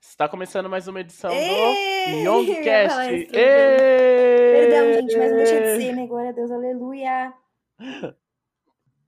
Está 0.00 0.28
começando 0.28 0.70
mais 0.70 0.86
uma 0.86 1.00
edição 1.00 1.30
do 1.30 1.36
Ei! 1.36 2.22
Youngcast. 2.22 2.94
Palestra, 2.94 3.32
Perdão, 3.32 4.92
gente, 4.92 5.16
mas 5.16 5.30
não 5.30 5.36
deixa 5.38 5.60
de 5.60 5.76
ser, 5.76 5.92
né? 5.96 6.06
Glória 6.06 6.28
a 6.28 6.32
Deus, 6.32 6.50
aleluia. 6.52 7.34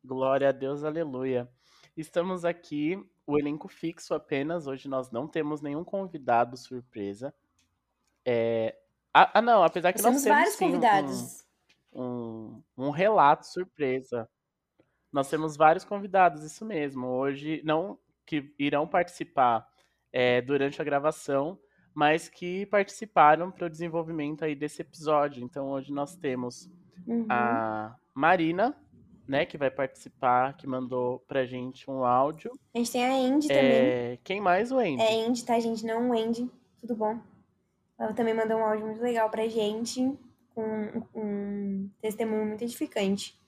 Glória 0.04 0.48
a 0.48 0.52
Deus, 0.52 0.82
aleluia. 0.82 1.48
Estamos 1.96 2.44
aqui, 2.44 3.00
o 3.24 3.38
elenco 3.38 3.68
fixo 3.68 4.14
apenas. 4.14 4.66
Hoje 4.66 4.88
nós 4.88 5.12
não 5.12 5.28
temos 5.28 5.60
nenhum 5.60 5.84
convidado 5.84 6.56
surpresa. 6.56 7.32
É... 8.26 8.76
Ah, 9.14 9.30
ah, 9.34 9.42
não, 9.42 9.62
apesar 9.62 9.92
que 9.92 10.02
Nós 10.02 10.14
nós 10.14 10.22
temos 10.24 10.36
vários 10.36 10.54
sim 10.54 10.66
convidados. 10.66 11.40
um, 11.40 11.43
um 11.94 12.90
relato 12.90 13.46
surpresa. 13.46 14.28
Nós 15.12 15.28
temos 15.30 15.56
vários 15.56 15.84
convidados, 15.84 16.42
isso 16.42 16.64
mesmo. 16.64 17.06
Hoje, 17.06 17.62
não 17.64 17.98
que 18.26 18.52
irão 18.58 18.86
participar 18.86 19.66
é, 20.12 20.40
durante 20.40 20.80
a 20.80 20.84
gravação, 20.84 21.58
mas 21.94 22.28
que 22.28 22.66
participaram 22.66 23.50
para 23.50 23.66
o 23.66 23.70
desenvolvimento 23.70 24.44
aí 24.44 24.54
desse 24.54 24.82
episódio. 24.82 25.42
Então, 25.44 25.68
hoje 25.70 25.92
nós 25.92 26.16
temos 26.16 26.68
Uhum. 27.06 27.26
a 27.28 27.94
Marina, 28.14 28.74
né, 29.28 29.44
que 29.46 29.56
vai 29.58 29.70
participar, 29.70 30.56
que 30.56 30.66
mandou 30.66 31.20
pra 31.28 31.44
gente 31.44 31.90
um 31.90 32.04
áudio. 32.04 32.50
A 32.74 32.78
gente 32.78 32.92
tem 32.92 33.04
a 33.04 33.12
Andy 33.12 33.48
também. 33.48 33.62
É, 33.62 34.18
quem 34.24 34.40
mais? 34.40 34.72
O 34.72 34.78
Andy. 34.78 35.00
É 35.00 35.26
Andy, 35.26 35.44
tá, 35.44 35.58
gente? 35.60 35.84
Não 35.84 36.10
o 36.10 36.12
Andy. 36.12 36.50
Tudo 36.80 36.94
bom? 36.96 37.18
Ela 37.98 38.12
também 38.12 38.34
mandou 38.34 38.58
um 38.58 38.64
áudio 38.64 38.86
muito 38.86 39.00
legal 39.02 39.30
pra 39.30 39.46
gente, 39.48 40.16
com 40.54 41.02
um 41.14 41.90
testemunho 42.00 42.46
muito 42.46 42.62
edificante. 42.62 43.38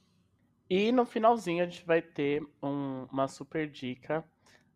E 0.69 0.91
no 0.91 1.07
finalzinho 1.07 1.63
a 1.63 1.67
gente 1.69 1.85
vai 1.87 2.03
ter 2.03 2.43
um- 2.63 3.07
uma 3.13 3.29
super 3.29 3.69
dica 3.69 4.25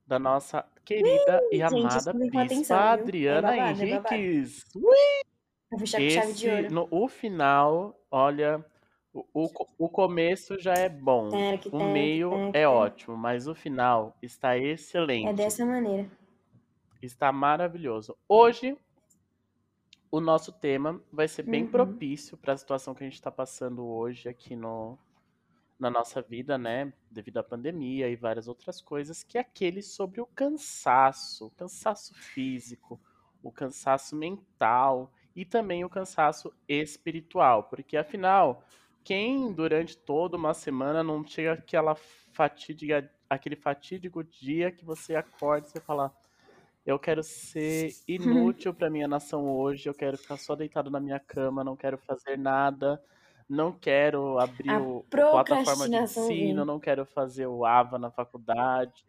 da 0.06 0.18
nossa 0.18 0.64
querida 0.84 1.40
e 1.50 1.56
gente, 1.56 1.62
amada 1.74 1.96
escutem 1.96 2.12
com 2.12 2.38
bispa 2.38 2.42
atenção, 2.42 2.77
viu? 2.78 2.86
Adriana 2.86 3.55
É 3.55 3.56
babado, 3.58 3.82
é. 3.82 3.86
Henriques. 3.86 4.64
Pra 5.68 5.78
fechar 5.78 5.98
com 6.00 6.10
chave 6.10 6.32
de 6.32 6.46
Esse, 6.48 6.62
ouro. 6.62 6.74
no, 6.74 6.88
o 6.90 7.08
final, 7.08 7.96
olha, 8.10 8.64
o, 9.12 9.24
o, 9.33 9.50
o 9.78 9.88
começo 9.88 10.58
já 10.58 10.74
é 10.74 10.88
bom, 10.88 11.28
o 11.72 11.84
meio 11.92 12.50
é 12.52 12.66
ótimo, 12.66 13.16
mas 13.16 13.46
o 13.48 13.55
final 13.55 14.16
está 14.22 14.56
É 14.56 14.64
excelente. 14.64 15.33
dessa 15.34 15.64
maneira. 15.64 16.08
Está 17.02 17.33
maravilhoso. 17.33 18.16
Hoje, 18.28 18.77
o 20.11 20.20
nosso 20.20 20.53
tema 20.53 21.03
vai 21.12 21.28
ser 21.28 21.44
bem 21.44 21.64
Uhum. 21.64 21.70
propício 21.70 22.36
para 22.36 22.53
a 22.55 22.56
situação 22.56 22.94
que 22.94 23.03
a 23.05 23.06
gente 23.06 23.14
está 23.14 23.30
passando 23.30 23.86
hoje 23.86 24.28
aqui 24.28 24.56
no, 24.56 24.98
na 25.78 25.91
nossa 25.91 26.20
vida, 26.22 26.58
né? 26.58 26.92
Devido 27.11 27.39
à 27.39 27.42
pandemia 27.42 28.08
e 28.08 28.17
várias 28.17 28.48
outras 28.48 28.80
coisas, 28.80 29.22
que 29.22 29.39
é 29.39 29.41
aquele 29.41 29.83
sobre 29.83 30.20
o 30.20 30.27
cansaço, 30.27 31.47
o 31.47 31.50
cansaço 31.50 32.14
físico, 32.14 33.00
o 33.42 33.50
cansaço 33.52 34.17
mental 34.17 35.12
e 35.34 35.44
também 35.44 35.84
o 35.84 35.91
cansaço 35.91 36.52
espiritual. 36.69 37.64
Porque, 37.64 37.97
afinal, 37.97 38.64
quem 39.05 39.52
durante 39.52 39.97
toda 39.97 40.36
uma 40.36 40.55
semana 40.55 41.02
não 41.02 41.24
chega 41.27 41.52
aquela 41.55 41.95
fatídica, 41.95 43.11
aquele 43.28 43.56
fatídico 43.56 44.22
dia 44.24 44.70
que 44.72 44.84
você 44.84 45.14
acorda 45.14 45.67
e 45.67 45.70
você 45.70 45.80
fala. 45.80 46.14
Eu 46.91 46.98
quero 46.98 47.22
ser 47.22 47.92
inútil 48.08 48.74
para 48.74 48.91
minha 48.91 49.06
nação 49.06 49.48
hoje. 49.48 49.88
Eu 49.88 49.94
quero 49.94 50.19
ficar 50.19 50.36
só 50.36 50.56
deitado 50.56 50.91
na 50.91 50.98
minha 50.98 51.20
cama. 51.20 51.62
Não 51.62 51.77
quero 51.77 51.96
fazer 51.98 52.36
nada. 52.36 53.00
Não 53.48 53.72
quero 53.72 54.38
abrir 54.38 54.70
A 54.70 54.80
o, 54.80 55.05
plataforma 55.05 55.88
de 55.88 55.96
ensino. 55.96 56.64
Não 56.64 56.80
quero 56.80 57.06
fazer 57.06 57.46
o 57.46 57.64
AVA 57.64 57.96
na 57.96 58.11
faculdade. 58.11 59.05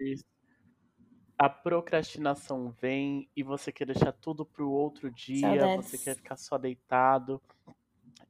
A 1.38 1.50
procrastinação 1.50 2.70
vem 2.80 3.28
e 3.36 3.42
você 3.42 3.72
quer 3.72 3.86
deixar 3.86 4.12
tudo 4.12 4.46
para 4.46 4.64
o 4.64 4.72
outro 4.72 5.10
dia. 5.10 5.76
Você 5.78 5.98
quer 5.98 6.14
Saudades. 6.14 6.18
ficar 6.18 6.38
só 6.38 6.60
deitado. 6.60 7.42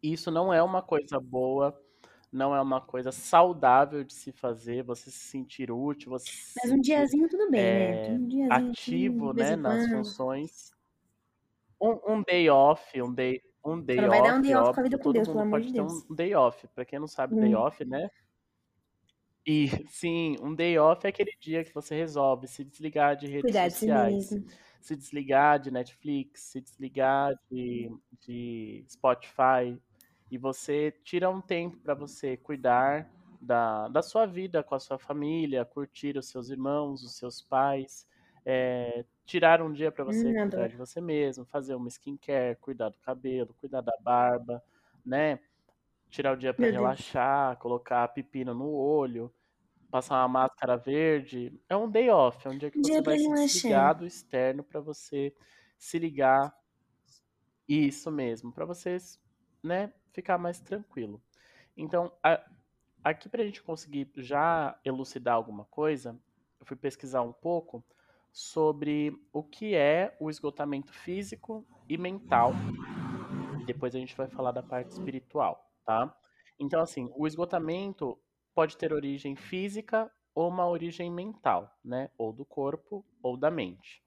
Isso 0.01 0.31
não 0.31 0.53
é 0.53 0.63
uma 0.63 0.81
coisa 0.81 1.19
boa. 1.19 1.77
Não 2.31 2.55
é 2.55 2.61
uma 2.61 2.79
coisa 2.81 3.11
saudável 3.11 4.03
de 4.03 4.13
se 4.13 4.31
fazer. 4.31 4.83
Você 4.83 5.11
se 5.11 5.19
sentir 5.19 5.71
útil. 5.71 6.11
Você 6.11 6.31
se 6.33 6.61
Mas 6.61 6.71
um 6.71 6.79
diazinho 6.81 7.27
tudo 7.29 7.49
bem, 7.49 7.75
né? 7.75 7.99
é, 7.99 8.19
Um 8.19 8.27
diazinho 8.27 8.71
assim, 8.71 8.95
ativo, 8.95 9.33
de 9.33 9.33
né, 9.33 9.55
nas 9.55 9.87
funções. 9.87 10.71
Um, 11.81 11.99
um 12.13 12.23
day 12.23 12.49
off, 12.49 13.01
um 13.01 13.13
day, 13.13 13.41
um 13.65 13.81
day 13.83 14.05
não 14.05 14.09
vai 14.09 14.21
dar 14.21 14.33
um 14.37 14.41
off, 14.41 14.41
day 14.41 14.55
off 14.55 14.73
com 14.73 14.79
a 14.79 14.83
vida 14.83 14.97
com 14.99 15.11
Deus, 15.11 15.29
pelo 15.29 15.43
amor 15.43 15.59
pode 15.59 15.67
de 15.67 15.71
ter 15.71 15.81
Deus. 15.81 16.03
um 16.09 16.15
day 16.15 16.33
off. 16.35 16.67
Pra 16.69 16.85
quem 16.85 16.99
não 16.99 17.07
sabe, 17.07 17.35
day 17.37 17.53
Hum. 17.53 17.55
off, 17.55 17.83
né? 17.85 18.07
E 19.45 19.65
sim, 19.89 20.35
um 20.41 20.53
day 20.55 20.77
off 20.77 21.05
é 21.05 21.09
aquele 21.09 21.31
dia 21.39 21.63
que 21.63 21.73
você 21.73 21.95
resolve 21.95 22.47
se 22.47 22.63
desligar 22.63 23.15
de 23.15 23.27
redes 23.27 23.55
Cuidar 23.55 23.67
de 23.69 23.75
si 23.77 23.87
sociais, 23.87 23.87
mesmo. 23.87 24.45
se 24.79 24.95
desligar 24.95 25.59
de 25.59 25.71
Netflix, 25.71 26.41
se 26.43 26.61
desligar 26.61 27.33
de, 27.49 27.89
de 28.19 28.85
Spotify, 28.89 29.81
e 30.31 30.37
você 30.39 30.91
tira 31.03 31.29
um 31.29 31.41
tempo 31.41 31.77
para 31.79 31.93
você 31.95 32.37
cuidar 32.37 33.11
da, 33.41 33.87
da 33.89 34.01
sua 34.01 34.25
vida 34.25 34.63
com 34.63 34.75
a 34.75 34.79
sua 34.79 34.97
família, 34.99 35.65
curtir 35.65 36.17
os 36.17 36.29
seus 36.29 36.49
irmãos, 36.49 37.03
os 37.03 37.17
seus 37.17 37.41
pais, 37.41 38.07
é, 38.45 39.05
tirar 39.25 39.61
um 39.61 39.71
dia 39.73 39.91
para 39.91 40.03
você 40.05 40.33
Hum, 40.33 40.51
cuidar 40.51 40.67
de 40.69 40.77
você 40.77 41.01
mesmo, 41.01 41.45
fazer 41.45 41.75
uma 41.75 41.89
skincare, 41.89 42.57
cuidar 42.57 42.89
do 42.89 42.99
cabelo, 42.99 43.53
cuidar 43.55 43.81
da 43.81 43.93
barba, 44.01 44.63
né? 45.05 45.39
Tirar 46.09 46.33
o 46.33 46.37
dia 46.37 46.53
para 46.53 46.65
Meu 46.65 46.73
Deus. 46.73 47.01
relaxar, 47.07 47.57
colocar 47.59 48.07
pepino 48.09 48.53
no 48.53 48.69
olho, 48.71 49.33
passar 49.91 50.17
uma 50.21 50.27
máscara 50.29 50.77
verde. 50.77 51.59
É 51.69 51.77
um 51.77 51.89
day 51.91 52.09
off, 52.11 52.47
é 52.47 52.51
um 52.51 52.57
dia 52.57 52.71
que 52.71 52.79
você 52.81 53.01
dia 53.01 53.01
vai 53.01 53.17
se 53.17 53.33
desligar 53.33 53.95
relaxar. 53.95 53.97
do 53.97 54.05
externo 54.07 54.63
para 54.63 54.81
você 54.81 55.35
se 55.77 55.99
ligar 55.99 56.55
isso 57.67 58.11
mesmo, 58.11 58.51
para 58.53 58.65
vocês, 58.65 59.19
né, 59.63 59.93
ficar 60.11 60.37
mais 60.37 60.59
tranquilo. 60.59 61.21
Então, 61.75 62.11
a- 62.23 62.43
aqui 63.03 63.29
para 63.29 63.41
a 63.43 63.45
gente 63.45 63.63
conseguir 63.63 64.11
já 64.17 64.79
elucidar 64.85 65.35
alguma 65.35 65.65
coisa, 65.65 66.19
eu 66.59 66.65
fui 66.65 66.77
pesquisar 66.77 67.21
um 67.21 67.33
pouco 67.33 67.83
sobre 68.31 69.13
o 69.33 69.43
que 69.43 69.75
é 69.75 70.15
o 70.19 70.29
esgotamento 70.29 70.93
físico 70.93 71.65
e 71.89 71.97
mental. 71.97 72.53
Depois 73.63 73.95
a 73.95 73.99
gente 73.99 74.15
vai 74.15 74.27
falar 74.27 74.51
da 74.51 74.63
parte 74.63 74.91
espiritual, 74.91 75.71
tá? 75.85 76.15
Então, 76.59 76.81
assim, 76.81 77.09
o 77.15 77.27
esgotamento 77.27 78.19
pode 78.53 78.77
ter 78.77 78.93
origem 78.93 79.35
física 79.35 80.11
ou 80.33 80.49
uma 80.49 80.67
origem 80.67 81.11
mental, 81.11 81.77
né? 81.83 82.09
Ou 82.17 82.33
do 82.33 82.45
corpo 82.45 83.05
ou 83.21 83.37
da 83.37 83.51
mente. 83.51 84.03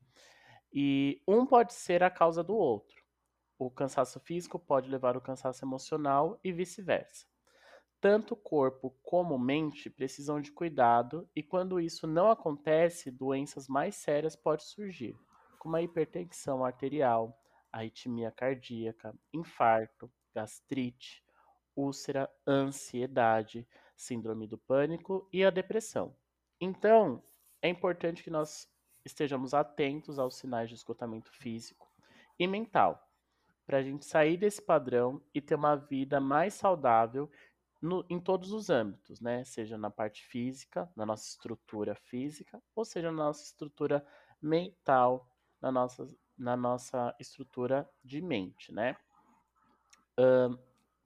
E 0.73 1.23
um 1.27 1.47
pode 1.47 1.75
ser 1.75 2.03
a 2.03 2.11
causa 2.11 2.43
do 2.45 2.55
outro. 2.57 2.94
O 3.59 3.71
cansaço 3.71 4.19
físico 4.21 4.59
pode 4.59 4.91
levar 4.91 5.15
ao 5.15 5.21
cansaço 5.21 5.65
emocional 5.65 6.41
e 6.43 6.53
vice-versa. 6.53 7.27
Tanto 8.01 8.37
corpo 8.37 8.91
como 9.03 9.39
mente 9.39 9.89
precisam 9.89 10.41
de 10.41 10.53
cuidado 10.53 11.29
e 11.35 11.43
quando 11.43 11.81
isso 11.81 12.07
não 12.07 12.31
acontece, 12.31 13.11
doenças 13.11 13.69
mais 13.69 13.95
sérias 13.95 14.37
podem 14.37 14.67
surgir, 14.67 15.17
como 15.59 15.77
a 15.77 15.83
hipertensão 15.83 16.65
arterial, 16.65 17.35
arritmia 17.73 18.31
cardíaca, 18.31 19.15
infarto, 19.33 20.13
gastrite, 20.35 21.25
úlcera, 21.75 22.29
ansiedade, 22.47 23.67
síndrome 23.97 24.47
do 24.47 24.59
pânico 24.59 25.29
e 25.33 25.45
a 25.45 25.51
depressão. 25.51 26.15
Então, 26.61 27.23
é 27.63 27.69
importante 27.69 28.23
que 28.23 28.31
nós 28.31 28.69
estejamos 29.05 29.55
atentos 29.55 30.19
aos 30.19 30.37
sinais 30.37 30.69
de 30.69 30.75
esgotamento 30.75 31.31
físico 31.31 31.91
e 32.39 32.47
mental, 32.47 33.11
para 33.67 33.79
a 33.79 33.83
gente 33.83 34.05
sair 34.05 34.37
desse 34.37 34.61
padrão 34.63 35.23
e 35.35 35.41
ter 35.41 35.55
uma 35.55 35.77
vida 35.77 36.21
mais 36.21 36.55
saudável 36.55 37.31
no- 37.81 38.05
em 38.09 38.21
todos 38.21 38.53
os 38.53 38.71
âmbitos, 38.71 39.21
né? 39.21 39.45
Seja 39.45 39.77
na 39.79 39.91
parte 39.91 40.25
física, 40.25 40.91
na 40.97 41.05
nossa 41.07 41.29
estrutura 41.29 41.95
física, 41.95 42.63
ou 42.75 42.85
seja 42.85 43.11
na 43.11 43.25
nossa 43.25 43.45
estrutura 43.45 44.07
mental, 44.41 45.29
na 45.61 45.71
nossa, 45.73 46.07
na 46.37 46.57
nossa 46.57 47.15
estrutura 47.21 47.89
de 48.03 48.21
mente, 48.21 48.73
né? 48.73 48.97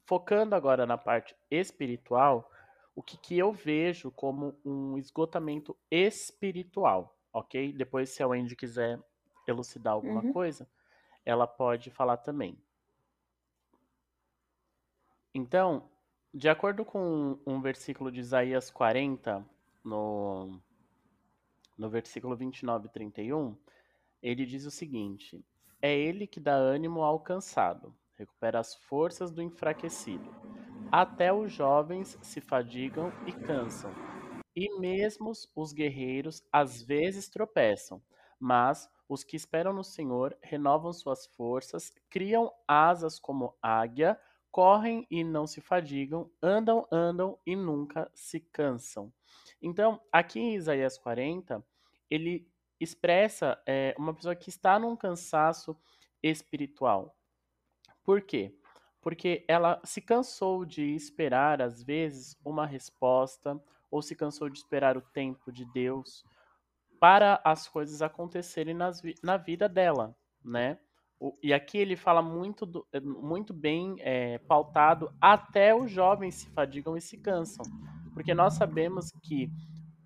Focando 0.06 0.54
agora 0.54 0.86
na 0.86 0.96
parte 0.96 1.36
espiritual, 1.50 2.50
o 2.94 3.02
que, 3.02 3.16
que 3.18 3.38
eu 3.38 3.52
vejo 3.52 4.10
como 4.10 4.58
um 4.64 4.96
esgotamento 4.96 5.76
espiritual, 5.90 7.16
ok? 7.32 7.72
Depois, 7.72 8.10
se 8.10 8.22
a 8.22 8.26
Wendy 8.26 8.56
quiser 8.56 8.98
elucidar 9.46 9.92
alguma 9.92 10.22
Uhum. 10.22 10.32
coisa, 10.32 10.68
ela 11.28 11.46
pode 11.46 11.90
falar 11.90 12.16
também. 12.16 12.58
Então, 15.34 15.90
de 16.32 16.48
acordo 16.48 16.86
com 16.86 17.38
um 17.46 17.60
versículo 17.60 18.10
de 18.10 18.20
Isaías 18.20 18.70
40, 18.70 19.44
no, 19.84 20.58
no 21.76 21.90
versículo 21.90 22.34
29 22.34 22.86
e 22.86 22.90
31, 22.90 23.54
ele 24.22 24.46
diz 24.46 24.64
o 24.64 24.70
seguinte: 24.70 25.44
É 25.82 25.94
ele 25.94 26.26
que 26.26 26.40
dá 26.40 26.54
ânimo 26.54 27.02
ao 27.02 27.20
cansado, 27.20 27.94
recupera 28.14 28.58
as 28.58 28.74
forças 28.74 29.30
do 29.30 29.42
enfraquecido, 29.42 30.34
até 30.90 31.30
os 31.30 31.52
jovens 31.52 32.18
se 32.22 32.40
fadigam 32.40 33.12
e 33.26 33.32
cansam, 33.32 33.92
e 34.56 34.80
mesmo 34.80 35.30
os 35.54 35.74
guerreiros 35.74 36.42
às 36.50 36.82
vezes 36.82 37.28
tropeçam, 37.28 38.02
mas 38.40 38.88
os 39.08 39.24
que 39.24 39.36
esperam 39.36 39.72
no 39.72 39.82
Senhor 39.82 40.36
renovam 40.42 40.92
suas 40.92 41.26
forças, 41.26 41.92
criam 42.10 42.52
asas 42.66 43.18
como 43.18 43.56
águia, 43.62 44.20
correm 44.50 45.06
e 45.10 45.24
não 45.24 45.46
se 45.46 45.60
fadigam, 45.60 46.30
andam, 46.42 46.86
andam 46.92 47.38
e 47.46 47.56
nunca 47.56 48.10
se 48.14 48.40
cansam. 48.40 49.12
Então, 49.62 50.00
aqui 50.12 50.38
em 50.38 50.54
Isaías 50.54 50.98
40, 50.98 51.64
ele 52.10 52.46
expressa 52.80 53.60
é, 53.66 53.94
uma 53.98 54.14
pessoa 54.14 54.36
que 54.36 54.50
está 54.50 54.78
num 54.78 54.96
cansaço 54.96 55.76
espiritual. 56.22 57.16
Por 58.04 58.22
quê? 58.22 58.54
Porque 59.00 59.44
ela 59.48 59.80
se 59.84 60.00
cansou 60.00 60.64
de 60.64 60.94
esperar, 60.94 61.62
às 61.62 61.82
vezes, 61.82 62.36
uma 62.44 62.66
resposta, 62.66 63.60
ou 63.90 64.02
se 64.02 64.14
cansou 64.14 64.48
de 64.48 64.58
esperar 64.58 64.96
o 64.96 65.02
tempo 65.02 65.50
de 65.50 65.64
Deus 65.64 66.24
para 67.00 67.40
as 67.44 67.68
coisas 67.68 68.02
acontecerem 68.02 68.74
nas, 68.74 69.02
na 69.22 69.36
vida 69.36 69.68
dela, 69.68 70.16
né? 70.44 70.78
O, 71.20 71.36
e 71.42 71.52
aqui 71.52 71.78
ele 71.78 71.96
fala 71.96 72.22
muito, 72.22 72.64
do, 72.64 72.86
eh, 72.92 73.00
muito 73.00 73.52
bem 73.52 73.96
é, 73.98 74.38
pautado, 74.38 75.12
até 75.20 75.74
os 75.74 75.90
jovens 75.90 76.36
se 76.36 76.50
fadigam 76.50 76.96
e 76.96 77.00
se 77.00 77.18
cansam. 77.18 77.64
Porque 78.14 78.32
nós 78.34 78.54
sabemos 78.54 79.10
que 79.22 79.50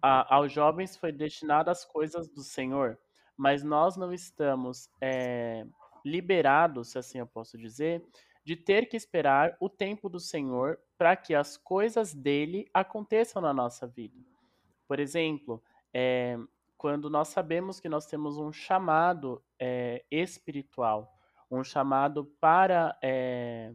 a, 0.01 0.37
aos 0.37 0.51
jovens 0.51 0.97
foi 0.97 1.13
destinado 1.13 1.71
as 1.71 1.85
coisas 1.85 2.29
do 2.29 2.43
Senhor, 2.43 2.99
mas 3.37 3.63
nós 3.63 3.97
não 3.97 4.13
estamos 4.13 4.89
é, 5.01 5.67
liberados, 6.05 6.89
se 6.89 6.99
assim 6.99 7.19
eu 7.19 7.27
posso 7.27 7.59
dizer, 7.59 8.03
de 8.45 8.57
ter 8.57 8.87
que 8.87 8.97
esperar 8.97 9.57
o 9.61 9.69
tempo 9.69 10.09
do 10.09 10.19
Senhor 10.19 10.79
para 10.99 11.15
que 11.15 11.35
as 11.35 11.57
coisas 11.57 12.15
dele 12.15 12.69
aconteçam 12.75 13.41
na 13.41 13.53
nossa 13.53 13.87
vida. 13.87 14.19
Por 14.89 14.99
exemplo, 14.99 15.63
é, 15.95 16.37
quando 16.83 17.09
nós 17.09 17.29
sabemos 17.29 17.79
que 17.79 17.89
nós 17.89 18.07
temos 18.07 18.39
um 18.39 18.53
chamado 18.53 19.41
é, 19.57 20.05
espiritual, 20.11 21.17
um 21.49 21.63
chamado 21.63 22.25
para 22.41 22.99
é, 23.01 23.73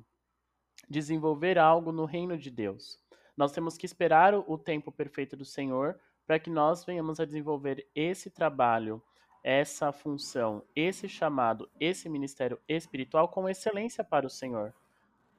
desenvolver 0.90 1.58
algo 1.58 1.94
no 1.94 2.04
reino 2.04 2.38
de 2.38 2.52
Deus. 2.52 3.00
Nós 3.38 3.54
temos 3.54 3.78
que 3.78 3.86
esperar 3.86 4.34
o 4.36 4.58
tempo 4.58 4.92
perfeito 4.92 5.38
do 5.38 5.46
Senhor 5.46 5.98
para 6.26 6.38
que 6.38 6.50
nós 6.50 6.84
venhamos 6.84 7.18
a 7.22 7.24
desenvolver 7.24 7.88
esse 7.96 8.30
trabalho, 8.30 9.02
essa 9.42 9.94
função, 9.94 10.62
esse 10.76 11.08
chamado, 11.08 11.72
esse 11.80 12.10
ministério 12.10 12.60
espiritual 12.68 13.30
com 13.30 13.48
excelência 13.48 14.04
para 14.04 14.28
o 14.28 14.30
Senhor. 14.30 14.74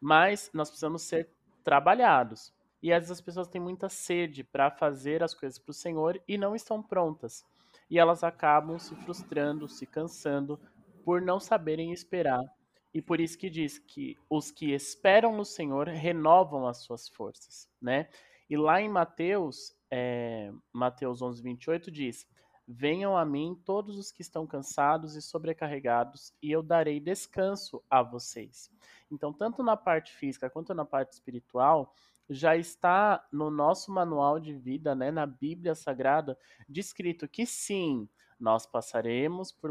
Mas 0.00 0.50
nós 0.55 0.70
precisamos 0.70 1.03
ser 1.03 1.29
trabalhados. 1.62 2.50
E 2.82 2.94
às 2.94 3.00
vezes 3.00 3.11
as 3.11 3.20
pessoas 3.20 3.47
têm 3.47 3.61
muita 3.61 3.91
sede 3.91 4.43
para 4.43 4.70
fazer 4.70 5.23
as 5.23 5.35
coisas 5.35 5.59
para 5.59 5.70
o 5.70 5.75
Senhor 5.75 6.19
e 6.26 6.38
não 6.38 6.56
estão 6.56 6.82
prontas 6.82 7.44
e 7.90 7.99
elas 7.99 8.23
acabam 8.23 8.79
se 8.79 8.94
frustrando, 8.96 9.69
se 9.69 9.87
cansando 9.87 10.58
por 11.05 11.20
não 11.20 11.40
saberem 11.40 11.93
esperar. 11.93 12.43
E 12.93 13.02
por 13.02 13.20
isso 13.20 13.38
que 13.38 13.50
diz 13.50 13.79
que 13.79 14.17
os 14.29 14.50
que 14.50 14.73
esperam 14.73 15.37
no 15.37 15.44
Senhor 15.44 15.88
renovam 15.88 16.67
as 16.67 16.79
suas 16.79 17.08
forças, 17.08 17.69
né? 17.81 18.08
E 18.49 18.56
lá 18.56 18.81
em 18.81 18.88
Mateus, 18.88 19.76
é, 19.90 20.50
Mateus 20.73 21.20
11, 21.20 21.43
28 21.43 21.90
diz: 21.90 22.26
Venham 22.67 23.17
a 23.17 23.25
mim 23.25 23.61
todos 23.64 23.99
os 23.99 24.11
que 24.11 24.23
estão 24.23 24.46
cansados 24.46 25.17
e 25.17 25.23
sobrecarregados, 25.23 26.34
e 26.43 26.50
eu 26.50 26.62
darei 26.62 26.99
descanso 26.99 27.82
a 27.91 28.02
vocês. 28.02 28.70
Então, 29.11 29.32
tanto 29.32 29.62
na 29.62 29.76
parte 29.76 30.12
física 30.12 30.50
quanto 30.50 30.75
na 30.75 30.84
parte 30.84 31.12
espiritual, 31.12 31.94
já 32.29 32.57
está 32.57 33.27
no 33.33 33.51
nosso 33.51 33.93
manual 33.93 34.39
de 34.39 34.55
vida, 34.55 34.95
né, 34.95 35.11
na 35.11 35.27
Bíblia 35.27 35.75
Sagrada, 35.75 36.39
descrito 36.69 37.27
que 37.27 37.47
sim, 37.47 38.09
nós 38.39 38.67
passaremos 38.67 39.51
por, 39.51 39.71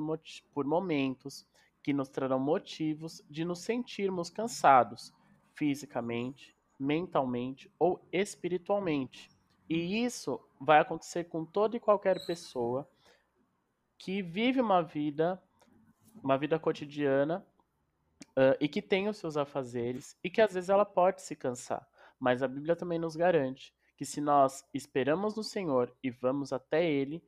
por 0.54 0.66
momentos 0.66 1.48
que 1.82 1.94
nos 1.94 2.10
trarão 2.10 2.40
motivos 2.40 3.24
de 3.30 3.46
nos 3.46 3.60
sentirmos 3.60 4.30
cansados, 4.30 5.14
fisicamente, 5.54 6.56
mentalmente 6.80 7.72
ou 7.80 8.06
espiritualmente. 8.12 9.30
E 9.70 10.04
isso 10.04 10.40
vai 10.60 10.80
acontecer 10.80 11.26
com 11.26 11.46
toda 11.46 11.78
e 11.78 11.80
qualquer 11.80 12.26
pessoa 12.26 12.90
que 13.98 14.22
vive 14.22 14.62
uma 14.62 14.82
vida, 14.82 15.42
uma 16.24 16.38
vida 16.38 16.60
cotidiana 16.60 17.46
uh, 18.38 18.56
e 18.60 18.68
que 18.68 18.82
tem 18.82 19.08
os 19.08 19.18
seus 19.18 19.38
afazeres 19.38 20.18
e 20.24 20.30
que 20.30 20.42
às 20.42 20.54
vezes 20.54 20.70
ela 20.70 20.86
pode 20.86 21.22
se 21.22 21.36
cansar. 21.36 21.88
Mas 22.20 22.42
a 22.42 22.48
Bíblia 22.48 22.76
também 22.76 23.00
nos 23.00 23.16
garante 23.16 23.74
que 23.98 24.06
se 24.06 24.22
nós 24.22 24.64
esperamos 24.74 25.36
no 25.36 25.44
Senhor 25.44 25.96
e 26.04 26.12
vamos 26.12 26.54
até 26.54 26.88
Ele, 26.88 27.24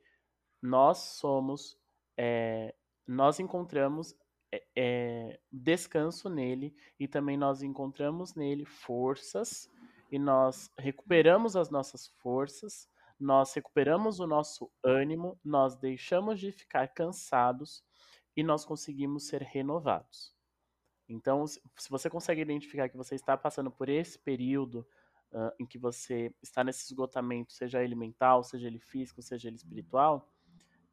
nós 0.62 0.98
somos, 0.98 1.76
é, 2.16 2.74
nós 3.06 3.40
encontramos 3.40 4.14
é, 4.52 4.64
é, 4.76 5.40
descanso 5.50 6.28
nele 6.28 6.74
e 6.98 7.08
também 7.08 7.36
nós 7.36 7.62
encontramos 7.62 8.34
nele 8.34 8.64
forças 8.64 9.68
e 10.12 10.18
nós 10.18 10.70
recuperamos 10.78 11.56
as 11.56 11.70
nossas 11.70 12.08
forças, 12.20 12.88
nós 13.18 13.52
recuperamos 13.54 14.20
o 14.20 14.26
nosso 14.26 14.70
ânimo, 14.84 15.38
nós 15.44 15.76
deixamos 15.76 16.38
de 16.38 16.52
ficar 16.52 16.88
cansados 16.88 17.84
e 18.36 18.42
nós 18.42 18.64
conseguimos 18.64 19.26
ser 19.26 19.42
renovados. 19.42 20.34
Então, 21.10 21.44
se 21.46 21.60
você 21.90 22.08
consegue 22.08 22.40
identificar 22.40 22.88
que 22.88 22.96
você 22.96 23.16
está 23.16 23.36
passando 23.36 23.70
por 23.70 23.88
esse 23.88 24.16
período 24.16 24.86
uh, 25.32 25.50
em 25.58 25.66
que 25.66 25.76
você 25.76 26.32
está 26.40 26.62
nesse 26.62 26.84
esgotamento, 26.84 27.52
seja 27.52 27.82
ele 27.82 27.96
mental, 27.96 28.44
seja 28.44 28.68
ele 28.68 28.78
físico, 28.78 29.20
seja 29.20 29.48
ele 29.48 29.56
espiritual, 29.56 30.30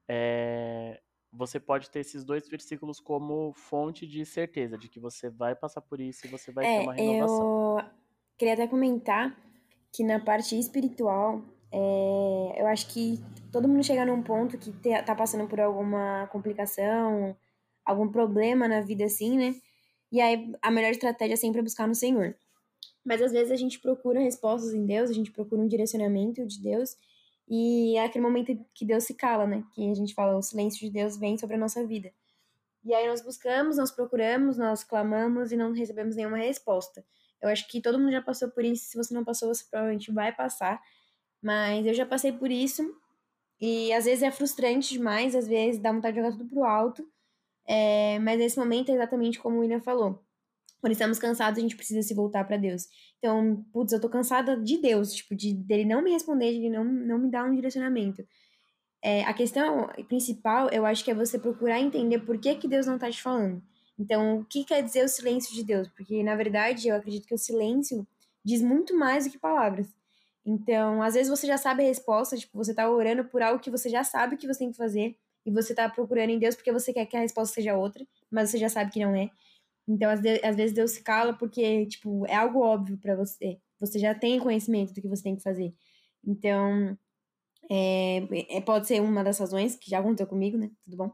é, 0.08 1.00
você 1.32 1.60
pode 1.60 1.90
ter 1.92 2.00
esses 2.00 2.24
dois 2.24 2.48
versículos 2.50 3.00
como 3.00 3.54
fonte 3.54 4.08
de 4.08 4.26
certeza 4.26 4.78
de 4.78 4.90
que 4.90 5.00
você 5.00 5.30
vai 5.30 5.56
passar 5.56 5.82
por 5.82 6.00
isso 6.00 6.26
e 6.26 6.30
você 6.30 6.52
vai 6.52 6.66
é, 6.66 6.78
ter 6.78 6.84
uma 6.84 6.94
renovação. 6.94 7.80
Eu 7.80 7.86
queria 8.38 8.54
até 8.56 8.68
comentar 8.68 9.38
que 9.94 10.04
na 10.04 10.20
parte 10.20 10.58
espiritual, 10.58 11.44
é, 11.72 12.62
eu 12.62 12.68
acho 12.68 12.88
que 12.92 13.20
todo 13.52 13.68
mundo 13.68 13.84
chega 13.84 14.06
num 14.06 14.24
ponto 14.24 14.58
que 14.58 14.72
te, 14.72 15.00
tá 15.04 15.14
passando 15.14 15.48
por 15.48 15.60
alguma 15.60 16.28
complicação, 16.32 17.36
algum 17.86 18.10
problema 18.10 18.68
na 18.68 18.82
vida 18.82 19.06
assim, 19.06 19.38
né? 19.38 19.56
E 20.12 20.22
aí 20.22 20.54
a 20.62 20.72
melhor 20.72 20.92
estratégia 20.92 21.34
é 21.34 21.38
sempre 21.38 21.62
buscar 21.62 21.88
no 21.88 21.96
Senhor. 21.96 22.36
Mas 23.04 23.22
às 23.22 23.32
vezes 23.32 23.52
a 23.52 23.56
gente 23.56 23.80
procura 23.80 24.20
respostas 24.20 24.74
em 24.74 24.86
Deus, 24.86 25.10
a 25.10 25.14
gente 25.14 25.32
procura 25.32 25.62
um 25.62 25.68
direcionamento 25.68 26.46
de 26.46 26.62
Deus, 26.62 26.98
e 27.50 27.96
é 27.96 28.04
aquele 28.04 28.26
momento 28.26 28.58
que 28.74 28.86
Deus 28.86 29.06
se 29.06 29.14
cala, 29.14 29.48
né? 29.48 29.64
Que 29.74 29.90
a 29.90 29.94
gente 29.96 30.14
fala, 30.14 30.38
o 30.38 30.42
silêncio 30.42 30.82
de 30.82 30.90
Deus 30.90 31.18
vem 31.18 31.38
sobre 31.38 31.56
a 31.56 31.60
nossa 31.60 31.86
vida. 31.86 32.12
E 32.84 32.94
aí 32.94 33.08
nós 33.08 33.22
buscamos, 33.22 33.78
nós 33.78 33.92
procuramos, 33.92 34.58
nós 34.58 34.84
clamamos 34.84 35.52
e 35.52 35.58
não 35.58 35.72
recebemos 35.72 36.16
nenhuma 36.16 36.38
resposta. 36.38 37.06
Eu 37.42 37.50
acho 37.50 37.68
que 37.68 37.82
todo 37.82 38.00
mundo 38.00 38.12
já 38.12 38.22
passou 38.22 38.50
por 38.50 38.66
isso. 38.66 38.86
Se 38.86 38.98
você 38.98 39.14
não 39.14 39.24
passou, 39.24 39.54
você 39.54 39.64
provavelmente 39.70 40.12
vai 40.12 40.34
passar. 40.34 40.82
Mas 41.42 41.86
eu 41.86 41.94
já 41.94 42.06
passei 42.06 42.32
por 42.32 42.52
isso. 42.52 42.84
E 43.60 43.92
às 43.94 44.06
vezes 44.06 44.24
é 44.24 44.32
frustrante 44.32 44.94
demais, 44.94 45.36
às 45.36 45.48
vezes 45.48 45.82
dá 45.82 45.92
vontade 45.92 46.16
de 46.16 46.22
jogar 46.22 46.38
tudo 46.38 46.50
pro 46.50 46.64
alto. 46.64 47.08
É, 47.68 48.18
mas 48.20 48.40
nesse 48.40 48.58
momento 48.58 48.90
é 48.90 48.96
exatamente 48.96 49.40
como 49.40 49.58
o 49.58 49.60
William 49.60 49.82
falou. 49.82 50.24
Quando 50.80 50.94
estamos 50.94 51.20
cansados, 51.20 51.58
a 51.58 51.62
gente 51.62 51.76
precisa 51.76 52.02
se 52.02 52.14
voltar 52.14 52.46
para 52.46 52.56
Deus. 52.56 52.88
Então, 53.18 53.66
putz, 53.74 53.92
eu 53.92 54.00
tô 54.00 54.08
cansada 54.10 54.56
de 54.56 54.78
Deus, 54.78 55.14
tipo, 55.14 55.36
de 55.36 55.54
dele 55.54 55.86
não 55.86 56.02
me 56.02 56.12
responder, 56.12 56.52
de 56.52 56.60
ele 56.60 56.70
não, 56.70 56.84
não 56.84 57.20
me 57.20 57.30
dar 57.30 57.46
um 57.46 57.54
direcionamento. 57.54 58.24
É, 59.02 59.24
a 59.24 59.34
questão 59.34 59.90
principal, 60.08 60.70
eu 60.70 60.86
acho 60.86 61.04
que 61.04 61.12
é 61.12 61.16
você 61.16 61.38
procurar 61.38 61.80
entender 61.80 62.20
por 62.20 62.40
que, 62.40 62.56
que 62.56 62.68
Deus 62.68 62.86
não 62.86 62.98
tá 62.98 63.10
te 63.10 63.22
falando. 63.22 63.62
Então, 64.00 64.40
o 64.40 64.46
que 64.46 64.64
quer 64.64 64.84
dizer 64.84 65.04
o 65.04 65.10
silêncio 65.10 65.54
de 65.54 65.64
Deus? 65.64 65.88
Porque, 65.90 66.24
na 66.24 66.36
verdade, 66.36 66.88
eu 66.88 66.96
acredito 66.96 67.28
que 67.28 67.34
o 67.34 67.38
silêncio 67.38 68.08
diz 68.46 68.62
muito 68.62 68.96
mais 68.96 69.26
do 69.26 69.32
que 69.32 69.40
palavras. 69.40 69.88
Então, 70.46 71.02
às 71.02 71.16
vezes 71.16 71.30
você 71.30 71.46
já 71.46 71.58
sabe 71.58 71.84
a 71.84 71.88
resposta, 71.88 72.38
tipo, 72.38 72.58
você 72.58 72.74
tá 72.74 72.90
orando 72.90 73.26
por 73.26 73.42
algo 73.42 73.60
que 73.60 73.70
você 73.70 73.90
já 73.90 74.04
sabe 74.04 74.38
que 74.38 74.48
você 74.48 74.60
tem 74.60 74.72
que 74.72 74.78
fazer, 74.78 75.18
e 75.48 75.52
você 75.52 75.74
tá 75.74 75.90
procurando 75.90 76.30
em 76.30 76.38
Deus 76.38 76.56
porque 76.56 76.74
você 76.74 76.92
quer 76.92 77.06
que 77.06 77.16
a 77.16 77.22
resposta 77.22 77.56
seja 77.56 77.78
outra, 77.78 78.06
mas 78.30 78.50
você 78.50 78.58
já 78.58 78.68
sabe 78.68 78.92
que 78.92 79.00
não 79.00 79.16
é. 79.16 79.30
Então, 79.88 80.12
às, 80.12 80.20
de, 80.20 80.46
às 80.46 80.58
vezes 80.58 80.76
Deus 80.76 80.92
se 80.92 81.02
cala 81.02 81.34
porque, 81.34 81.86
tipo, 81.86 82.26
é 82.28 82.36
algo 82.36 82.60
óbvio 82.60 82.98
para 82.98 83.16
você. 83.16 83.58
Você 83.80 83.98
já 83.98 84.14
tem 84.14 84.40
conhecimento 84.40 84.94
do 84.94 85.02
que 85.02 85.08
você 85.08 85.24
tem 85.24 85.38
que 85.38 85.42
fazer. 85.42 85.74
Então, 86.26 86.98
é, 87.72 88.58
é, 88.58 88.62
pode 88.62 88.88
ser 88.88 89.02
uma 89.02 89.24
das 89.24 89.40
razões, 89.40 89.78
que 89.78 89.90
já 89.90 90.00
aconteceu 90.00 90.28
comigo, 90.28 90.58
né? 90.58 90.70
Tudo 90.84 90.98
bom? 90.98 91.12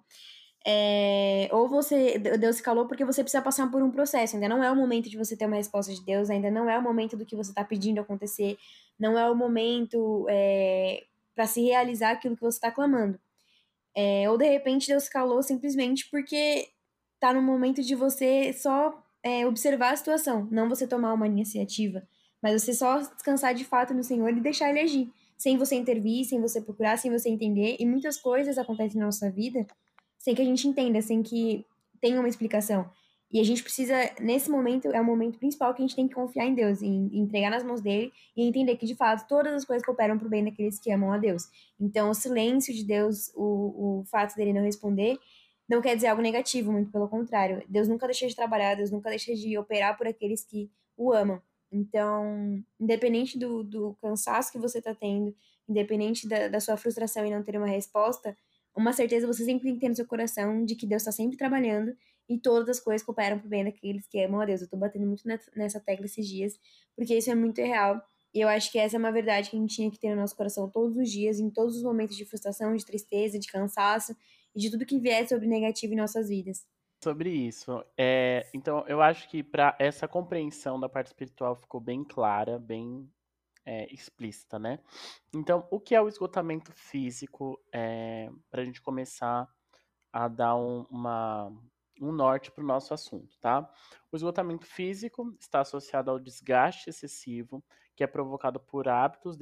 É, 0.66 1.48
ou 1.52 1.70
você, 1.70 2.18
Deus 2.18 2.56
se 2.56 2.64
calou 2.64 2.88
porque 2.88 3.06
você 3.06 3.22
precisa 3.22 3.44
passar 3.44 3.70
por 3.70 3.84
um 3.84 3.92
processo. 3.92 4.36
Ainda 4.36 4.50
não 4.50 4.64
é 4.64 4.72
o 4.72 4.76
momento 4.76 5.12
de 5.12 5.18
você 5.18 5.38
ter 5.38 5.46
uma 5.46 5.58
resposta 5.58 5.94
de 5.94 6.04
Deus, 6.04 6.32
ainda 6.32 6.50
não 6.50 6.68
é 6.68 6.80
o 6.80 6.82
momento 6.82 7.16
do 7.16 7.26
que 7.26 7.36
você 7.36 7.52
está 7.52 7.64
pedindo 7.64 8.02
acontecer, 8.02 8.58
não 8.98 9.20
é 9.20 9.30
o 9.30 9.36
momento 9.36 10.26
é, 10.28 11.04
para 11.36 11.46
se 11.46 11.62
realizar 11.62 12.12
aquilo 12.14 12.36
que 12.36 12.42
você 12.42 12.58
está 12.58 12.72
clamando. 12.72 13.20
É, 13.96 14.30
ou 14.30 14.38
de 14.38 14.50
repente 14.50 14.88
Deus 14.88 15.08
calou 15.08 15.44
simplesmente 15.44 16.10
porque 16.10 16.70
tá 17.20 17.34
no 17.34 17.42
momento 17.42 17.82
de 17.82 17.96
você 17.96 18.52
só 18.54 19.04
é, 19.22 19.46
observar 19.46 19.94
a 19.94 19.96
situação, 19.96 20.48
não 20.52 20.68
você 20.68 20.88
tomar 20.88 21.14
uma 21.14 21.28
iniciativa 21.28 22.02
mas 22.44 22.62
você 22.62 22.74
só 22.74 23.00
descansar 23.00 23.56
de 23.56 23.64
fato 23.64 23.94
no 23.94 24.04
Senhor 24.04 24.30
e 24.30 24.42
deixar 24.42 24.70
Ele 24.70 24.82
agir, 24.82 25.10
sem 25.38 25.58
você 25.58 25.76
intervir, 25.76 26.26
sem 26.26 26.42
você 26.42 26.60
procurar, 26.60 26.98
sem 26.98 27.10
você 27.10 27.30
entender. 27.30 27.78
E 27.80 27.86
muitas 27.86 28.18
coisas 28.18 28.58
acontecem 28.58 29.00
na 29.00 29.06
nossa 29.06 29.32
vida 29.32 29.66
sem 30.20 30.36
que 30.36 30.42
a 30.42 30.46
gente 30.46 30.68
entenda, 30.68 31.02
sem 31.02 31.24
que 31.24 31.66
tenha 32.02 32.20
uma 32.20 32.28
explicação. 32.28 32.90
E 33.34 33.40
a 33.40 33.44
gente 33.44 33.64
precisa, 33.64 33.96
nesse 34.20 34.48
momento, 34.48 34.90
é 34.90 35.02
o 35.02 35.04
momento 35.04 35.40
principal 35.40 35.74
que 35.74 35.82
a 35.82 35.86
gente 35.86 35.96
tem 35.96 36.08
que 36.08 36.14
confiar 36.14 36.46
em 36.46 36.54
Deus, 36.54 36.84
em, 36.84 37.10
entregar 37.18 37.50
nas 37.50 37.64
mãos 37.64 37.82
dele 37.82 38.14
e 38.38 38.48
entender 38.48 38.78
que, 38.78 38.86
de 38.86 38.94
fato, 38.94 39.28
todas 39.28 39.52
as 39.56 39.66
coisas 39.66 39.84
cooperam 39.84 40.20
para 40.20 40.28
o 40.28 40.30
bem 40.30 40.46
daqueles 40.46 40.80
que 40.80 40.92
amam 40.92 41.12
a 41.12 41.18
Deus. 41.18 41.50
Então, 41.80 42.12
o 42.12 42.14
silêncio 42.14 42.72
de 42.72 42.86
Deus, 42.86 43.32
o, 43.34 44.02
o 44.02 44.06
fato 44.06 44.36
dele 44.36 44.54
não 44.54 44.62
responder, 44.62 45.18
não 45.68 45.82
quer 45.82 45.96
dizer 45.96 46.10
algo 46.10 46.22
negativo, 46.22 46.72
muito 46.72 46.92
pelo 46.92 47.10
contrário. 47.10 47.64
Deus 47.68 47.88
nunca 47.88 48.06
deixa 48.06 48.28
de 48.28 48.36
trabalhar, 48.36 48.76
Deus 48.76 48.92
nunca 48.92 49.10
deixa 49.10 49.34
de 49.34 49.58
operar 49.58 49.98
por 49.98 50.06
aqueles 50.06 50.46
que 50.46 50.70
o 50.96 51.12
amam. 51.12 51.42
Então, 51.72 52.64
independente 52.80 53.40
do, 53.40 53.64
do 53.64 53.98
cansaço 54.00 54.52
que 54.52 54.60
você 54.60 54.78
está 54.78 54.94
tendo, 54.94 55.36
independente 55.68 56.28
da, 56.28 56.50
da 56.50 56.60
sua 56.60 56.78
frustração 56.78 57.26
em 57.26 57.32
não 57.32 57.42
ter 57.42 57.58
uma 57.58 57.66
resposta, 57.66 58.38
uma 58.76 58.94
certeza 58.94 59.26
você 59.26 59.44
sempre 59.44 59.64
tem 59.64 59.74
que 59.74 59.80
ter 59.80 59.90
no 59.90 59.96
seu 59.96 60.06
coração 60.06 60.64
de 60.64 60.76
que 60.76 60.86
Deus 60.86 61.02
está 61.02 61.12
sempre 61.12 61.36
trabalhando 61.36 61.96
e 62.28 62.38
todas 62.40 62.70
as 62.70 62.80
coisas 62.80 63.06
cooperam 63.06 63.40
pro 63.40 63.50
bem 63.50 63.64
daqueles 63.64 64.08
que 64.08 64.24
amam 64.24 64.42
a 64.42 64.46
Deus. 64.46 64.62
Eu 64.62 64.70
tô 64.70 64.78
batendo 64.78 65.06
muito 65.06 65.24
nessa 65.56 65.80
tecla 65.80 66.06
esses 66.06 66.28
dias, 66.28 66.60
porque 66.96 67.16
isso 67.16 67.30
é 67.30 67.36
muito 67.36 67.60
real. 67.62 68.02
E 68.34 68.42
eu 68.42 68.48
acho 68.48 68.72
que 68.72 68.80
essa 68.80 68.96
é 68.96 69.00
uma 69.00 69.12
verdade 69.12 69.50
que 69.50 69.56
a 69.56 69.60
gente 69.60 69.76
tinha 69.76 69.92
que 69.92 70.00
ter 70.00 70.10
no 70.10 70.22
nosso 70.22 70.36
coração 70.36 70.70
todos 70.70 70.98
os 70.98 71.12
dias, 71.12 71.40
em 71.40 71.50
todos 71.50 71.78
os 71.78 71.84
momentos 71.84 72.18
de 72.18 72.26
frustração, 72.26 72.76
de 72.76 72.86
tristeza, 72.86 73.38
de 73.38 73.48
cansaço 73.48 74.16
e 74.56 74.60
de 74.60 74.72
tudo 74.72 74.86
que 74.86 75.00
vier 75.00 75.28
sobre 75.28 75.48
negativo 75.48 75.94
em 75.94 75.98
nossas 75.98 76.30
vidas. 76.30 76.66
Sobre 77.04 77.30
isso, 77.30 77.84
é, 77.98 78.50
então 78.54 78.86
eu 78.88 79.02
acho 79.02 79.30
que 79.30 79.44
para 79.44 79.76
essa 79.78 80.08
compreensão 80.08 80.80
da 80.80 80.88
parte 80.88 81.08
espiritual 81.08 81.54
ficou 81.54 81.82
bem 81.82 82.02
clara, 82.02 82.58
bem 82.58 83.12
é, 83.66 83.94
explícita, 83.94 84.58
né? 84.58 84.80
Então, 85.34 85.68
o 85.70 85.80
que 85.80 85.96
é 85.96 86.02
o 86.02 86.08
esgotamento 86.08 86.72
físico? 86.72 87.60
É, 87.74 88.30
para 88.50 88.62
a 88.62 88.66
gente 88.66 88.82
começar 88.82 89.48
a 90.12 90.28
dar 90.28 90.56
um, 90.56 90.86
uma, 90.90 91.52
um 92.04 92.12
norte 92.12 92.52
para 92.52 92.64
o 92.64 92.68
nosso 92.68 92.94
assunto, 92.94 93.38
tá? 93.40 93.70
O 94.12 94.16
esgotamento 94.16 94.66
físico 94.66 95.36
está 95.40 95.62
associado 95.62 96.12
ao 96.12 96.20
desgaste 96.20 96.90
excessivo 96.90 97.64
que 97.96 98.04
é 98.04 98.08
provocado 98.08 98.60
por 98.60 98.88
hábitos 98.88 99.38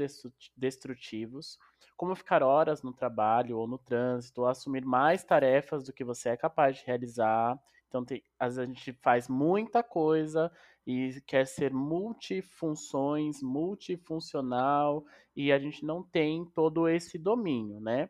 destrutivos, 0.56 1.58
como 1.96 2.16
ficar 2.16 2.44
horas 2.44 2.84
no 2.84 2.92
trabalho 2.92 3.58
ou 3.58 3.68
no 3.68 3.78
trânsito, 3.78 4.42
ou 4.42 4.48
assumir 4.48 4.86
mais 4.86 5.24
tarefas 5.24 5.84
do 5.84 5.94
que 5.94 6.04
você 6.04 6.30
é 6.30 6.38
capaz 6.38 6.78
de 6.78 6.86
realizar. 6.86 7.58
Então, 7.88 8.04
tem, 8.04 8.24
às 8.40 8.56
vezes 8.56 8.70
a 8.70 8.74
gente 8.74 8.94
faz 9.02 9.28
muita 9.28 9.84
coisa 9.84 10.52
e 10.86 11.22
quer 11.28 11.46
ser 11.46 11.74
multifunções, 11.74 13.42
multifuncional, 13.42 15.06
e 15.36 15.52
a 15.52 15.60
gente 15.60 15.86
não 15.86 16.04
tem 16.04 16.46
todo 16.46 16.88
esse 16.90 17.18
domínio, 17.18 17.80
né? 17.80 18.10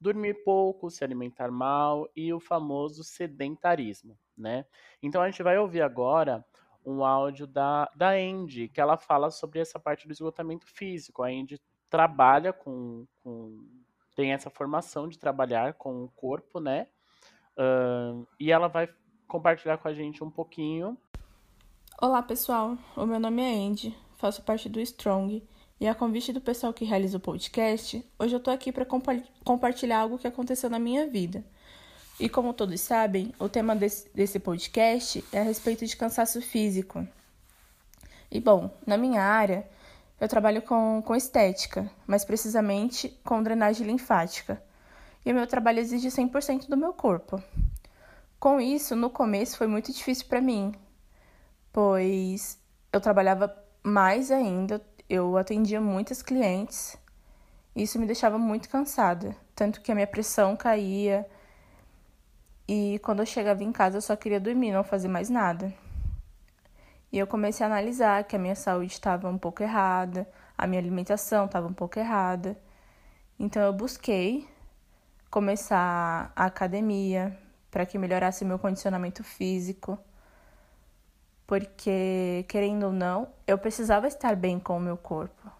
Dormir 0.00 0.42
pouco, 0.44 0.90
se 0.90 1.02
alimentar 1.02 1.50
mal 1.50 2.08
e 2.14 2.32
o 2.32 2.40
famoso 2.40 3.02
sedentarismo, 3.02 4.18
né? 4.36 4.64
Então 5.02 5.20
a 5.20 5.30
gente 5.30 5.42
vai 5.42 5.58
ouvir 5.58 5.82
agora 5.82 6.44
um 6.84 7.04
áudio 7.04 7.46
da, 7.46 7.90
da 7.94 8.10
Andy, 8.10 8.68
que 8.68 8.80
ela 8.80 8.96
fala 8.96 9.30
sobre 9.30 9.58
essa 9.60 9.78
parte 9.78 10.06
do 10.06 10.12
esgotamento 10.12 10.66
físico. 10.66 11.22
A 11.22 11.28
Andy 11.28 11.60
trabalha 11.90 12.52
com, 12.52 13.06
com 13.22 13.66
tem 14.14 14.32
essa 14.32 14.50
formação 14.50 15.08
de 15.08 15.18
trabalhar 15.18 15.74
com 15.74 16.04
o 16.04 16.08
corpo, 16.08 16.60
né? 16.60 16.88
Uh, 17.56 18.26
e 18.38 18.50
ela 18.52 18.68
vai 18.68 18.88
compartilhar 19.26 19.78
com 19.78 19.88
a 19.88 19.92
gente 19.92 20.22
um 20.22 20.30
pouquinho. 20.30 20.96
Olá, 22.00 22.22
pessoal. 22.22 22.78
O 22.96 23.04
meu 23.04 23.18
nome 23.18 23.42
é 23.42 23.66
Andy, 23.66 23.96
faço 24.16 24.42
parte 24.42 24.68
do 24.68 24.80
Strong 24.80 25.46
e 25.80 25.86
a 25.86 25.94
convite 25.94 26.32
do 26.32 26.40
pessoal 26.40 26.72
que 26.72 26.84
realiza 26.84 27.18
o 27.18 27.20
podcast, 27.20 28.04
hoje 28.18 28.34
eu 28.34 28.40
tô 28.40 28.50
aqui 28.50 28.72
para 28.72 28.84
compa 28.84 29.22
compartilhar 29.44 30.00
algo 30.00 30.18
que 30.18 30.26
aconteceu 30.26 30.68
na 30.68 30.78
minha 30.78 31.06
vida. 31.06 31.44
E 32.18 32.28
como 32.28 32.52
todos 32.52 32.80
sabem, 32.80 33.32
o 33.38 33.48
tema 33.48 33.76
desse, 33.76 34.10
desse 34.12 34.40
podcast 34.40 35.24
é 35.32 35.38
a 35.38 35.44
respeito 35.44 35.86
de 35.86 35.96
cansaço 35.96 36.42
físico. 36.42 37.06
E 38.28 38.40
bom, 38.40 38.76
na 38.84 38.96
minha 38.96 39.22
área, 39.22 39.68
eu 40.20 40.26
trabalho 40.26 40.62
com, 40.62 41.00
com 41.00 41.14
estética, 41.14 41.88
mais 42.08 42.24
precisamente 42.24 43.08
com 43.24 43.40
drenagem 43.40 43.86
linfática. 43.86 44.60
E 45.24 45.30
o 45.30 45.34
meu 45.34 45.46
trabalho 45.46 45.78
exige 45.78 46.08
100% 46.08 46.68
do 46.68 46.76
meu 46.76 46.92
corpo. 46.92 47.40
Com 48.40 48.60
isso, 48.60 48.96
no 48.96 49.10
começo 49.10 49.56
foi 49.56 49.68
muito 49.68 49.92
difícil 49.92 50.26
para 50.26 50.40
mim, 50.40 50.74
pois 51.72 52.58
eu 52.92 53.00
trabalhava 53.00 53.56
mais 53.82 54.32
ainda, 54.32 54.84
eu 55.08 55.36
atendia 55.36 55.80
muitas 55.80 56.22
clientes. 56.22 56.96
Isso 57.74 57.98
me 57.98 58.06
deixava 58.06 58.38
muito 58.38 58.68
cansada, 58.68 59.36
tanto 59.54 59.80
que 59.80 59.90
a 59.90 59.94
minha 59.94 60.06
pressão 60.06 60.56
caía. 60.56 61.26
E 62.66 62.98
quando 63.00 63.20
eu 63.20 63.26
chegava 63.26 63.64
em 63.64 63.72
casa, 63.72 63.96
eu 63.96 64.02
só 64.02 64.14
queria 64.16 64.40
dormir, 64.40 64.72
não 64.72 64.84
fazer 64.84 65.08
mais 65.08 65.30
nada. 65.30 65.72
E 67.10 67.18
eu 67.18 67.26
comecei 67.26 67.64
a 67.64 67.68
analisar 67.68 68.24
que 68.24 68.36
a 68.36 68.38
minha 68.38 68.54
saúde 68.54 68.92
estava 68.92 69.28
um 69.28 69.38
pouco 69.38 69.62
errada, 69.62 70.28
a 70.56 70.66
minha 70.66 70.80
alimentação 70.80 71.46
estava 71.46 71.66
um 71.66 71.72
pouco 71.72 71.98
errada. 71.98 72.58
Então 73.38 73.62
eu 73.62 73.72
busquei 73.72 74.46
começar 75.30 76.32
a 76.36 76.44
academia 76.46 77.38
para 77.70 77.86
que 77.86 77.96
melhorasse 77.96 78.44
meu 78.44 78.58
condicionamento 78.58 79.24
físico 79.24 79.98
porque, 81.48 82.44
querendo 82.46 82.84
ou 82.84 82.92
não, 82.92 83.26
eu 83.46 83.56
precisava 83.56 84.06
estar 84.06 84.36
bem 84.36 84.60
com 84.60 84.76
o 84.76 84.80
meu 84.80 84.98
corpo. 84.98 85.50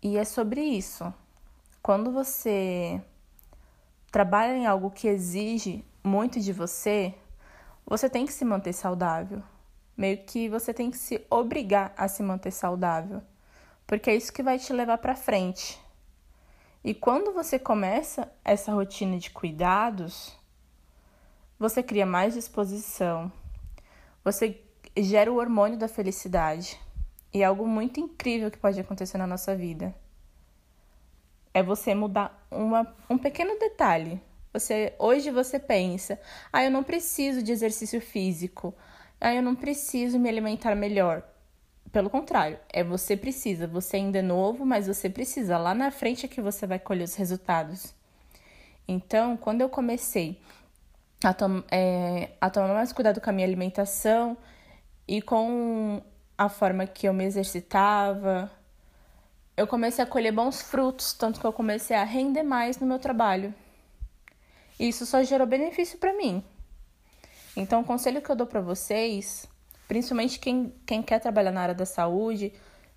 E 0.00 0.16
é 0.16 0.24
sobre 0.24 0.60
isso. 0.60 1.12
Quando 1.82 2.12
você 2.12 3.02
trabalha 4.12 4.56
em 4.56 4.64
algo 4.64 4.88
que 4.88 5.08
exige 5.08 5.84
muito 6.04 6.38
de 6.38 6.52
você, 6.52 7.12
você 7.84 8.08
tem 8.08 8.24
que 8.24 8.32
se 8.32 8.44
manter 8.44 8.72
saudável. 8.72 9.42
Meio 9.96 10.18
que 10.18 10.48
você 10.48 10.72
tem 10.72 10.92
que 10.92 10.96
se 10.96 11.26
obrigar 11.28 11.92
a 11.96 12.06
se 12.06 12.22
manter 12.22 12.52
saudável, 12.52 13.20
porque 13.84 14.10
é 14.10 14.14
isso 14.14 14.32
que 14.32 14.44
vai 14.44 14.60
te 14.60 14.72
levar 14.72 14.98
para 14.98 15.16
frente. 15.16 15.76
E 16.84 16.94
quando 16.94 17.32
você 17.32 17.58
começa 17.58 18.30
essa 18.44 18.70
rotina 18.72 19.18
de 19.18 19.28
cuidados, 19.28 20.36
você 21.58 21.82
cria 21.82 22.06
mais 22.06 22.34
disposição, 22.34 23.32
você 24.26 24.60
gera 24.96 25.30
o 25.30 25.36
hormônio 25.36 25.78
da 25.78 25.86
felicidade. 25.86 26.76
E 27.32 27.42
é 27.42 27.44
algo 27.44 27.64
muito 27.64 28.00
incrível 28.00 28.50
que 28.50 28.58
pode 28.58 28.80
acontecer 28.80 29.16
na 29.18 29.26
nossa 29.26 29.54
vida. 29.54 29.94
É 31.54 31.62
você 31.62 31.94
mudar 31.94 32.44
uma, 32.50 32.92
um 33.08 33.16
pequeno 33.16 33.56
detalhe. 33.56 34.20
Você 34.52 34.92
hoje 34.98 35.30
você 35.30 35.60
pensa: 35.60 36.20
"Ah, 36.52 36.64
eu 36.64 36.72
não 36.72 36.82
preciso 36.82 37.40
de 37.40 37.52
exercício 37.52 38.00
físico. 38.00 38.74
Ah, 39.20 39.32
eu 39.32 39.42
não 39.42 39.54
preciso 39.54 40.18
me 40.18 40.28
alimentar 40.28 40.74
melhor". 40.74 41.22
Pelo 41.92 42.10
contrário, 42.10 42.58
é 42.68 42.82
você 42.82 43.16
precisa. 43.16 43.68
Você 43.68 43.96
ainda 43.96 44.18
é 44.18 44.22
novo, 44.22 44.66
mas 44.66 44.88
você 44.88 45.08
precisa. 45.08 45.56
Lá 45.56 45.72
na 45.72 45.92
frente 45.92 46.26
é 46.26 46.28
que 46.28 46.42
você 46.42 46.66
vai 46.66 46.80
colher 46.80 47.04
os 47.04 47.14
resultados. 47.14 47.94
Então, 48.88 49.36
quando 49.36 49.60
eu 49.60 49.68
comecei 49.68 50.40
a, 51.24 51.32
tom 51.32 51.62
é, 51.70 52.30
a 52.40 52.50
tomar 52.50 52.74
mais 52.74 52.92
cuidado 52.92 53.20
com 53.20 53.30
a 53.30 53.32
minha 53.32 53.46
alimentação 53.46 54.36
e 55.06 55.22
com 55.22 56.02
a 56.36 56.48
forma 56.48 56.86
que 56.86 57.08
eu 57.08 57.14
me 57.14 57.24
exercitava. 57.24 58.50
Eu 59.56 59.66
comecei 59.66 60.04
a 60.04 60.06
colher 60.06 60.32
bons 60.32 60.60
frutos, 60.60 61.14
tanto 61.14 61.40
que 61.40 61.46
eu 61.46 61.52
comecei 61.52 61.96
a 61.96 62.04
render 62.04 62.42
mais 62.42 62.78
no 62.78 62.86
meu 62.86 62.98
trabalho. 62.98 63.54
E 64.78 64.88
isso 64.88 65.06
só 65.06 65.22
gerou 65.22 65.46
benefício 65.46 65.98
para 65.98 66.12
mim. 66.12 66.44
Então, 67.56 67.80
o 67.80 67.84
conselho 67.84 68.20
que 68.20 68.30
eu 68.30 68.36
dou 68.36 68.46
para 68.46 68.60
vocês, 68.60 69.48
principalmente 69.88 70.38
quem, 70.38 70.74
quem 70.84 71.02
quer 71.02 71.20
trabalhar 71.20 71.52
na 71.52 71.62
área 71.62 71.74
da 71.74 71.86
saúde, 71.86 72.52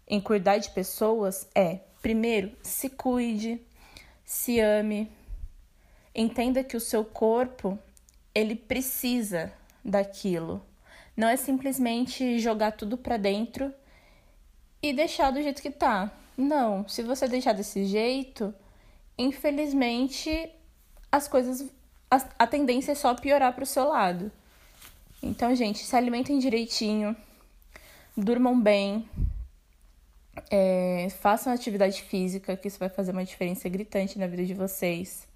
em 0.06 0.20
cuidar 0.20 0.58
de 0.58 0.70
pessoas, 0.72 1.48
é: 1.56 1.80
primeiro, 2.02 2.52
se 2.62 2.90
cuide, 2.90 3.66
se 4.26 4.60
ame, 4.60 5.10
entenda 6.14 6.62
que 6.62 6.76
o 6.76 6.82
seu 6.82 7.06
corpo 7.06 7.80
ele 8.40 8.56
precisa 8.56 9.52
daquilo. 9.84 10.66
Não 11.16 11.28
é 11.28 11.36
simplesmente 11.36 12.40
jogar 12.40 12.72
tudo 12.72 12.98
para 12.98 13.18
dentro 13.18 13.74
e 14.82 14.94
deixar 14.94 15.32
do 15.32 15.42
jeito 15.42 15.62
que 15.62 15.72
tá. 15.72 16.12
Não, 16.38 16.88
se 16.88 17.04
você 17.04 17.28
deixar 17.28 17.54
desse 17.54 17.86
jeito, 17.86 18.54
infelizmente 19.18 20.50
as 21.12 21.28
coisas 21.28 21.70
a, 22.10 22.18
a 22.40 22.48
tendência 22.48 22.94
é 22.94 22.96
só 22.96 23.14
piorar 23.14 23.54
para 23.54 23.64
o 23.64 23.68
seu 23.68 23.88
lado. 23.88 24.32
Então, 25.22 25.54
gente, 25.54 25.86
se 25.86 25.96
alimentem 25.96 26.40
direitinho, 26.40 27.16
durmam 28.16 28.60
bem, 28.60 29.08
é, 30.50 31.08
façam 31.22 31.54
atividade 31.54 32.02
física, 32.02 32.56
que 32.56 32.68
isso 32.68 32.80
vai 32.80 32.90
fazer 32.90 33.12
uma 33.12 33.26
diferença 33.26 33.68
gritante 33.70 34.18
na 34.18 34.28
vida 34.28 34.46
de 34.46 34.54
vocês. 34.54 35.29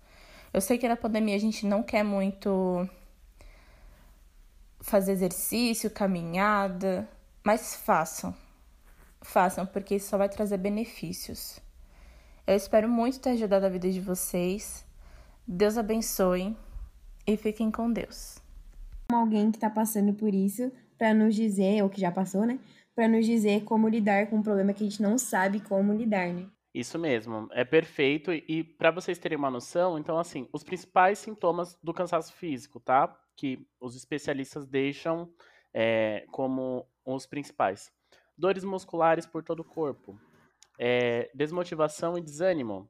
Eu 0.54 0.62
sei 0.62 0.78
que 0.78 0.88
na 0.88 0.96
pandemia 0.96 1.36
a 1.36 1.40
gente 1.40 1.66
não 1.66 1.82
quer 1.82 2.04
muito 2.04 2.88
fazer 4.80 5.14
exercício, 5.14 5.90
caminhada, 5.90 7.10
mas 7.44 7.76
façam. 7.76 8.36
façam, 9.22 9.66
porque 9.66 9.96
isso 9.96 10.10
só 10.10 10.18
vai 10.18 10.30
trazer 10.30 10.58
benefícios. 10.58 11.60
Eu 12.46 12.56
espero 12.56 12.88
muito 12.88 13.20
ter 13.20 13.32
ajudado 13.32 13.66
a 13.66 13.70
vida 13.70 13.90
de 13.90 14.00
vocês. 14.00 14.86
Deus 15.48 15.76
abençoe 15.76 16.56
e 17.26 17.36
fiquem 17.36 17.72
com 17.72 17.92
Deus. 17.92 18.38
Alguém 19.12 19.50
que 19.50 19.58
está 19.58 19.72
passando 19.72 20.14
por 20.14 20.36
isso 20.36 20.72
para 20.98 21.16
nos 21.16 21.34
dizer, 21.34 21.82
ou 21.82 21.90
que 21.90 22.00
já 22.00 22.12
passou, 22.12 22.46
né? 22.46 22.60
Para 22.94 23.08
nos 23.08 23.26
dizer 23.26 23.64
como 23.64 23.88
lidar 23.90 24.28
com 24.28 24.36
um 24.36 24.44
problema 24.44 24.72
que 24.72 24.84
a 24.84 24.88
gente 24.88 25.02
não 25.02 25.18
sabe 25.18 25.62
como 25.62 25.94
lidar, 25.94 26.32
né? 26.32 26.46
Isso 26.74 26.98
mesmo, 26.98 27.48
é 27.52 27.64
perfeito. 27.64 28.32
E 28.34 28.64
para 28.64 28.90
vocês 28.90 29.20
terem 29.20 29.38
uma 29.38 29.52
noção, 29.52 30.00
então, 30.00 30.18
assim, 30.18 30.50
os 30.52 30.64
principais 30.64 31.20
sintomas 31.20 31.78
do 31.84 31.94
cansaço 31.94 32.34
físico, 32.34 32.80
tá? 32.80 33.16
Que 33.38 33.68
os 33.80 33.96
especialistas 33.96 34.66
deixam 34.66 35.32
é, 35.72 36.26
como 36.32 36.88
os 37.06 37.28
principais: 37.28 37.92
dores 38.36 38.64
musculares 38.64 39.28
por 39.28 39.44
todo 39.44 39.60
o 39.60 39.64
corpo, 39.64 40.20
é, 40.80 41.30
desmotivação 41.36 42.18
e 42.18 42.22
desânimo, 42.22 42.90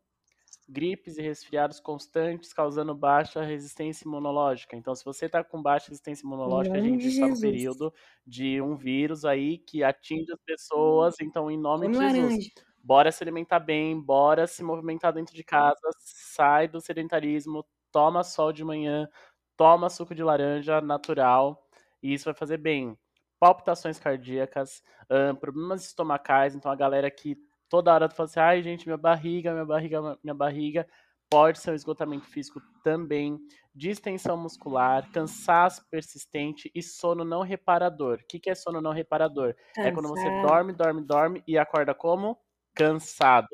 gripes 0.69 1.17
e 1.17 1.21
resfriados 1.21 1.81
constantes 1.81 2.53
causando 2.53 2.95
baixa 2.95 3.43
resistência 3.43 4.05
imunológica. 4.05 4.77
Então, 4.77 4.95
se 4.95 5.03
você 5.03 5.25
está 5.25 5.43
com 5.43 5.61
baixa 5.61 5.89
resistência 5.89 6.25
imunológica, 6.25 6.77
a 6.77 6.81
gente 6.81 7.05
está 7.05 7.27
no 7.27 7.37
período 7.37 7.93
de 8.25 8.61
um 8.61 8.77
vírus 8.77 9.25
aí 9.25 9.57
que 9.57 9.83
atinge 9.83 10.31
as 10.31 10.39
pessoas. 10.45 11.15
Então, 11.21 11.51
em 11.51 11.57
nome 11.57 11.89
de 11.89 11.97
Jesus. 11.97 12.37
Laranja 12.37 12.72
bora 12.83 13.11
se 13.11 13.23
alimentar 13.23 13.59
bem, 13.59 13.99
bora 13.99 14.45
se 14.45 14.63
movimentar 14.63 15.13
dentro 15.13 15.33
de 15.33 15.43
casa, 15.43 15.79
sai 15.99 16.67
do 16.67 16.81
sedentarismo, 16.81 17.65
toma 17.91 18.23
sol 18.23 18.51
de 18.51 18.63
manhã, 18.63 19.07
toma 19.55 19.89
suco 19.89 20.13
de 20.13 20.23
laranja 20.23 20.81
natural, 20.81 21.65
e 22.01 22.13
isso 22.13 22.25
vai 22.25 22.33
fazer 22.33 22.57
bem. 22.57 22.97
Palpitações 23.39 23.99
cardíacas, 23.99 24.83
problemas 25.39 25.85
estomacais, 25.85 26.55
então 26.55 26.71
a 26.71 26.75
galera 26.75 27.09
que 27.09 27.37
toda 27.69 27.93
hora 27.93 28.09
fala 28.09 28.27
assim, 28.29 28.39
ai 28.39 28.63
gente, 28.63 28.85
minha 28.85 28.97
barriga, 28.97 29.51
minha 29.53 29.65
barriga, 29.65 30.19
minha 30.23 30.33
barriga, 30.35 30.87
pode 31.29 31.59
ser 31.59 31.71
um 31.71 31.75
esgotamento 31.75 32.27
físico 32.27 32.61
também, 32.83 33.39
distensão 33.73 34.37
muscular, 34.37 35.09
cansaço 35.11 35.83
persistente 35.89 36.69
e 36.75 36.83
sono 36.83 37.25
não 37.25 37.41
reparador. 37.41 38.19
O 38.21 38.27
que, 38.27 38.39
que 38.39 38.49
é 38.49 38.55
sono 38.55 38.79
não 38.81 38.91
reparador? 38.91 39.55
É 39.81 39.91
quando 39.91 40.09
você 40.09 40.29
dorme, 40.29 40.73
dorme, 40.73 41.01
dorme 41.01 41.43
e 41.47 41.57
acorda 41.57 41.93
como? 41.95 42.37
Cansado. 42.73 43.47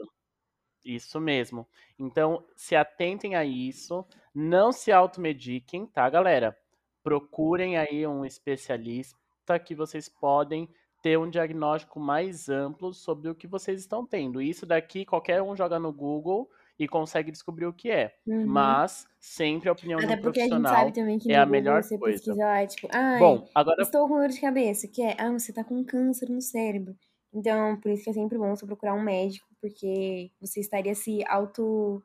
Isso 0.84 1.20
mesmo. 1.20 1.68
Então, 1.98 2.44
se 2.56 2.76
atentem 2.76 3.36
a 3.36 3.44
isso, 3.44 4.06
não 4.34 4.72
se 4.72 4.92
automediquem, 4.92 5.86
tá, 5.86 6.10
galera? 6.10 6.58
Procurem 7.04 7.78
aí 7.78 8.08
um 8.08 8.26
especialista 8.26 9.18
que 9.66 9.74
vocês 9.74 10.08
podem 10.08 10.70
ter 11.02 11.18
um 11.18 11.30
diagnóstico 11.30 12.00
mais 12.00 12.50
amplo 12.50 12.94
sobre 12.94 13.30
o 13.30 13.36
que 13.36 13.48
vocês 13.48 13.80
estão 13.80 14.06
tendo. 14.06 14.42
Isso 14.42 14.66
daqui 14.66 15.06
qualquer 15.06 15.42
um 15.42 15.56
joga 15.56 15.80
no 15.80 15.92
Google 15.92 16.50
e 16.78 16.88
consegue 16.88 17.32
descobrir 17.32 17.66
o 17.66 17.74
que 17.74 17.90
é. 17.90 18.16
Uhum. 18.26 18.46
Mas 18.46 19.08
sempre 19.20 19.70
a 19.70 19.72
opinião 19.72 20.00
Até 20.00 20.16
do 20.16 20.22
profissional 20.22 20.72
a 20.72 20.76
gente 20.76 20.80
sabe 20.80 20.94
também 20.94 21.20
que 21.20 21.32
é 21.32 21.38
a 21.38 21.46
melhor 21.46 21.84
você 21.84 21.98
coisa. 21.98 22.18
Pesquisa 22.18 22.46
lá, 22.46 22.66
tipo, 22.66 22.88
Bom, 23.20 23.48
agora 23.54 23.82
estou 23.82 24.08
com 24.08 24.18
dor 24.18 24.30
de 24.30 24.40
cabeça, 24.40 24.88
que 24.88 25.02
é, 25.02 25.16
ah, 25.20 25.32
você 25.32 25.52
tá 25.52 25.64
com 25.64 25.84
câncer 25.84 26.30
no 26.30 26.42
cérebro. 26.42 26.96
Então, 27.34 27.80
por 27.80 27.92
isso 27.92 28.04
que 28.04 28.10
é 28.10 28.14
sempre 28.14 28.38
bom 28.38 28.56
você 28.56 28.66
procurar 28.66 28.94
um 28.94 29.04
médico, 29.04 29.48
porque 29.62 30.32
você 30.40 30.60
estaria 30.60 30.96
se 30.96 31.24
auto. 31.28 32.04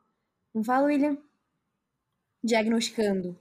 Não 0.53 0.63
fala, 0.63 0.87
William? 0.87 1.17
Diagnosticando. 2.43 3.37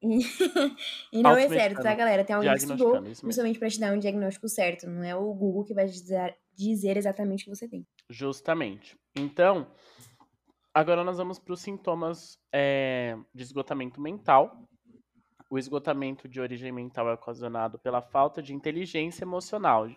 E, 0.00 0.20
e 1.12 1.22
não 1.22 1.36
é 1.36 1.48
certo, 1.48 1.82
tá, 1.82 1.94
galera? 1.94 2.24
Tem 2.24 2.36
alguém 2.36 2.52
que 2.52 2.58
estudou 2.58 3.04
justamente 3.04 3.58
para 3.58 3.68
te 3.68 3.80
dar 3.80 3.92
um 3.92 3.98
diagnóstico 3.98 4.48
certo. 4.48 4.88
Não 4.88 5.02
é 5.02 5.14
o 5.14 5.34
Google 5.34 5.64
que 5.64 5.74
vai 5.74 5.86
dizer, 5.86 6.36
dizer 6.54 6.96
exatamente 6.96 7.42
o 7.42 7.44
que 7.44 7.56
você 7.56 7.68
tem. 7.68 7.86
Justamente. 8.08 8.96
Então, 9.16 9.66
agora 10.72 11.02
nós 11.02 11.18
vamos 11.18 11.38
para 11.38 11.52
os 11.52 11.60
sintomas 11.60 12.38
é, 12.52 13.16
de 13.34 13.42
esgotamento 13.42 14.00
mental. 14.00 14.62
O 15.50 15.58
esgotamento 15.58 16.28
de 16.28 16.40
origem 16.40 16.70
mental 16.70 17.08
é 17.08 17.14
ocasionado 17.14 17.78
pela 17.78 18.02
falta 18.02 18.42
de 18.42 18.54
inteligência 18.54 19.24
emocional, 19.24 19.88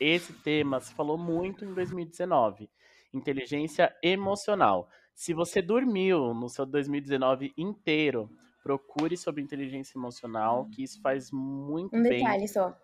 esse 0.00 0.32
tema 0.32 0.80
se 0.80 0.92
falou 0.94 1.18
muito 1.18 1.64
em 1.64 1.72
2019. 1.74 2.70
Inteligência 3.12 3.94
emocional. 4.02 4.88
Se 5.14 5.32
você 5.32 5.60
dormiu 5.60 6.34
no 6.34 6.48
seu 6.48 6.64
2019 6.64 7.52
inteiro, 7.56 8.30
procure 8.62 9.16
sobre 9.16 9.42
inteligência 9.42 9.98
emocional, 9.98 10.68
que 10.70 10.82
isso 10.82 11.00
faz 11.00 11.30
muito 11.32 11.96
um 11.96 12.02
bem 12.02 12.22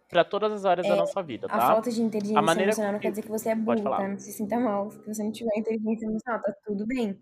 para 0.09 0.25
todas 0.25 0.53
as 0.53 0.65
áreas 0.65 0.87
é, 0.87 0.91
da 0.91 0.97
nossa 0.97 1.23
vida, 1.23 1.47
tá? 1.47 1.57
A 1.57 1.61
falta 1.61 1.91
de 1.91 2.01
inteligência 2.01 2.39
emocional 2.39 2.93
não 2.93 2.99
quer 2.99 3.11
dizer 3.11 3.23
que 3.23 3.29
você 3.29 3.51
é 3.51 3.55
burro, 3.55 3.83
tá? 3.83 4.09
Não 4.09 4.19
se 4.19 4.33
sinta 4.33 4.59
mal. 4.59 4.91
Se 4.91 5.07
você 5.07 5.23
não 5.23 5.33
tiver 5.33 5.57
inteligência 5.57 6.07
emocional, 6.07 6.41
tá 6.43 6.55
tudo 6.65 6.87
bem. 6.87 7.21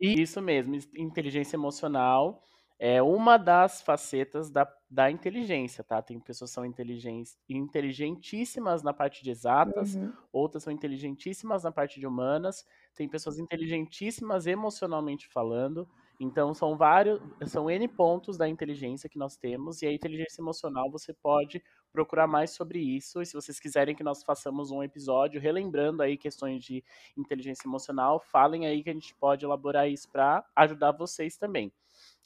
Isso 0.00 0.40
mesmo, 0.40 0.74
inteligência 0.96 1.56
emocional 1.56 2.42
é 2.82 3.02
uma 3.02 3.36
das 3.36 3.82
facetas 3.82 4.50
da, 4.50 4.66
da 4.90 5.10
inteligência, 5.10 5.84
tá? 5.84 6.00
Tem 6.00 6.18
pessoas 6.18 6.50
que 6.50 6.54
são 6.54 6.64
inteligentíssimas 6.64 8.82
na 8.82 8.94
parte 8.94 9.22
de 9.22 9.30
exatas, 9.30 9.96
uhum. 9.96 10.10
outras 10.32 10.62
são 10.62 10.72
inteligentíssimas 10.72 11.62
na 11.62 11.70
parte 11.70 12.00
de 12.00 12.06
humanas, 12.06 12.64
tem 12.94 13.06
pessoas 13.06 13.38
inteligentíssimas 13.38 14.46
emocionalmente 14.46 15.28
falando. 15.28 15.86
Então 16.18 16.54
são 16.54 16.74
vários, 16.74 17.20
são 17.46 17.70
N 17.70 17.86
pontos 17.86 18.38
da 18.38 18.48
inteligência 18.48 19.10
que 19.10 19.18
nós 19.18 19.36
temos, 19.36 19.82
e 19.82 19.86
a 19.86 19.92
inteligência 19.92 20.40
emocional 20.40 20.90
você 20.90 21.12
pode 21.12 21.62
procurar 21.92 22.26
mais 22.26 22.52
sobre 22.52 22.78
isso. 22.78 23.20
E 23.20 23.26
se 23.26 23.34
vocês 23.34 23.60
quiserem 23.60 23.94
que 23.94 24.02
nós 24.02 24.22
façamos 24.22 24.70
um 24.70 24.82
episódio 24.82 25.38
relembrando 25.38 26.02
aí 26.02 26.16
questões 26.16 26.64
de 26.64 26.82
inteligência 27.14 27.68
emocional, 27.68 28.18
falem 28.18 28.66
aí 28.66 28.82
que 28.82 28.88
a 28.88 28.94
gente 28.94 29.14
pode 29.16 29.44
elaborar 29.44 29.86
isso 29.86 30.10
para 30.10 30.42
ajudar 30.56 30.92
vocês 30.92 31.36
também. 31.36 31.70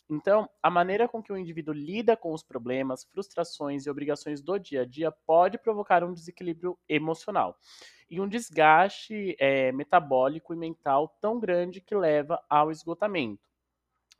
Então, 0.08 0.48
a 0.62 0.70
maneira 0.70 1.08
com 1.08 1.22
que 1.22 1.32
o 1.32 1.36
indivíduo 1.36 1.72
lida 1.72 2.16
com 2.16 2.32
os 2.32 2.42
problemas, 2.42 3.04
frustrações 3.04 3.86
e 3.86 3.90
obrigações 3.90 4.42
do 4.42 4.58
dia 4.58 4.82
a 4.82 4.84
dia 4.84 5.10
pode 5.10 5.56
provocar 5.56 6.04
um 6.04 6.12
desequilíbrio 6.12 6.78
emocional 6.88 7.58
e 8.10 8.20
um 8.20 8.28
desgaste 8.28 9.34
é, 9.38 9.72
metabólico 9.72 10.52
e 10.52 10.56
mental 10.56 11.08
tão 11.20 11.40
grande 11.40 11.80
que 11.80 11.94
leva 11.94 12.42
ao 12.48 12.70
esgotamento. 12.70 13.42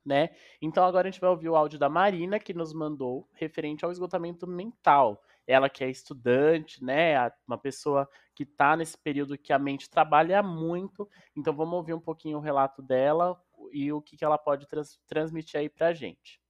Né? 0.04 0.30
Então 0.60 0.84
agora 0.84 1.08
a 1.08 1.10
gente 1.10 1.20
vai 1.20 1.30
ouvir 1.30 1.48
o 1.48 1.56
áudio 1.56 1.78
da 1.78 1.88
Marina 1.88 2.38
que 2.38 2.52
nos 2.52 2.74
mandou 2.74 3.26
referente 3.32 3.84
ao 3.84 3.90
esgotamento 3.90 4.46
mental. 4.46 5.22
Ela 5.46 5.68
que 5.68 5.84
é 5.84 5.90
estudante, 5.90 6.82
né, 6.82 7.30
uma 7.46 7.56
pessoa 7.56 8.08
que 8.34 8.42
está 8.42 8.76
nesse 8.76 8.98
período 8.98 9.38
que 9.38 9.52
a 9.52 9.58
mente 9.58 9.88
trabalha 9.88 10.42
muito. 10.42 11.08
Então 11.36 11.54
vamos 11.54 11.74
ouvir 11.74 11.94
um 11.94 12.00
pouquinho 12.00 12.38
o 12.38 12.40
relato 12.40 12.82
dela, 12.82 13.40
e 13.72 13.92
o 13.92 14.00
que, 14.00 14.16
que 14.16 14.24
ela 14.24 14.38
pode 14.38 14.66
trans 14.66 14.98
transmitir 15.06 15.60
aí 15.60 15.68
pra 15.68 15.92
gente. 15.92 16.40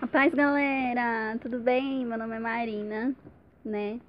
A 0.00 0.06
paz, 0.06 0.32
galera! 0.32 1.36
Tudo 1.40 1.58
bem? 1.58 2.06
Meu 2.06 2.16
nome 2.16 2.36
é 2.36 2.38
Marina, 2.38 3.16
né? 3.64 4.00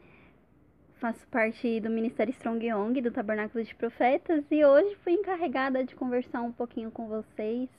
Faço 1.00 1.26
parte 1.30 1.80
do 1.80 1.90
Ministério 1.90 2.32
Strong 2.32 2.68
Young, 2.68 3.02
do 3.02 3.12
Tabernáculo 3.12 3.64
de 3.64 3.74
Profetas, 3.74 4.44
e 4.52 4.64
hoje 4.64 4.96
fui 4.98 5.14
encarregada 5.14 5.84
de 5.84 5.96
conversar 5.96 6.42
um 6.42 6.52
pouquinho 6.52 6.92
com 6.92 7.08
vocês, 7.08 7.70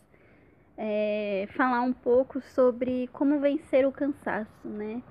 é, 0.77 1.46
falar 1.55 1.83
um 1.83 1.92
pouco 1.92 2.40
sobre 2.40 3.09
como 3.12 3.38
vencer 3.38 3.87
o 3.87 3.92
cansaço, 3.92 4.66
né? 4.66 5.03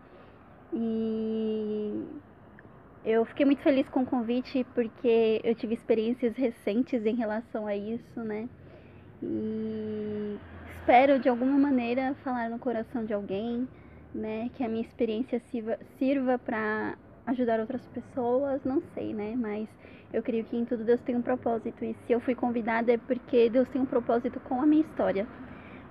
E 0.73 2.03
eu 3.03 3.25
fiquei 3.25 3.45
muito 3.45 3.62
feliz 3.62 3.88
com 3.89 4.01
o 4.01 4.05
convite 4.05 4.65
porque 4.75 5.41
eu 5.43 5.55
tive 5.55 5.73
experiências 5.73 6.35
recentes 6.35 7.05
em 7.05 7.15
relação 7.15 7.65
a 7.65 7.75
isso, 7.75 8.19
né? 8.19 8.47
E 9.21 10.38
espero 10.75 11.19
de 11.19 11.29
alguma 11.29 11.57
maneira 11.57 12.15
falar 12.23 12.49
no 12.49 12.59
coração 12.59 13.05
de 13.05 13.13
alguém, 13.13 13.67
né? 14.13 14.49
Que 14.55 14.63
a 14.63 14.69
minha 14.69 14.81
experiência 14.81 15.39
sirva, 15.51 15.77
sirva 15.97 16.38
para 16.38 16.97
ajudar 17.25 17.59
outras 17.59 17.85
pessoas, 17.88 18.63
não 18.63 18.81
sei, 18.93 19.13
né? 19.13 19.33
Mas 19.35 19.67
eu 20.12 20.23
creio 20.23 20.43
que 20.45 20.57
em 20.57 20.65
tudo 20.65 20.83
Deus 20.83 20.99
tem 21.01 21.15
um 21.15 21.21
propósito 21.21 21.85
e 21.85 21.95
se 22.05 22.12
eu 22.12 22.19
fui 22.19 22.35
convidada 22.35 22.91
é 22.91 22.97
porque 22.97 23.49
Deus 23.49 23.67
tem 23.69 23.81
um 23.81 23.85
propósito 23.85 24.39
com 24.41 24.62
a 24.62 24.65
minha 24.65 24.81
história. 24.81 25.27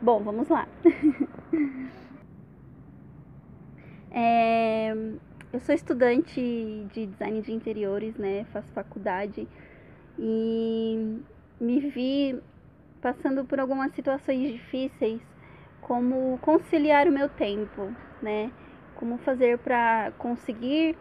Bom, 0.02 0.22
vamos 0.22 0.48
lá. 0.48 0.68
é, 4.10 4.94
eu 5.52 5.60
sou 5.60 5.74
estudante 5.74 6.86
de 6.92 7.06
design 7.06 7.40
de 7.40 7.52
interiores, 7.52 8.14
né? 8.16 8.44
Faço 8.52 8.70
faculdade 8.72 9.48
e 10.18 11.22
me 11.58 11.80
vi 11.80 12.38
passando 13.00 13.44
por 13.44 13.58
algumas 13.58 13.92
situações 13.94 14.52
difíceis, 14.52 15.22
como 15.80 16.38
conciliar 16.42 17.06
o 17.06 17.12
meu 17.12 17.28
tempo, 17.30 17.90
né? 18.20 18.50
Como 18.94 19.16
fazer 19.18 19.58
para 19.58 20.12
conseguir 20.18 20.96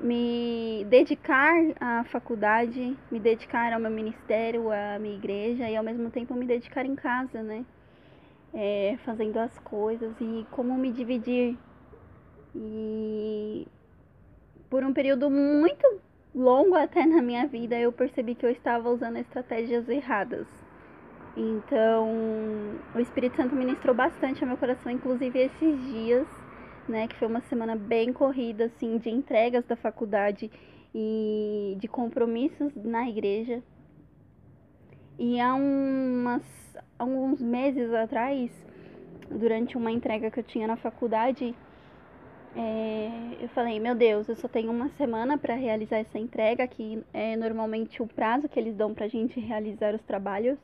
me 0.00 0.84
dedicar 0.90 1.54
à 1.80 2.02
faculdade, 2.04 2.96
me 3.12 3.20
dedicar 3.20 3.72
ao 3.72 3.78
meu 3.78 3.90
ministério, 3.92 4.72
à 4.72 4.98
minha 4.98 5.14
igreja 5.14 5.70
e 5.70 5.76
ao 5.76 5.84
mesmo 5.84 6.10
tempo 6.10 6.34
me 6.34 6.46
dedicar 6.46 6.84
em 6.84 6.96
casa, 6.96 7.42
né? 7.42 7.64
É, 8.52 8.96
fazendo 9.04 9.38
as 9.38 9.56
coisas 9.60 10.12
e 10.20 10.44
como 10.50 10.74
me 10.76 10.90
dividir. 10.90 11.56
E 12.56 13.66
por 14.74 14.82
um 14.82 14.92
período 14.92 15.30
muito 15.30 15.86
longo 16.34 16.74
até 16.74 17.06
na 17.06 17.22
minha 17.22 17.46
vida, 17.46 17.78
eu 17.78 17.92
percebi 17.92 18.34
que 18.34 18.44
eu 18.44 18.50
estava 18.50 18.90
usando 18.90 19.18
estratégias 19.18 19.88
erradas. 19.88 20.48
Então, 21.36 22.08
o 22.92 22.98
Espírito 22.98 23.36
Santo 23.36 23.54
ministrou 23.54 23.94
bastante 23.94 24.42
ao 24.42 24.48
meu 24.48 24.56
coração, 24.56 24.90
inclusive 24.90 25.38
esses 25.38 25.80
dias, 25.92 26.26
né, 26.88 27.06
que 27.06 27.14
foi 27.14 27.28
uma 27.28 27.40
semana 27.42 27.76
bem 27.76 28.12
corrida, 28.12 28.64
assim, 28.64 28.98
de 28.98 29.10
entregas 29.10 29.64
da 29.64 29.76
faculdade 29.76 30.50
e 30.92 31.76
de 31.78 31.86
compromissos 31.86 32.74
na 32.74 33.08
igreja. 33.08 33.62
E 35.16 35.40
há 35.40 35.54
umas, 35.54 36.42
alguns 36.98 37.40
meses 37.40 37.94
atrás, 37.94 38.50
durante 39.30 39.76
uma 39.76 39.92
entrega 39.92 40.32
que 40.32 40.40
eu 40.40 40.44
tinha 40.44 40.66
na 40.66 40.74
faculdade, 40.74 41.54
é, 42.56 43.10
eu 43.40 43.48
falei, 43.48 43.80
meu 43.80 43.94
Deus, 43.94 44.28
eu 44.28 44.36
só 44.36 44.46
tenho 44.46 44.70
uma 44.70 44.88
semana 44.90 45.36
para 45.36 45.54
realizar 45.54 45.98
essa 45.98 46.18
entrega, 46.18 46.66
que 46.66 47.02
é 47.12 47.36
normalmente 47.36 48.02
o 48.02 48.06
prazo 48.06 48.48
que 48.48 48.58
eles 48.58 48.76
dão 48.76 48.94
pra 48.94 49.08
gente 49.08 49.40
realizar 49.40 49.94
os 49.94 50.02
trabalhos. 50.02 50.58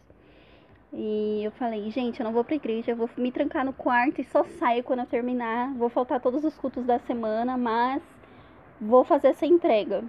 E 0.92 1.42
eu 1.44 1.50
falei, 1.52 1.90
gente, 1.90 2.20
eu 2.20 2.24
não 2.24 2.32
vou 2.32 2.44
pra 2.44 2.56
igreja, 2.56 2.92
eu 2.92 2.96
vou 2.96 3.08
me 3.16 3.30
trancar 3.30 3.64
no 3.64 3.72
quarto 3.72 4.20
e 4.20 4.24
só 4.24 4.44
saio 4.44 4.82
quando 4.82 5.00
eu 5.00 5.06
terminar. 5.06 5.72
Vou 5.74 5.88
faltar 5.88 6.20
todos 6.20 6.44
os 6.44 6.56
cultos 6.56 6.84
da 6.84 6.98
semana, 7.00 7.56
mas 7.56 8.02
vou 8.80 9.04
fazer 9.04 9.28
essa 9.28 9.46
entrega. 9.46 10.02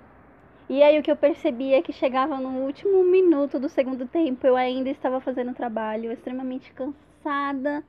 E 0.70 0.82
aí 0.82 0.98
o 0.98 1.04
que 1.04 1.12
eu 1.12 1.18
percebi 1.18 1.74
é 1.74 1.82
que 1.82 1.92
chegava 1.92 2.38
no 2.38 2.62
último 2.64 3.04
minuto 3.04 3.60
do 3.60 3.68
segundo 3.68 4.08
tempo, 4.08 4.48
eu 4.48 4.56
ainda 4.56 4.90
estava 4.90 5.20
fazendo 5.20 5.54
trabalho, 5.54 6.12
extremamente 6.12 6.72
cansada, 6.74 7.84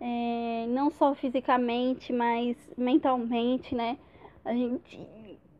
é, 0.00 0.66
não 0.68 0.90
só 0.90 1.14
fisicamente, 1.14 2.12
mas 2.12 2.56
mentalmente, 2.76 3.74
né? 3.74 3.98
A 4.44 4.52
gente 4.52 5.00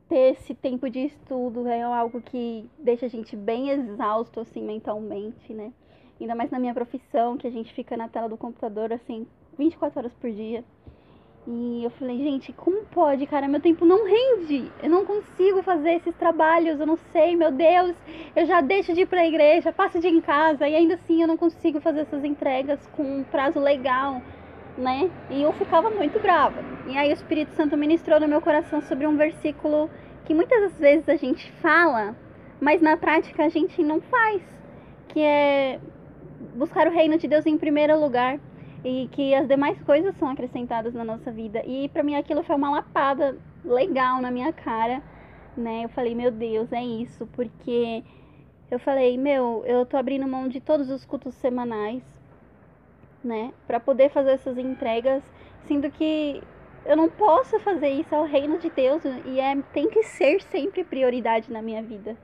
ter 0.08 0.34
esse 0.34 0.54
tempo 0.54 0.88
de 0.88 1.00
estudo 1.00 1.66
é 1.66 1.82
algo 1.82 2.20
que 2.20 2.68
deixa 2.78 3.06
a 3.06 3.08
gente 3.08 3.34
bem 3.36 3.70
exausto, 3.70 4.40
assim, 4.40 4.62
mentalmente, 4.62 5.52
né? 5.52 5.72
Ainda 6.20 6.34
mais 6.34 6.50
na 6.50 6.58
minha 6.58 6.74
profissão, 6.74 7.36
que 7.36 7.46
a 7.46 7.50
gente 7.50 7.72
fica 7.74 7.96
na 7.96 8.08
tela 8.08 8.28
do 8.28 8.36
computador, 8.36 8.92
assim, 8.92 9.26
24 9.58 9.98
horas 9.98 10.14
por 10.14 10.30
dia. 10.30 10.64
E 11.48 11.84
eu 11.84 11.90
falei, 11.90 12.18
gente, 12.18 12.52
como 12.52 12.84
pode, 12.86 13.24
cara? 13.24 13.46
Meu 13.46 13.60
tempo 13.60 13.84
não 13.84 14.04
rende. 14.04 14.70
Eu 14.82 14.90
não 14.90 15.04
consigo 15.04 15.62
fazer 15.62 15.92
esses 15.92 16.14
trabalhos, 16.16 16.80
eu 16.80 16.86
não 16.86 16.98
sei, 17.12 17.36
meu 17.36 17.52
Deus. 17.52 17.94
Eu 18.34 18.46
já 18.46 18.60
deixo 18.60 18.92
de 18.92 19.02
ir 19.02 19.06
pra 19.06 19.24
igreja, 19.24 19.72
passo 19.72 20.00
de 20.00 20.08
em 20.08 20.20
casa 20.20 20.68
e 20.68 20.74
ainda 20.74 20.94
assim 20.94 21.22
eu 21.22 21.28
não 21.28 21.36
consigo 21.36 21.80
fazer 21.80 22.00
essas 22.00 22.24
entregas 22.24 22.84
com 22.96 23.18
um 23.18 23.22
prazo 23.22 23.60
legal, 23.60 24.20
né? 24.76 25.08
E 25.30 25.42
eu 25.42 25.52
ficava 25.52 25.88
muito 25.88 26.18
brava. 26.18 26.64
E 26.88 26.98
aí 26.98 27.10
o 27.10 27.12
Espírito 27.12 27.54
Santo 27.54 27.76
ministrou 27.76 28.18
no 28.18 28.26
meu 28.26 28.40
coração 28.40 28.82
sobre 28.82 29.06
um 29.06 29.16
versículo 29.16 29.88
que 30.24 30.34
muitas 30.34 30.76
vezes 30.80 31.08
a 31.08 31.14
gente 31.14 31.48
fala, 31.62 32.16
mas 32.60 32.82
na 32.82 32.96
prática 32.96 33.44
a 33.44 33.48
gente 33.48 33.84
não 33.84 34.00
faz, 34.00 34.42
que 35.06 35.20
é 35.20 35.78
buscar 36.56 36.88
o 36.88 36.90
reino 36.90 37.16
de 37.16 37.28
Deus 37.28 37.46
em 37.46 37.56
primeiro 37.56 37.96
lugar 38.00 38.40
e 38.84 39.08
que 39.12 39.34
as 39.34 39.48
demais 39.48 39.80
coisas 39.82 40.16
são 40.16 40.28
acrescentadas 40.28 40.94
na 40.94 41.04
nossa 41.04 41.30
vida. 41.30 41.62
E 41.66 41.88
para 41.88 42.02
mim 42.02 42.14
aquilo 42.14 42.42
foi 42.42 42.56
uma 42.56 42.70
lapada 42.70 43.36
legal 43.64 44.20
na 44.20 44.30
minha 44.30 44.52
cara, 44.52 45.02
né? 45.56 45.84
Eu 45.84 45.88
falei, 45.88 46.14
meu 46.14 46.30
Deus, 46.30 46.72
é 46.72 46.82
isso, 46.82 47.26
porque 47.32 48.04
eu 48.70 48.78
falei, 48.78 49.16
meu, 49.16 49.62
eu 49.66 49.86
tô 49.86 49.96
abrindo 49.96 50.26
mão 50.26 50.48
de 50.48 50.60
todos 50.60 50.90
os 50.90 51.04
cultos 51.04 51.34
semanais, 51.34 52.02
né, 53.22 53.52
para 53.66 53.80
poder 53.80 54.10
fazer 54.10 54.30
essas 54.30 54.56
entregas, 54.56 55.22
sendo 55.66 55.90
que 55.90 56.42
eu 56.84 56.96
não 56.96 57.08
posso 57.08 57.58
fazer 57.60 57.88
isso 57.88 58.14
ao 58.14 58.24
reino 58.24 58.58
de 58.58 58.70
Deus 58.70 59.02
e 59.24 59.40
é 59.40 59.56
tem 59.72 59.88
que 59.88 60.02
ser 60.04 60.40
sempre 60.42 60.84
prioridade 60.84 61.52
na 61.52 61.60
minha 61.60 61.82
vida. 61.82 62.16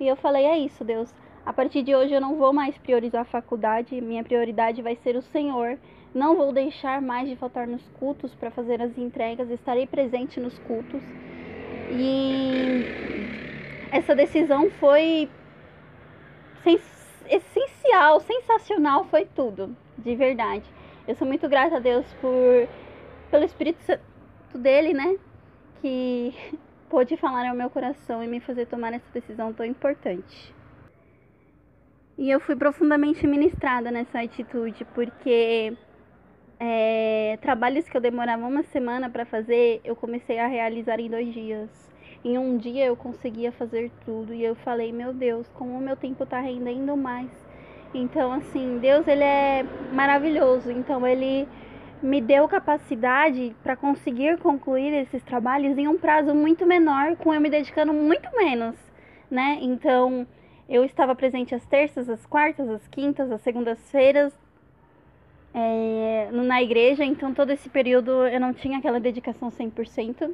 E 0.00 0.06
eu 0.06 0.16
falei, 0.16 0.44
é 0.44 0.58
isso, 0.58 0.84
Deus. 0.84 1.12
A 1.46 1.52
partir 1.52 1.82
de 1.82 1.94
hoje 1.94 2.12
eu 2.12 2.20
não 2.20 2.36
vou 2.36 2.52
mais 2.52 2.76
priorizar 2.78 3.22
a 3.22 3.24
faculdade, 3.24 4.00
minha 4.00 4.22
prioridade 4.22 4.82
vai 4.82 4.96
ser 4.96 5.16
o 5.16 5.22
Senhor. 5.22 5.78
Não 6.14 6.34
vou 6.34 6.52
deixar 6.52 7.02
mais 7.02 7.28
de 7.28 7.36
faltar 7.36 7.66
nos 7.66 7.86
cultos 7.98 8.34
para 8.34 8.50
fazer 8.50 8.80
as 8.80 8.96
entregas, 8.96 9.50
estarei 9.50 9.86
presente 9.86 10.40
nos 10.40 10.58
cultos. 10.60 11.02
E 11.90 12.84
essa 13.90 14.14
decisão 14.14 14.70
foi 14.72 15.28
essencial, 17.28 18.20
sensacional, 18.20 19.04
foi 19.04 19.26
tudo, 19.26 19.76
de 19.96 20.14
verdade. 20.14 20.64
Eu 21.06 21.14
sou 21.14 21.26
muito 21.26 21.48
grata 21.48 21.76
a 21.76 21.80
Deus 21.80 22.06
por 22.20 22.68
pelo 23.30 23.44
Espírito 23.44 23.82
Santo 23.82 24.02
dele, 24.54 24.94
né, 24.94 25.16
que 25.80 26.34
pôde 26.88 27.16
falar 27.16 27.48
ao 27.48 27.54
meu 27.54 27.68
coração 27.68 28.24
e 28.24 28.26
me 28.26 28.40
fazer 28.40 28.66
tomar 28.66 28.92
essa 28.92 29.06
decisão 29.12 29.52
tão 29.52 29.64
importante. 29.64 30.54
E 32.16 32.30
eu 32.30 32.40
fui 32.40 32.56
profundamente 32.56 33.26
ministrada 33.26 33.90
nessa 33.90 34.20
atitude, 34.20 34.84
porque 34.94 35.76
é, 36.60 37.38
trabalhos 37.40 37.88
que 37.88 37.96
eu 37.96 38.00
demorava 38.00 38.46
uma 38.46 38.62
semana 38.64 39.08
para 39.08 39.24
fazer, 39.24 39.80
eu 39.84 39.94
comecei 39.94 40.38
a 40.38 40.46
realizar 40.46 40.98
em 40.98 41.08
dois 41.08 41.32
dias. 41.32 41.70
Em 42.24 42.36
um 42.36 42.56
dia 42.56 42.84
eu 42.86 42.96
conseguia 42.96 43.52
fazer 43.52 43.90
tudo 44.04 44.34
e 44.34 44.42
eu 44.42 44.56
falei, 44.56 44.92
meu 44.92 45.12
Deus, 45.12 45.48
como 45.54 45.76
o 45.76 45.80
meu 45.80 45.96
tempo 45.96 46.24
está 46.24 46.40
rendendo 46.40 46.96
mais. 46.96 47.30
Então, 47.94 48.32
assim, 48.32 48.78
Deus 48.78 49.06
ele 49.06 49.22
é 49.22 49.64
maravilhoso. 49.92 50.70
Então, 50.70 51.06
ele 51.06 51.48
me 52.02 52.20
deu 52.20 52.46
capacidade 52.48 53.54
para 53.62 53.76
conseguir 53.76 54.38
concluir 54.38 54.92
esses 54.94 55.22
trabalhos 55.22 55.78
em 55.78 55.88
um 55.88 55.96
prazo 55.96 56.34
muito 56.34 56.66
menor, 56.66 57.16
com 57.16 57.32
eu 57.32 57.40
me 57.40 57.50
dedicando 57.50 57.92
muito 57.92 58.28
menos, 58.36 58.76
né? 59.30 59.58
Então, 59.60 60.26
eu 60.68 60.84
estava 60.84 61.14
presente 61.14 61.54
às 61.54 61.64
terças, 61.66 62.08
às 62.08 62.26
quartas, 62.26 62.68
às 62.68 62.86
quintas, 62.88 63.30
às 63.32 63.40
segundas-feiras 63.40 64.32
é, 65.60 66.30
na 66.30 66.62
igreja, 66.62 67.04
então 67.04 67.34
todo 67.34 67.50
esse 67.50 67.68
período 67.68 68.12
eu 68.28 68.38
não 68.38 68.54
tinha 68.54 68.78
aquela 68.78 69.00
dedicação 69.00 69.50
100%. 69.50 70.32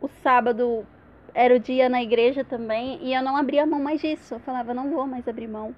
O 0.00 0.06
sábado 0.22 0.86
era 1.34 1.56
o 1.56 1.58
dia 1.58 1.88
na 1.88 2.00
igreja 2.00 2.44
também 2.44 3.00
e 3.02 3.12
eu 3.12 3.20
não 3.20 3.36
abria 3.36 3.66
mão 3.66 3.80
mais 3.80 4.00
disso. 4.00 4.34
Eu 4.34 4.40
falava, 4.40 4.72
não 4.72 4.88
vou 4.90 5.08
mais 5.08 5.26
abrir 5.26 5.48
mão, 5.48 5.74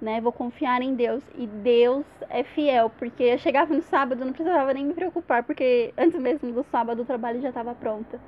né? 0.00 0.20
Vou 0.20 0.30
confiar 0.30 0.80
em 0.82 0.94
Deus 0.94 1.24
e 1.36 1.48
Deus 1.48 2.06
é 2.30 2.44
fiel, 2.44 2.90
porque 2.90 3.24
eu 3.24 3.38
chegava 3.38 3.74
no 3.74 3.82
sábado 3.82 4.24
não 4.24 4.32
precisava 4.32 4.72
nem 4.72 4.86
me 4.86 4.94
preocupar, 4.94 5.42
porque 5.42 5.92
antes 5.98 6.20
mesmo 6.20 6.52
do 6.52 6.62
sábado 6.70 7.02
o 7.02 7.04
trabalho 7.04 7.40
já 7.40 7.48
estava 7.48 7.74
pronto. 7.74 8.20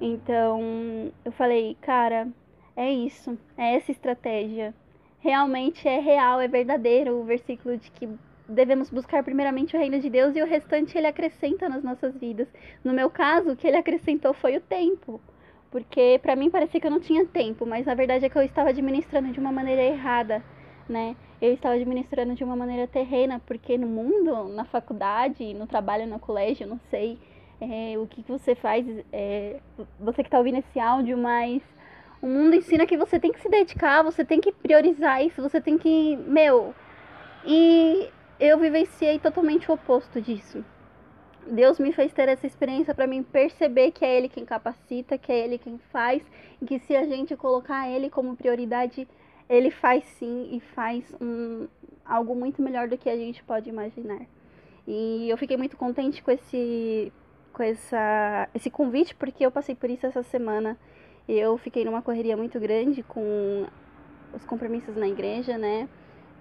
Então, 0.00 1.12
eu 1.24 1.32
falei, 1.32 1.76
cara, 1.82 2.28
é 2.74 2.90
isso, 2.90 3.36
é 3.56 3.74
essa 3.76 3.90
estratégia. 3.92 4.74
Realmente 5.20 5.86
é 5.86 5.98
real, 6.00 6.40
é 6.40 6.48
verdadeiro 6.48 7.16
o 7.20 7.24
versículo 7.24 7.76
de 7.76 7.90
que 7.90 8.08
devemos 8.48 8.90
buscar 8.90 9.22
primeiramente 9.22 9.76
o 9.76 9.78
reino 9.78 10.00
de 10.00 10.08
Deus 10.08 10.34
e 10.34 10.42
o 10.42 10.46
restante 10.46 10.96
ele 10.96 11.06
acrescenta 11.06 11.68
nas 11.68 11.82
nossas 11.82 12.16
vidas. 12.16 12.48
No 12.82 12.92
meu 12.92 13.10
caso, 13.10 13.52
o 13.52 13.56
que 13.56 13.66
ele 13.66 13.76
acrescentou 13.76 14.32
foi 14.32 14.56
o 14.56 14.60
tempo. 14.60 15.20
Porque 15.70 16.18
para 16.22 16.34
mim 16.34 16.50
parecia 16.50 16.80
que 16.80 16.86
eu 16.86 16.90
não 16.90 17.00
tinha 17.00 17.26
tempo, 17.26 17.66
mas 17.66 17.86
a 17.86 17.94
verdade 17.94 18.24
é 18.24 18.28
que 18.28 18.36
eu 18.36 18.42
estava 18.42 18.70
administrando 18.70 19.30
de 19.30 19.38
uma 19.38 19.52
maneira 19.52 19.82
errada, 19.82 20.42
né? 20.88 21.14
Eu 21.42 21.52
estava 21.52 21.74
administrando 21.74 22.34
de 22.34 22.42
uma 22.42 22.56
maneira 22.56 22.86
terrena, 22.86 23.40
porque 23.46 23.76
no 23.76 23.86
mundo, 23.86 24.48
na 24.48 24.64
faculdade, 24.64 25.52
no 25.52 25.66
trabalho, 25.66 26.06
no 26.06 26.18
colégio, 26.18 26.66
não 26.66 26.80
sei 26.90 27.18
é, 27.60 27.98
o 27.98 28.06
que, 28.06 28.22
que 28.22 28.32
você 28.32 28.54
faz, 28.54 28.86
é, 29.12 29.60
você 30.00 30.22
que 30.22 30.28
está 30.28 30.38
ouvindo 30.38 30.58
esse 30.58 30.80
áudio, 30.80 31.18
mas 31.18 31.62
o 32.22 32.26
mundo 32.26 32.54
ensina 32.54 32.86
que 32.86 32.96
você 32.96 33.20
tem 33.20 33.30
que 33.30 33.40
se 33.40 33.48
dedicar, 33.48 34.02
você 34.02 34.24
tem 34.24 34.40
que 34.40 34.52
priorizar 34.52 35.22
isso, 35.22 35.42
você 35.42 35.60
tem 35.60 35.76
que. 35.76 36.16
Meu. 36.16 36.74
E 37.44 38.08
eu 38.40 38.58
vivenciei 38.58 39.18
totalmente 39.18 39.70
o 39.70 39.74
oposto 39.74 40.20
disso. 40.20 40.64
Deus 41.46 41.78
me 41.78 41.92
fez 41.92 42.12
ter 42.12 42.28
essa 42.28 42.46
experiência 42.46 42.94
para 42.94 43.06
mim 43.06 43.22
perceber 43.22 43.90
que 43.92 44.04
é 44.04 44.16
Ele 44.16 44.28
quem 44.28 44.44
capacita, 44.44 45.16
que 45.16 45.32
é 45.32 45.44
Ele 45.44 45.58
quem 45.58 45.78
faz, 45.90 46.22
e 46.60 46.66
que 46.66 46.78
se 46.80 46.94
a 46.94 47.04
gente 47.04 47.34
colocar 47.36 47.88
Ele 47.88 48.10
como 48.10 48.36
prioridade, 48.36 49.08
Ele 49.48 49.70
faz 49.70 50.04
sim 50.18 50.48
e 50.52 50.60
faz 50.60 51.04
um, 51.20 51.66
algo 52.04 52.34
muito 52.34 52.60
melhor 52.60 52.88
do 52.88 52.98
que 52.98 53.08
a 53.08 53.16
gente 53.16 53.42
pode 53.44 53.68
imaginar. 53.68 54.20
E 54.86 55.28
eu 55.28 55.36
fiquei 55.36 55.56
muito 55.56 55.76
contente 55.76 56.22
com 56.22 56.30
esse, 56.30 57.12
com 57.52 57.62
essa, 57.62 58.48
esse 58.54 58.70
convite, 58.70 59.14
porque 59.14 59.44
eu 59.44 59.50
passei 59.50 59.74
por 59.74 59.88
isso 59.88 60.06
essa 60.06 60.22
semana 60.22 60.78
eu 61.28 61.58
fiquei 61.58 61.84
numa 61.84 62.00
correria 62.00 62.36
muito 62.36 62.58
grande 62.58 63.02
com 63.02 63.66
os 64.32 64.44
compromissos 64.46 64.96
na 64.96 65.06
igreja, 65.06 65.58
né? 65.58 65.86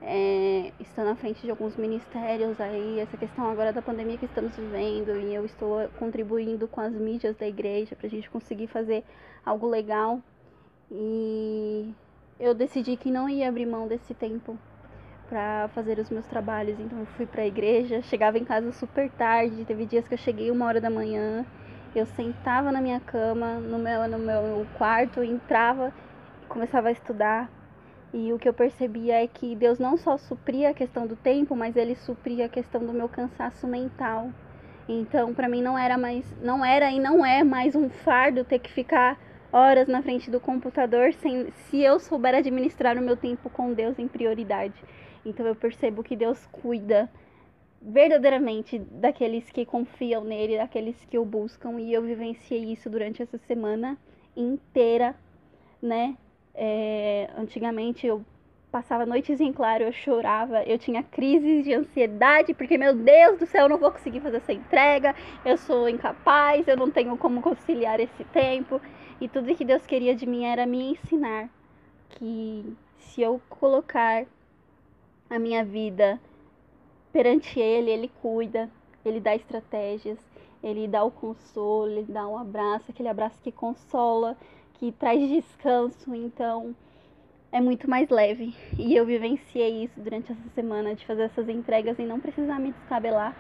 É, 0.02 0.74
estou 0.80 1.04
na 1.04 1.16
frente 1.16 1.42
de 1.42 1.50
alguns 1.50 1.76
ministérios 1.76 2.60
aí, 2.60 3.00
essa 3.00 3.18
questão 3.18 3.50
agora 3.50 3.74
da 3.74 3.82
pandemia 3.82 4.18
que 4.18 4.26
estamos 4.26 4.56
vivendo, 4.56 5.18
e 5.18 5.34
eu 5.34 5.44
estou 5.46 5.90
contribuindo 5.98 6.68
com 6.68 6.80
as 6.82 6.94
mídias 6.94 7.36
da 7.36 7.48
igreja 7.48 7.96
para 7.96 8.08
a 8.08 8.10
gente 8.10 8.30
conseguir 8.30 8.68
fazer 8.68 9.04
algo 9.46 9.68
legal. 9.68 10.22
E 10.92 11.94
eu 12.40 12.54
decidi 12.54 12.96
que 12.96 13.12
não 13.12 13.28
ia 13.28 13.50
abrir 13.50 13.66
mão 13.66 13.88
desse 13.88 14.14
tempo 14.14 14.58
para 15.30 15.68
fazer 15.70 16.00
os 16.00 16.10
meus 16.10 16.26
trabalhos, 16.28 16.80
então 16.80 17.00
eu 17.00 17.06
fui 17.08 17.26
para 17.26 17.42
a 17.42 17.48
igreja, 17.48 18.02
chegava 18.04 18.38
em 18.38 18.46
casa 18.46 18.72
super 18.72 19.10
tarde, 19.12 19.66
teve 19.66 19.86
dias 19.86 20.08
que 20.08 20.14
eu 20.14 20.18
cheguei 20.18 20.52
uma 20.52 20.66
hora 20.66 20.80
da 20.80 20.90
manhã, 20.90 21.46
Eu 21.96 22.06
sentava 22.06 22.72
na 22.72 22.82
minha 22.82 23.00
cama, 23.00 23.56
no 23.60 23.80
meu, 23.80 24.08
no 24.08 24.20
meu 24.20 24.68
quarto, 24.78 25.24
entrava 25.24 25.92
e 26.44 26.46
começava 26.46 26.90
a 26.90 26.92
estudar. 26.92 27.57
E 28.14 28.32
o 28.32 28.40
que 28.40 28.48
eu 28.48 28.54
percebia 28.54 29.22
é 29.22 29.28
que 29.28 29.56
Deus 29.56 29.80
não 29.80 29.98
só 29.98 30.18
supria 30.18 30.70
a 30.70 30.74
questão 30.74 31.06
do 31.06 31.16
tempo, 31.16 31.56
mas 31.56 31.76
ele 31.76 31.96
supria 31.96 32.46
a 32.46 32.50
questão 32.50 32.86
do 32.86 32.94
meu 32.94 33.10
cansaço 33.10 33.68
mental. 33.68 34.32
Então, 34.88 35.34
para 35.34 35.50
mim 35.50 35.62
não 35.62 35.78
era 35.78 35.98
mais, 35.98 36.26
não 36.42 36.64
era 36.64 36.90
e 36.90 37.00
não 37.00 37.26
é 37.26 37.44
mais 37.44 37.76
um 37.76 37.90
fardo 37.90 38.46
ter 38.46 38.60
que 38.60 38.72
ficar 38.72 39.20
horas 39.52 39.88
na 39.88 40.02
frente 40.02 40.32
do 40.32 40.40
computador 40.40 41.14
sem, 41.14 41.52
se 41.52 41.82
eu 41.82 42.00
souber 42.00 42.36
administrar 42.36 42.98
o 42.98 43.02
meu 43.02 43.18
tempo 43.18 43.50
com 43.50 43.74
Deus 43.74 44.00
em 44.00 44.08
prioridade. 44.08 44.82
Então 45.26 45.46
eu 45.46 45.56
percebo 45.56 46.04
que 46.04 46.16
Deus 46.16 46.46
cuida 46.52 47.10
verdadeiramente 47.82 48.80
daqueles 48.80 49.50
que 49.52 49.66
confiam 49.66 50.24
nele, 50.24 50.58
daqueles 50.58 50.96
que 51.06 51.18
o 51.18 51.26
buscam, 51.26 51.80
e 51.80 51.94
eu 51.94 52.02
vivenciei 52.02 52.72
isso 52.72 52.90
durante 52.90 53.22
essa 53.22 53.38
semana 53.38 53.98
inteira, 54.36 55.16
né? 55.82 56.16
É, 56.60 57.30
antigamente 57.38 58.08
eu 58.08 58.26
passava 58.72 59.06
noites 59.06 59.40
em 59.40 59.54
claro, 59.54 59.84
eu 59.84 59.92
chorava, 59.94 60.64
eu 60.64 60.78
tinha 60.78 61.04
crises 61.04 61.64
de 61.64 61.74
ansiedade, 61.74 62.54
porque, 62.54 62.78
meu 62.78 62.96
Deus 62.96 63.40
do 63.40 63.46
céu, 63.46 63.64
eu 63.64 63.70
não 63.70 63.78
vou 63.78 63.92
conseguir 63.92 64.20
fazer 64.20 64.38
essa 64.38 64.52
entrega, 64.52 65.16
eu 65.46 65.58
sou 65.58 65.88
incapaz, 65.88 66.68
eu 66.68 66.76
não 66.76 66.92
tenho 66.92 67.16
como 67.18 67.42
conciliar 67.42 68.00
esse 68.00 68.24
tempo. 68.26 68.82
E 69.22 69.28
tudo 69.28 69.56
que 69.56 69.64
Deus 69.64 69.86
queria 69.86 70.16
de 70.16 70.26
mim 70.26 70.46
era 70.46 70.66
me 70.66 70.92
ensinar 70.92 71.50
que 72.10 72.76
se 72.98 73.22
eu 73.22 73.42
colocar 73.50 74.26
a 75.30 75.40
minha 75.40 75.64
vida 75.64 76.20
perante 77.12 77.60
Ele, 77.60 77.90
Ele 77.90 78.12
cuida, 78.22 78.70
Ele 79.06 79.20
dá 79.20 79.36
estratégias, 79.36 80.20
Ele 80.62 80.88
dá 80.88 81.04
o 81.04 81.12
consolo, 81.12 81.92
Ele 81.92 82.12
dá 82.12 82.28
um 82.28 82.38
abraço, 82.38 82.92
aquele 82.92 83.10
abraço 83.10 83.42
que 83.42 83.52
consola, 83.52 84.36
que 84.80 84.92
traz 84.94 85.28
descanso. 85.30 86.14
Então, 86.14 86.76
é 87.52 87.62
muito 87.62 87.90
mais 87.90 88.10
leve. 88.10 88.54
E 88.78 88.96
eu 88.96 89.06
vivenciei 89.06 89.84
isso 89.84 90.00
durante 90.00 90.32
essa 90.32 90.50
semana 90.54 90.96
de 90.96 91.06
fazer 91.06 91.24
essas 91.24 91.48
entregas 91.50 91.98
e 92.00 92.04
não 92.04 92.20
precisar 92.20 92.60
me 92.60 92.72
descabelar, 92.72 93.36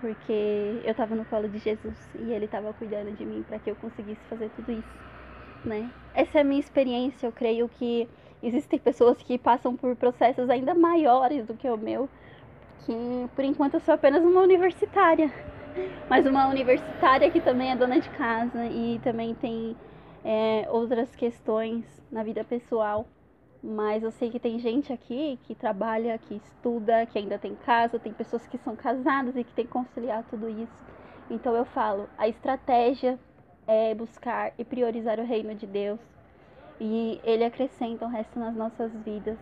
porque 0.00 0.80
eu 0.84 0.90
estava 0.90 1.14
no 1.14 1.24
colo 1.24 1.48
de 1.48 1.58
Jesus 1.58 1.96
e 2.18 2.32
ele 2.32 2.46
estava 2.46 2.72
cuidando 2.72 3.12
de 3.16 3.24
mim 3.24 3.44
para 3.46 3.58
que 3.58 3.70
eu 3.70 3.76
conseguisse 3.76 4.20
fazer 4.28 4.50
tudo 4.56 4.72
isso, 4.72 4.88
né? 5.64 5.90
Essa 6.14 6.38
é 6.38 6.40
a 6.40 6.44
minha 6.44 6.60
experiência, 6.60 7.26
eu 7.26 7.32
creio 7.32 7.68
que 7.68 8.08
existem 8.42 8.78
pessoas 8.78 9.22
que 9.22 9.36
passam 9.36 9.76
por 9.76 9.94
processos 9.96 10.48
ainda 10.48 10.74
maiores 10.74 11.44
do 11.46 11.54
que 11.54 11.68
o 11.68 11.76
meu, 11.76 12.08
que 12.86 13.28
por 13.34 13.44
enquanto 13.44 13.74
eu 13.74 13.80
sou 13.80 13.94
apenas 13.94 14.24
uma 14.24 14.40
universitária, 14.40 15.30
mas 16.08 16.24
uma 16.26 16.48
universitária 16.48 17.30
que 17.30 17.40
também 17.40 17.70
é 17.70 17.76
dona 17.76 18.00
de 18.00 18.08
casa 18.10 18.64
e 18.66 18.98
também 19.04 19.34
tem 19.34 19.76
é, 20.24 20.66
outras 20.70 21.14
questões 21.14 21.84
na 22.10 22.22
vida 22.22 22.44
pessoal 22.44 23.06
mas 23.62 24.02
eu 24.02 24.10
sei 24.10 24.30
que 24.30 24.40
tem 24.40 24.58
gente 24.58 24.92
aqui 24.92 25.38
que 25.44 25.54
trabalha, 25.54 26.18
que 26.18 26.34
estuda, 26.34 27.04
que 27.06 27.18
ainda 27.18 27.38
tem 27.38 27.54
casa, 27.54 27.98
tem 27.98 28.12
pessoas 28.12 28.46
que 28.46 28.56
são 28.58 28.74
casadas 28.74 29.36
e 29.36 29.44
que 29.44 29.52
tem 29.52 29.66
que 29.66 29.70
conciliar 29.70 30.24
tudo 30.30 30.48
isso. 30.48 30.72
Então 31.30 31.54
eu 31.54 31.64
falo, 31.66 32.08
a 32.16 32.26
estratégia 32.26 33.18
é 33.66 33.94
buscar 33.94 34.52
e 34.58 34.64
priorizar 34.64 35.20
o 35.20 35.24
reino 35.24 35.54
de 35.54 35.66
Deus. 35.66 36.00
E 36.80 37.20
ele 37.22 37.44
acrescenta 37.44 38.06
o 38.06 38.08
resto 38.08 38.38
nas 38.38 38.54
nossas 38.54 38.90
vidas. 39.04 39.38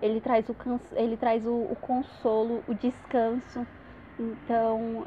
Ele 0.00 0.20
traz 0.20 0.48
o, 0.48 0.56
ele 0.94 1.18
traz 1.18 1.46
o, 1.46 1.52
o 1.52 1.76
consolo, 1.76 2.64
o 2.66 2.72
descanso. 2.72 3.66
Então, 4.18 5.06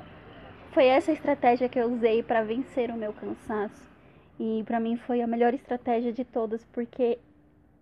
foi 0.71 0.85
essa 0.85 1.11
estratégia 1.11 1.67
que 1.67 1.79
eu 1.79 1.91
usei 1.91 2.21
para 2.21 2.43
vencer 2.43 2.91
o 2.91 2.95
meu 2.95 3.11
cansaço. 3.13 3.92
E 4.39 4.63
para 4.65 4.79
mim 4.79 4.97
foi 4.97 5.21
a 5.21 5.27
melhor 5.27 5.53
estratégia 5.53 6.11
de 6.11 6.25
todas, 6.25 6.65
porque 6.65 7.19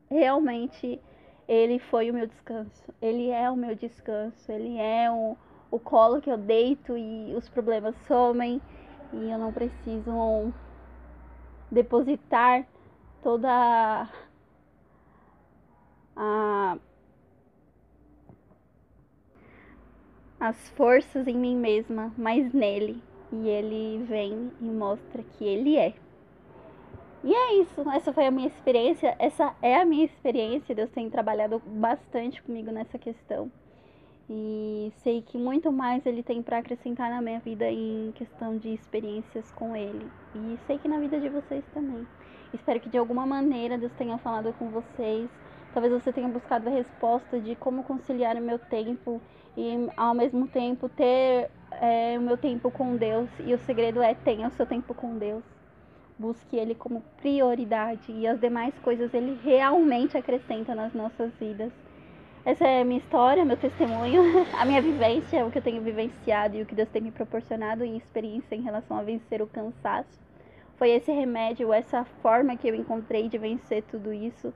realmente 0.09 0.99
ele 1.47 1.79
foi 1.79 2.09
o 2.11 2.13
meu 2.13 2.27
descanso. 2.27 2.93
Ele 3.01 3.29
é 3.29 3.49
o 3.49 3.55
meu 3.55 3.75
descanso. 3.75 4.51
Ele 4.51 4.77
é 4.77 5.09
o, 5.11 5.37
o 5.69 5.79
colo 5.79 6.21
que 6.21 6.29
eu 6.29 6.37
deito 6.37 6.97
e 6.97 7.33
os 7.35 7.49
problemas 7.49 7.95
somem 8.07 8.61
e 9.13 9.29
eu 9.29 9.37
não 9.37 9.51
preciso 9.51 10.53
depositar 11.69 12.65
toda 13.21 14.09
a, 16.15 16.77
as 20.39 20.69
forças 20.69 21.27
em 21.27 21.37
mim 21.37 21.55
mesma, 21.55 22.13
mas 22.17 22.53
nele. 22.53 23.01
E 23.31 23.47
ele 23.47 24.03
vem 24.05 24.51
e 24.59 24.65
mostra 24.65 25.23
que 25.23 25.45
ele 25.45 25.77
é. 25.77 25.93
E 27.23 27.31
é 27.31 27.61
isso, 27.61 27.87
essa 27.91 28.11
foi 28.11 28.25
a 28.25 28.31
minha 28.31 28.47
experiência, 28.47 29.15
essa 29.19 29.53
é 29.61 29.79
a 29.79 29.85
minha 29.85 30.05
experiência. 30.05 30.73
Deus 30.73 30.89
tem 30.89 31.07
trabalhado 31.07 31.61
bastante 31.67 32.41
comigo 32.41 32.71
nessa 32.71 32.97
questão. 32.97 33.51
E 34.27 34.91
sei 35.03 35.21
que 35.21 35.37
muito 35.37 35.71
mais 35.71 36.03
Ele 36.05 36.23
tem 36.23 36.41
para 36.41 36.57
acrescentar 36.57 37.11
na 37.11 37.21
minha 37.21 37.39
vida 37.39 37.69
em 37.69 38.11
questão 38.15 38.57
de 38.57 38.73
experiências 38.73 39.51
com 39.51 39.75
Ele. 39.75 40.09
E 40.33 40.57
sei 40.65 40.79
que 40.79 40.87
na 40.87 40.97
vida 40.97 41.19
de 41.19 41.29
vocês 41.29 41.63
também. 41.75 42.07
Espero 42.51 42.79
que 42.79 42.89
de 42.89 42.97
alguma 42.97 43.25
maneira 43.25 43.77
Deus 43.77 43.91
tenha 43.93 44.17
falado 44.17 44.51
com 44.57 44.69
vocês. 44.69 45.29
Talvez 45.75 45.93
você 45.93 46.11
tenha 46.11 46.27
buscado 46.27 46.69
a 46.69 46.71
resposta 46.71 47.39
de 47.39 47.55
como 47.55 47.83
conciliar 47.83 48.35
o 48.35 48.41
meu 48.41 48.57
tempo 48.57 49.21
e 49.55 49.87
ao 49.95 50.15
mesmo 50.15 50.47
tempo 50.47 50.89
ter 50.89 51.51
é, 51.73 52.17
o 52.17 52.21
meu 52.21 52.35
tempo 52.35 52.71
com 52.71 52.95
Deus. 52.95 53.29
E 53.45 53.53
o 53.53 53.59
segredo 53.59 54.01
é 54.01 54.15
tenha 54.15 54.47
o 54.47 54.51
seu 54.51 54.65
tempo 54.65 54.95
com 54.95 55.19
Deus 55.19 55.60
busque 56.17 56.55
ele 56.55 56.75
como 56.75 57.01
prioridade 57.21 58.11
e 58.11 58.27
as 58.27 58.39
demais 58.39 58.73
coisas 58.79 59.13
ele 59.13 59.39
realmente 59.43 60.17
acrescenta 60.17 60.75
nas 60.75 60.93
nossas 60.93 61.31
vidas. 61.39 61.71
Essa 62.43 62.65
é 62.65 62.81
a 62.81 62.85
minha 62.85 62.99
história, 62.99 63.45
meu 63.45 63.57
testemunho, 63.57 64.21
a 64.57 64.65
minha 64.65 64.81
vivência, 64.81 65.45
o 65.45 65.51
que 65.51 65.59
eu 65.59 65.61
tenho 65.61 65.81
vivenciado 65.81 66.55
e 66.55 66.61
o 66.63 66.65
que 66.65 66.73
Deus 66.73 66.89
tem 66.89 67.01
me 67.01 67.11
proporcionado 67.11 67.83
em 67.83 67.97
experiência 67.97 68.55
em 68.55 68.61
relação 68.61 68.97
a 68.97 69.03
vencer 69.03 69.41
o 69.41 69.47
cansaço. 69.47 70.19
Foi 70.77 70.89
esse 70.89 71.11
remédio, 71.11 71.71
essa 71.71 72.03
forma 72.23 72.57
que 72.57 72.67
eu 72.67 72.73
encontrei 72.73 73.29
de 73.29 73.37
vencer 73.37 73.83
tudo 73.83 74.11
isso, 74.11 74.51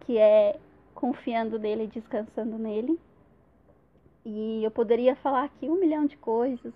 que 0.00 0.16
é 0.16 0.56
confiando 0.94 1.58
nele 1.58 1.88
descansando 1.88 2.56
nele. 2.56 2.98
E 4.24 4.62
eu 4.62 4.70
poderia 4.70 5.16
falar 5.16 5.44
aqui 5.44 5.68
um 5.68 5.80
milhão 5.80 6.06
de 6.06 6.16
coisas. 6.16 6.72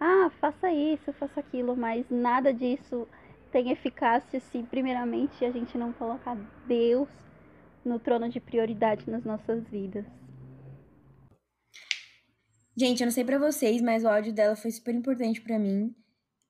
Ah, 0.00 0.30
faça 0.40 0.70
isso, 0.70 1.12
faça 1.14 1.40
aquilo, 1.40 1.76
mas 1.76 2.06
nada 2.10 2.52
disso 2.52 3.08
tem 3.50 3.70
eficácia 3.70 4.40
se, 4.40 4.62
primeiramente, 4.64 5.44
a 5.44 5.50
gente 5.50 5.76
não 5.76 5.92
colocar 5.92 6.36
Deus 6.66 7.08
no 7.84 7.98
trono 7.98 8.28
de 8.28 8.40
prioridade 8.40 9.08
nas 9.10 9.24
nossas 9.24 9.66
vidas. 9.68 10.04
Gente, 12.76 13.00
eu 13.00 13.06
não 13.06 13.12
sei 13.12 13.24
para 13.24 13.38
vocês, 13.38 13.82
mas 13.82 14.04
o 14.04 14.08
áudio 14.08 14.32
dela 14.32 14.54
foi 14.54 14.70
super 14.70 14.94
importante 14.94 15.40
para 15.40 15.58
mim, 15.58 15.92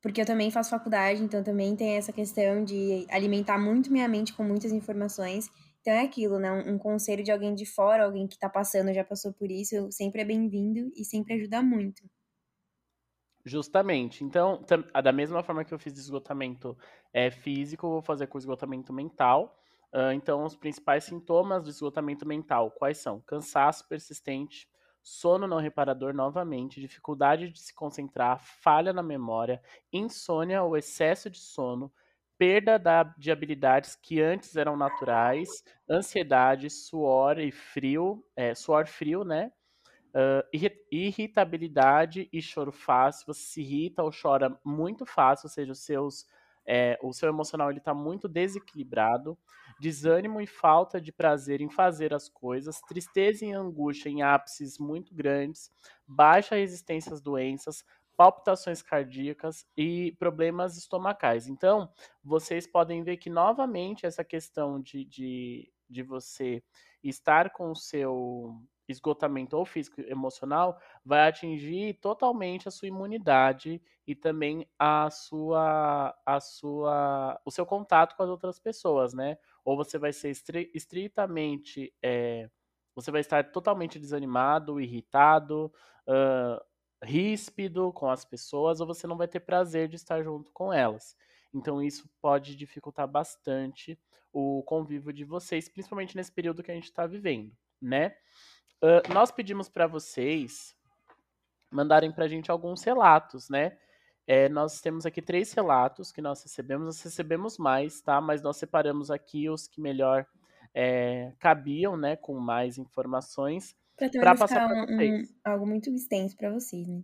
porque 0.02 0.20
eu 0.20 0.26
também 0.26 0.50
faço 0.50 0.68
faculdade, 0.70 1.22
então 1.22 1.42
também 1.42 1.74
tem 1.74 1.96
essa 1.96 2.12
questão 2.12 2.62
de 2.62 3.06
alimentar 3.10 3.58
muito 3.58 3.90
minha 3.90 4.06
mente 4.06 4.34
com 4.34 4.42
muitas 4.42 4.70
informações. 4.72 5.48
Então 5.80 5.92
é 5.92 6.02
aquilo, 6.02 6.38
né? 6.38 6.52
Um 6.52 6.76
conselho 6.76 7.24
de 7.24 7.30
alguém 7.30 7.54
de 7.54 7.64
fora, 7.64 8.04
alguém 8.04 8.26
que 8.26 8.38
tá 8.38 8.48
passando, 8.48 8.92
já 8.92 9.04
passou 9.04 9.32
por 9.32 9.50
isso, 9.50 9.90
sempre 9.90 10.20
é 10.20 10.24
bem-vindo 10.24 10.92
e 10.94 11.04
sempre 11.04 11.34
ajuda 11.34 11.62
muito. 11.62 12.02
Justamente. 13.48 14.22
Então, 14.22 14.62
da 15.02 15.10
mesma 15.10 15.42
forma 15.42 15.64
que 15.64 15.72
eu 15.72 15.78
fiz 15.78 15.96
esgotamento 15.96 16.76
é, 17.12 17.30
físico, 17.30 17.88
vou 17.88 18.02
fazer 18.02 18.26
com 18.26 18.38
esgotamento 18.38 18.92
mental. 18.92 19.58
Uh, 19.92 20.12
então, 20.12 20.44
os 20.44 20.54
principais 20.54 21.04
sintomas 21.04 21.64
do 21.64 21.70
esgotamento 21.70 22.28
mental, 22.28 22.70
quais 22.70 22.98
são? 22.98 23.20
Cansaço 23.22 23.88
persistente, 23.88 24.68
sono 25.02 25.46
não 25.46 25.56
reparador 25.56 26.12
novamente, 26.12 26.78
dificuldade 26.78 27.48
de 27.48 27.58
se 27.58 27.74
concentrar, 27.74 28.38
falha 28.38 28.92
na 28.92 29.02
memória, 29.02 29.62
insônia 29.90 30.62
ou 30.62 30.76
excesso 30.76 31.30
de 31.30 31.38
sono, 31.38 31.90
perda 32.36 32.78
da, 32.78 33.02
de 33.02 33.32
habilidades 33.32 33.96
que 33.96 34.20
antes 34.20 34.54
eram 34.56 34.76
naturais, 34.76 35.48
ansiedade, 35.90 36.68
suor 36.68 37.38
e 37.38 37.50
frio, 37.50 38.22
é, 38.36 38.54
suor 38.54 38.86
frio, 38.86 39.24
né? 39.24 39.50
Uh, 40.08 40.42
irritabilidade 40.90 42.28
e 42.32 42.40
choro 42.40 42.72
fácil. 42.72 43.26
Você 43.26 43.40
se 43.40 43.60
irrita 43.60 44.02
ou 44.02 44.10
chora 44.10 44.58
muito 44.64 45.04
fácil, 45.04 45.46
ou 45.46 45.50
seja, 45.50 45.72
os 45.72 45.80
seus, 45.80 46.26
é, 46.66 46.98
o 47.02 47.12
seu 47.12 47.28
emocional 47.28 47.70
está 47.70 47.92
muito 47.92 48.26
desequilibrado. 48.26 49.38
Desânimo 49.78 50.40
e 50.40 50.46
falta 50.46 51.00
de 51.00 51.12
prazer 51.12 51.60
em 51.60 51.70
fazer 51.70 52.12
as 52.12 52.28
coisas. 52.28 52.80
Tristeza 52.80 53.44
e 53.44 53.52
angústia 53.52 54.08
em 54.08 54.22
ápices 54.22 54.78
muito 54.78 55.14
grandes. 55.14 55.70
Baixa 56.06 56.56
resistência 56.56 57.12
às 57.12 57.20
doenças. 57.20 57.84
Palpitações 58.16 58.82
cardíacas 58.82 59.64
e 59.76 60.16
problemas 60.18 60.76
estomacais. 60.76 61.46
Então, 61.46 61.88
vocês 62.24 62.66
podem 62.66 63.04
ver 63.04 63.18
que 63.18 63.30
novamente 63.30 64.06
essa 64.06 64.24
questão 64.24 64.80
de, 64.80 65.04
de, 65.04 65.72
de 65.88 66.02
você 66.02 66.60
estar 67.04 67.50
com 67.50 67.70
o 67.70 67.76
seu 67.76 68.60
esgotamento 68.88 69.56
ou 69.56 69.64
físico 69.64 70.00
emocional, 70.02 70.80
vai 71.04 71.28
atingir 71.28 71.94
totalmente 72.00 72.68
a 72.68 72.70
sua 72.70 72.88
imunidade 72.88 73.80
e 74.06 74.14
também 74.14 74.66
a 74.78 75.10
sua, 75.10 76.16
a 76.24 76.40
sua, 76.40 77.40
o 77.44 77.50
seu 77.50 77.66
contato 77.66 78.16
com 78.16 78.22
as 78.22 78.30
outras 78.30 78.58
pessoas, 78.58 79.12
né? 79.12 79.36
Ou 79.64 79.76
você 79.76 79.98
vai 79.98 80.12
ser 80.12 80.30
estritamente, 80.74 81.92
é, 82.02 82.48
você 82.94 83.10
vai 83.10 83.20
estar 83.20 83.52
totalmente 83.52 83.98
desanimado, 83.98 84.80
irritado, 84.80 85.72
uh, 86.08 86.60
ríspido 87.04 87.92
com 87.92 88.10
as 88.10 88.24
pessoas, 88.24 88.80
ou 88.80 88.86
você 88.86 89.06
não 89.06 89.16
vai 89.16 89.28
ter 89.28 89.40
prazer 89.40 89.88
de 89.88 89.96
estar 89.96 90.22
junto 90.22 90.50
com 90.52 90.72
elas. 90.72 91.16
Então 91.54 91.82
isso 91.82 92.08
pode 92.20 92.56
dificultar 92.56 93.06
bastante 93.08 93.98
o 94.32 94.62
convívio 94.64 95.12
de 95.12 95.24
vocês, 95.24 95.68
principalmente 95.68 96.16
nesse 96.16 96.32
período 96.32 96.62
que 96.62 96.70
a 96.70 96.74
gente 96.74 96.84
está 96.84 97.06
vivendo, 97.06 97.56
né? 97.80 98.16
Uh, 98.82 99.12
nós 99.12 99.30
pedimos 99.30 99.68
para 99.68 99.86
vocês 99.86 100.76
mandarem 101.70 102.12
para 102.12 102.24
a 102.24 102.28
gente 102.28 102.50
alguns 102.50 102.82
relatos, 102.82 103.48
né? 103.48 103.76
É, 104.26 104.48
nós 104.48 104.80
temos 104.80 105.06
aqui 105.06 105.22
três 105.22 105.52
relatos 105.54 106.12
que 106.12 106.20
nós 106.20 106.42
recebemos, 106.42 106.84
nós 106.84 107.02
recebemos 107.02 107.56
mais, 107.56 108.00
tá? 108.02 108.20
Mas 108.20 108.42
nós 108.42 108.58
separamos 108.58 109.10
aqui 109.10 109.48
os 109.48 109.66
que 109.66 109.80
melhor 109.80 110.26
é, 110.74 111.32
cabiam, 111.38 111.96
né? 111.96 112.14
Com 112.14 112.38
mais 112.38 112.76
informações 112.76 113.74
para 113.96 114.36
passar 114.36 114.68
para 114.68 114.86
vocês. 114.86 115.30
Um, 115.30 115.34
algo 115.50 115.66
muito 115.66 115.90
extenso 115.90 116.36
para 116.36 116.50
vocês, 116.50 116.86
né? 116.86 117.02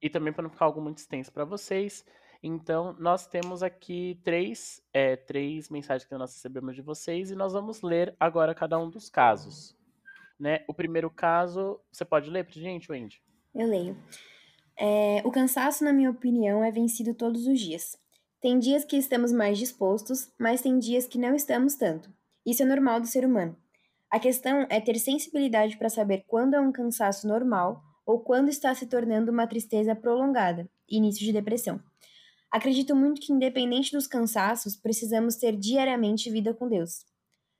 E 0.00 0.10
também 0.10 0.32
para 0.32 0.42
não 0.42 0.50
ficar 0.50 0.66
algo 0.66 0.80
muito 0.80 0.98
extenso 0.98 1.32
para 1.32 1.44
vocês. 1.44 2.04
Então, 2.42 2.94
nós 2.98 3.26
temos 3.26 3.62
aqui 3.62 4.20
três, 4.22 4.80
é, 4.92 5.16
três 5.16 5.68
mensagens 5.70 6.06
que 6.06 6.14
nós 6.16 6.34
recebemos 6.34 6.76
de 6.76 6.82
vocês 6.82 7.30
e 7.30 7.34
nós 7.34 7.52
vamos 7.52 7.82
ler 7.82 8.14
agora 8.20 8.54
cada 8.54 8.78
um 8.78 8.88
dos 8.88 9.08
casos. 9.08 9.77
Né? 10.38 10.64
O 10.68 10.74
primeiro 10.74 11.10
caso, 11.10 11.80
você 11.90 12.04
pode 12.04 12.30
ler 12.30 12.44
para 12.44 12.54
gente, 12.54 12.90
Wendy? 12.90 13.20
Eu 13.54 13.66
leio. 13.66 13.96
É, 14.78 15.20
o 15.24 15.30
cansaço, 15.30 15.82
na 15.82 15.92
minha 15.92 16.10
opinião, 16.10 16.62
é 16.62 16.70
vencido 16.70 17.12
todos 17.12 17.46
os 17.46 17.58
dias. 17.58 17.98
Tem 18.40 18.58
dias 18.58 18.84
que 18.84 18.96
estamos 18.96 19.32
mais 19.32 19.58
dispostos, 19.58 20.32
mas 20.38 20.62
tem 20.62 20.78
dias 20.78 21.06
que 21.06 21.18
não 21.18 21.34
estamos 21.34 21.74
tanto. 21.74 22.08
Isso 22.46 22.62
é 22.62 22.66
normal 22.66 23.00
do 23.00 23.06
ser 23.06 23.24
humano. 23.26 23.56
A 24.08 24.20
questão 24.20 24.66
é 24.70 24.80
ter 24.80 24.98
sensibilidade 24.98 25.76
para 25.76 25.88
saber 25.88 26.24
quando 26.26 26.54
é 26.54 26.60
um 26.60 26.70
cansaço 26.70 27.26
normal 27.26 27.82
ou 28.06 28.20
quando 28.20 28.48
está 28.48 28.74
se 28.74 28.86
tornando 28.86 29.30
uma 29.30 29.46
tristeza 29.46 29.94
prolongada, 29.94 30.70
início 30.88 31.26
de 31.26 31.32
depressão. 31.32 31.82
Acredito 32.50 32.96
muito 32.96 33.20
que, 33.20 33.32
independente 33.32 33.92
dos 33.92 34.06
cansaços, 34.06 34.76
precisamos 34.76 35.36
ter 35.36 35.54
diariamente 35.54 36.30
vida 36.30 36.54
com 36.54 36.68
Deus. 36.68 37.04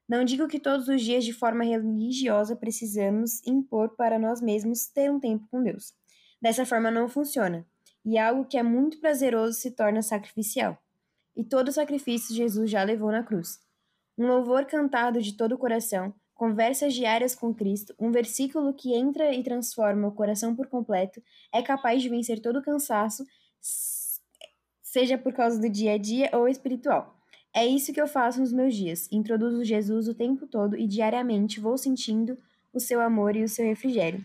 Não 0.09 0.25
digo 0.25 0.49
que 0.49 0.59
todos 0.59 0.89
os 0.89 1.03
dias, 1.03 1.25
de 1.25 1.33
forma 1.33 1.65
religiosa, 1.65 2.57
precisamos 2.57 3.47
impor 3.47 3.91
para 3.91 4.19
nós 4.19 4.41
mesmos 4.41 4.87
ter 4.87 5.11
um 5.11 5.21
tempo 5.21 5.47
com 5.51 5.63
Deus. 5.63 5.93
Dessa 6.41 6.65
forma 6.65 6.91
não 6.91 7.09
funciona, 7.09 7.67
e 8.05 8.17
algo 8.17 8.47
que 8.47 8.57
é 8.57 8.63
muito 8.63 8.99
prazeroso 9.01 9.59
se 9.59 9.73
torna 9.73 10.01
sacrificial. 10.01 10.79
E 11.37 11.45
todo 11.45 11.71
sacrifício 11.71 12.35
Jesus 12.35 12.71
já 12.71 12.83
levou 12.83 13.13
na 13.13 13.23
cruz. 13.23 13.61
Um 14.17 14.27
louvor 14.27 14.65
cantado 14.65 15.21
de 15.21 15.37
todo 15.37 15.53
o 15.53 15.59
coração, 15.59 16.15
conversas 16.35 16.95
diárias 16.95 17.35
com 17.35 17.53
Cristo, 17.53 17.95
um 17.99 18.11
versículo 18.11 18.73
que 18.73 18.95
entra 18.95 19.35
e 19.35 19.43
transforma 19.43 20.09
o 20.09 20.13
coração 20.13 20.57
por 20.57 20.69
completo, 20.69 21.23
é 21.53 21.61
capaz 21.61 22.01
de 22.03 22.09
vencer 22.09 22.41
todo 22.41 22.61
o 22.61 22.63
cansaço 22.63 23.25
seja 24.83 25.19
por 25.19 25.35
causa 25.35 25.61
do 25.61 25.69
dia 25.69 25.95
a 25.95 25.99
dia 25.99 26.31
ou 26.33 26.49
espiritual. 26.49 27.18
É 27.59 27.67
isso 27.67 27.93
que 27.93 28.01
eu 28.01 28.07
faço 28.07 28.39
nos 28.39 28.53
meus 28.53 28.73
dias. 28.73 29.09
Introduzo 29.11 29.65
Jesus 29.65 30.07
o 30.07 30.15
tempo 30.15 30.47
todo 30.47 30.77
e 30.77 30.87
diariamente 30.87 31.59
vou 31.59 31.77
sentindo 31.77 32.39
o 32.73 32.79
seu 32.79 33.01
amor 33.01 33.35
e 33.35 33.43
o 33.43 33.49
seu 33.49 33.65
refrigério. 33.65 34.25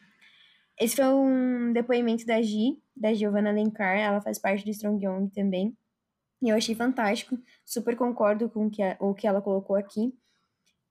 Esse 0.79 0.97
foi 0.97 1.05
um 1.07 1.73
depoimento 1.73 2.27
da 2.27 2.39
Gi, 2.43 2.77
da 2.95 3.11
Giovanna 3.11 3.49
Lencar, 3.49 3.97
ela 3.97 4.21
faz 4.21 4.37
parte 4.37 4.63
do 4.63 4.69
Strong 4.69 5.03
Young 5.03 5.29
também. 5.29 5.75
E 6.43 6.49
eu 6.49 6.55
achei 6.55 6.75
fantástico, 6.75 7.35
super 7.65 7.95
concordo 7.95 8.47
com 8.47 8.69
o 8.99 9.15
que 9.15 9.25
ela 9.25 9.41
colocou 9.41 9.75
aqui. 9.75 10.13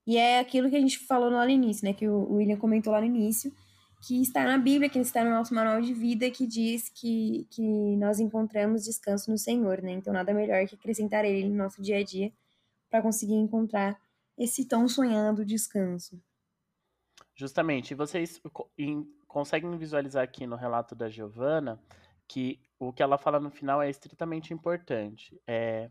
E 0.05 0.17
é 0.17 0.41
aquilo 0.41 0.69
que 0.69 0.75
a 0.75 0.81
gente 0.81 0.99
falou 0.99 1.31
lá 1.31 1.45
no 1.45 1.51
início, 1.53 1.85
né? 1.85 1.93
Que 1.93 2.09
o 2.09 2.33
William 2.33 2.57
comentou 2.57 2.93
lá 2.93 2.99
no 2.99 3.07
início, 3.07 3.55
que 4.03 4.21
está 4.21 4.45
na 4.45 4.59
Bíblia, 4.59 4.91
que 4.91 4.99
está 4.99 5.23
no 5.23 5.31
nosso 5.31 5.55
manual 5.55 5.81
de 5.81 5.95
vida, 5.95 6.29
que 6.29 6.45
diz 6.45 6.89
que, 6.89 7.47
que 7.51 7.63
nós 7.97 8.19
encontramos 8.19 8.85
descanso 8.85 9.31
no 9.31 9.39
Senhor, 9.39 9.81
né? 9.81 9.93
Então, 9.93 10.13
nada 10.13 10.35
melhor 10.35 10.67
que 10.67 10.75
acrescentar 10.75 11.25
ele 11.25 11.49
no 11.49 11.55
nosso 11.55 11.81
dia 11.81 11.99
a 11.99 12.03
dia 12.03 12.33
para 12.91 13.01
conseguir 13.01 13.35
encontrar 13.35 13.97
esse 14.37 14.67
tão 14.67 14.89
sonhado 14.89 15.45
descanso. 15.45 16.21
Justamente, 17.33 17.95
vocês 17.95 18.43
conseguem 19.29 19.79
visualizar 19.79 20.25
aqui 20.25 20.49
no 20.49 20.57
relato 20.57 20.97
da 20.97 21.09
Giovana 21.09 21.81
que 22.27 22.61
o 22.81 22.93
que 22.93 23.05
ela 23.05 23.17
fala 23.17 23.39
no 23.39 23.51
final 23.51 23.81
é 23.81 23.89
estritamente 23.89 24.53
importante. 24.53 25.41
É, 25.47 25.89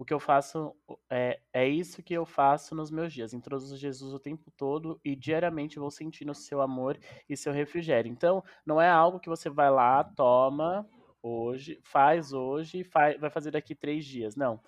o 0.00 0.04
que 0.04 0.14
eu 0.14 0.18
faço 0.18 0.74
é, 1.10 1.38
é 1.52 1.68
isso 1.68 2.02
que 2.02 2.14
eu 2.14 2.24
faço 2.24 2.74
nos 2.74 2.90
meus 2.90 3.12
dias. 3.12 3.34
Introduzo 3.34 3.76
Jesus 3.76 4.14
o 4.14 4.18
tempo 4.18 4.50
todo 4.50 4.98
e 5.04 5.14
diariamente 5.14 5.78
vou 5.78 5.90
sentindo 5.90 6.32
o 6.32 6.34
seu 6.34 6.62
amor 6.62 6.98
e 7.28 7.36
seu 7.36 7.52
refrigério. 7.52 8.10
Então, 8.10 8.42
não 8.64 8.80
é 8.80 8.88
algo 8.88 9.20
que 9.20 9.28
você 9.28 9.50
vai 9.50 9.70
lá, 9.70 10.02
toma 10.02 10.88
hoje, 11.22 11.78
faz 11.82 12.32
hoje, 12.32 12.82
faz, 12.82 13.20
vai 13.20 13.28
fazer 13.28 13.50
daqui 13.50 13.74
três 13.74 14.06
dias. 14.06 14.34
Não. 14.34 14.58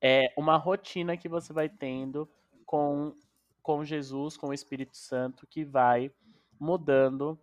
É 0.00 0.32
uma 0.36 0.56
rotina 0.56 1.16
que 1.16 1.28
você 1.28 1.52
vai 1.52 1.68
tendo 1.68 2.28
com, 2.64 3.12
com 3.60 3.84
Jesus, 3.84 4.36
com 4.36 4.50
o 4.50 4.54
Espírito 4.54 4.96
Santo, 4.96 5.44
que 5.44 5.64
vai 5.64 6.08
mudando 6.56 7.36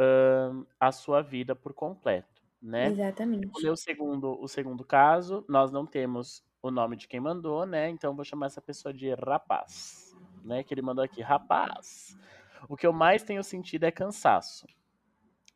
uh, 0.00 0.66
a 0.80 0.90
sua 0.90 1.20
vida 1.20 1.54
por 1.54 1.74
completo. 1.74 2.42
Né? 2.62 2.86
Exatamente. 2.86 3.68
O, 3.68 3.76
segundo, 3.76 4.40
o 4.40 4.48
segundo 4.48 4.82
caso, 4.86 5.44
nós 5.46 5.70
não 5.70 5.84
temos 5.84 6.47
o 6.62 6.70
nome 6.70 6.96
de 6.96 7.06
quem 7.06 7.20
mandou, 7.20 7.64
né? 7.64 7.88
Então 7.88 8.14
vou 8.14 8.24
chamar 8.24 8.46
essa 8.46 8.60
pessoa 8.60 8.92
de 8.92 9.12
rapaz, 9.14 10.16
né? 10.44 10.62
Que 10.62 10.74
ele 10.74 10.82
mandou 10.82 11.04
aqui, 11.04 11.22
rapaz. 11.22 12.16
O 12.68 12.76
que 12.76 12.86
eu 12.86 12.92
mais 12.92 13.22
tenho 13.22 13.42
sentido 13.44 13.84
é 13.84 13.90
cansaço. 13.90 14.66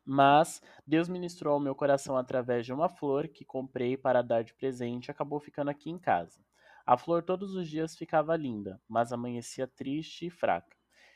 Mas 0.05 0.61
Deus 0.85 1.07
ministrou 1.07 1.53
ao 1.53 1.59
meu 1.59 1.73
coração 1.73 2.17
através 2.17 2.65
de 2.65 2.73
uma 2.73 2.89
flor 2.89 3.27
que 3.27 3.45
comprei 3.45 3.95
para 3.95 4.21
dar 4.21 4.43
de 4.43 4.53
presente 4.53 5.07
e 5.07 5.11
acabou 5.11 5.39
ficando 5.39 5.69
aqui 5.69 5.89
em 5.89 5.97
casa. 5.97 6.41
A 6.85 6.97
flor 6.97 7.23
todos 7.23 7.55
os 7.55 7.69
dias 7.69 7.95
ficava 7.95 8.35
linda, 8.35 8.81
mas 8.87 9.13
amanhecia 9.13 9.65
triste 9.65 10.27
e 10.27 10.29
fraca. 10.29 10.75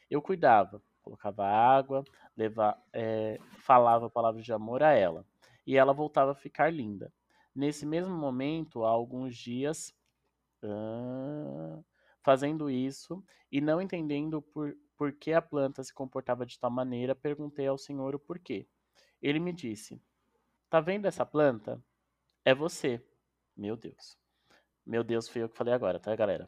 Eu 0.10 0.22
cuidava, 0.22 0.82
colocava 1.02 1.46
água, 1.46 2.06
leva, 2.38 2.78
é, 2.94 3.38
falava 3.60 4.10
palavras 4.10 4.46
de 4.46 4.54
amor 4.54 4.82
a 4.82 4.94
ela, 4.94 5.26
e 5.66 5.76
ela 5.76 5.92
voltava 5.92 6.32
a 6.32 6.36
ficar 6.36 6.72
linda. 6.72 7.12
Nesse 7.58 7.88
mesmo 7.88 8.16
momento, 8.16 8.84
há 8.86 8.90
alguns 8.90 9.36
dias, 9.36 9.92
uh, 10.64 11.84
fazendo 12.22 12.70
isso 12.70 13.26
e 13.52 13.60
não 13.60 13.82
entendendo 13.82 14.44
por, 14.44 14.78
por 14.96 15.12
que 15.12 15.34
a 15.34 15.42
planta 15.42 15.84
se 15.84 15.92
comportava 15.92 16.46
de 16.46 16.60
tal 16.60 16.70
maneira, 16.70 17.16
perguntei 17.16 17.66
ao 17.66 17.76
Senhor 17.76 18.14
o 18.14 18.20
porquê. 18.20 18.68
Ele 19.20 19.40
me 19.40 19.52
disse: 19.52 20.00
Tá 20.70 20.80
vendo 20.80 21.08
essa 21.08 21.26
planta? 21.26 21.84
É 22.46 22.54
você. 22.54 23.04
Meu 23.56 23.76
Deus. 23.76 24.16
Meu 24.86 25.04
Deus, 25.04 25.28
foi 25.28 25.42
eu 25.42 25.50
que 25.50 25.58
falei 25.58 25.74
agora, 25.74 26.00
tá, 26.00 26.16
galera? 26.16 26.48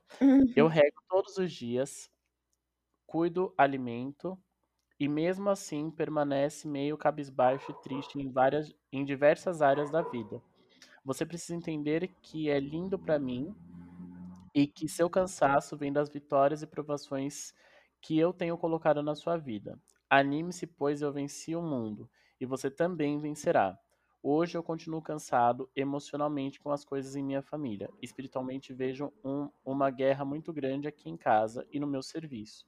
Eu 0.56 0.68
rego 0.68 1.02
todos 1.10 1.38
os 1.38 1.52
dias, 1.52 2.12
cuido, 3.08 3.52
alimento, 3.58 4.40
e 5.00 5.08
mesmo 5.08 5.50
assim 5.50 5.90
permanece 5.90 6.68
meio 6.68 6.98
cabisbaixo 6.98 7.72
e 7.72 7.82
triste 7.82 8.20
em, 8.20 8.32
várias, 8.32 8.72
em 8.92 9.04
diversas 9.04 9.62
áreas 9.64 9.90
da 9.90 10.04
vida. 10.04 10.44
Você 11.04 11.26
precisa 11.26 11.56
entender 11.56 12.08
que 12.22 12.50
é 12.50 12.60
lindo 12.60 12.98
para 12.98 13.18
mim 13.18 13.56
e 14.54 14.68
que 14.68 14.88
seu 14.88 15.10
cansaço 15.10 15.78
vem 15.78 15.92
das 15.92 16.10
vitórias 16.10 16.62
e 16.62 16.68
provações 16.68 17.54
que 18.02 18.18
eu 18.18 18.34
tenho 18.34 18.58
colocado 18.58 19.02
na 19.02 19.16
sua 19.16 19.38
vida. 19.38 19.80
Anime-se, 20.10 20.66
pois 20.66 21.02
eu 21.02 21.12
venci 21.12 21.56
o 21.56 21.62
mundo 21.62 22.10
e 22.40 22.46
você 22.46 22.70
também 22.72 23.20
vencerá. 23.20 23.78
Hoje 24.22 24.58
eu 24.58 24.64
continuo 24.64 25.02
cansado 25.02 25.70
emocionalmente 25.74 26.60
com 26.60 26.72
as 26.72 26.84
coisas 26.84 27.16
em 27.16 27.24
minha 27.24 27.42
família. 27.42 27.90
Espiritualmente 28.02 28.74
vejo 28.74 29.14
um, 29.24 29.50
uma 29.64 29.90
guerra 29.90 30.26
muito 30.26 30.52
grande 30.52 30.88
aqui 30.88 31.10
em 31.10 31.16
casa 31.16 31.66
e 31.72 31.80
no 31.80 31.88
meu 31.88 32.02
serviço. 32.02 32.66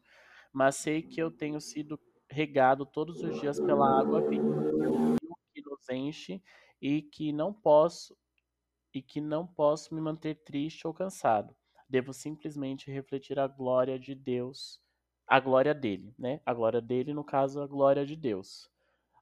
Mas 0.54 0.76
sei 0.76 1.02
que 1.02 1.22
eu 1.22 1.30
tenho 1.30 1.60
sido 1.60 2.00
regado 2.30 2.86
todos 2.86 3.22
os 3.22 3.40
dias 3.42 3.60
pela 3.60 4.00
água 4.00 4.26
que 4.30 4.40
nos 4.40 5.90
enche 5.90 6.42
e 6.82 7.02
que 7.02 7.32
não 7.32 7.54
posso 7.54 8.18
e 8.94 9.02
que 9.02 9.22
não 9.22 9.48
posso 9.48 9.94
me 9.96 10.02
manter 10.02 10.36
triste 10.44 10.86
ou 10.86 10.94
cansado. 10.94 11.56
Devo 11.88 12.14
simplesmente 12.14 12.92
refletir 12.92 13.40
a 13.40 13.48
glória 13.48 13.98
de 13.98 14.14
Deus, 14.14 14.82
a 15.26 15.40
glória 15.40 15.74
dele, 15.74 16.14
né? 16.18 16.42
A 16.46 16.54
glória 16.54 16.82
dele, 16.82 17.14
no 17.14 17.24
caso, 17.24 17.62
a 17.62 17.68
glória 17.68 18.06
de 18.06 18.16
Deus. 18.16 18.70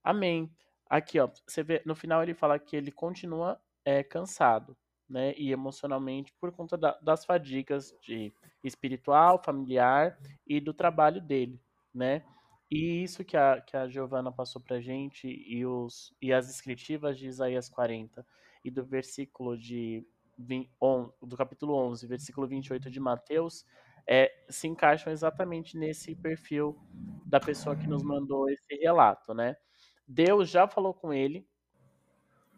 Amém. 0.03 0.51
Aqui, 0.89 1.19
ó, 1.19 1.29
você 1.45 1.61
vê, 1.61 1.83
no 1.85 1.95
final 1.95 2.23
ele 2.23 2.33
fala 2.33 2.57
que 2.57 2.75
ele 2.75 2.91
continua 2.91 3.61
é, 3.85 4.03
cansado, 4.03 4.75
né? 5.07 5.35
E 5.37 5.51
emocionalmente 5.51 6.33
por 6.39 6.51
conta 6.51 6.77
da, 6.77 6.97
das 7.01 7.25
fadigas 7.25 7.95
de 8.01 8.33
espiritual, 8.63 9.41
familiar 9.43 10.17
e 10.47 10.59
do 10.59 10.73
trabalho 10.73 11.21
dele, 11.21 11.61
né? 11.93 12.23
E 12.71 13.03
isso 13.03 13.25
que 13.25 13.35
a, 13.35 13.59
que 13.61 13.75
a 13.75 13.87
Giovana 13.87 14.31
passou 14.31 14.61
pra 14.61 14.79
gente 14.79 15.27
e, 15.27 15.65
os, 15.65 16.15
e 16.21 16.31
as 16.31 16.49
escritivas 16.49 17.17
de 17.17 17.27
Isaías 17.27 17.67
40 17.67 18.25
e 18.63 18.69
do 18.69 18.85
versículo 18.85 19.57
de 19.57 20.05
do 21.21 21.35
capítulo 21.35 21.75
11, 21.75 22.07
versículo 22.07 22.47
28 22.47 22.89
de 22.89 22.97
Mateus, 22.97 23.65
é, 24.07 24.31
se 24.49 24.69
encaixam 24.69 25.11
exatamente 25.11 25.77
nesse 25.77 26.15
perfil 26.15 26.79
da 27.25 27.41
pessoa 27.41 27.75
que 27.75 27.85
nos 27.85 28.01
mandou 28.01 28.49
esse 28.49 28.73
relato, 28.75 29.33
né? 29.33 29.57
Deus 30.07 30.49
já 30.49 30.65
falou 30.65 30.93
com 30.93 31.13
ele 31.13 31.45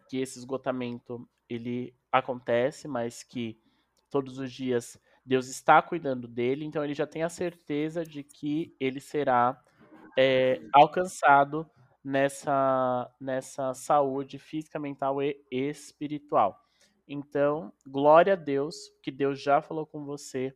que 0.08 0.18
esse 0.18 0.38
esgotamento 0.38 1.28
ele 1.50 1.96
acontece, 2.12 2.88
mas 2.88 3.24
que 3.24 3.60
todos 4.10 4.38
os 4.38 4.52
dias 4.52 5.02
Deus 5.26 5.48
está 5.48 5.82
cuidando 5.82 6.28
dele, 6.28 6.66
então 6.66 6.84
ele 6.84 6.94
já 6.94 7.08
tem 7.08 7.24
a 7.24 7.30
certeza 7.30 8.04
de 8.04 8.24
que 8.24 8.76
ele 8.80 9.00
será 9.00 9.62
é, 10.18 10.62
alcançado 10.74 11.70
nessa, 12.04 13.14
nessa 13.20 13.74
saúde 13.74 14.38
física, 14.40 14.80
mental 14.80 15.22
e 15.22 15.44
espiritual. 15.52 16.60
Então, 17.08 17.74
glória 17.86 18.34
a 18.34 18.36
Deus 18.36 18.76
que 19.02 19.12
Deus 19.12 19.42
já 19.42 19.62
falou 19.62 19.86
com 19.86 20.06
você. 20.06 20.56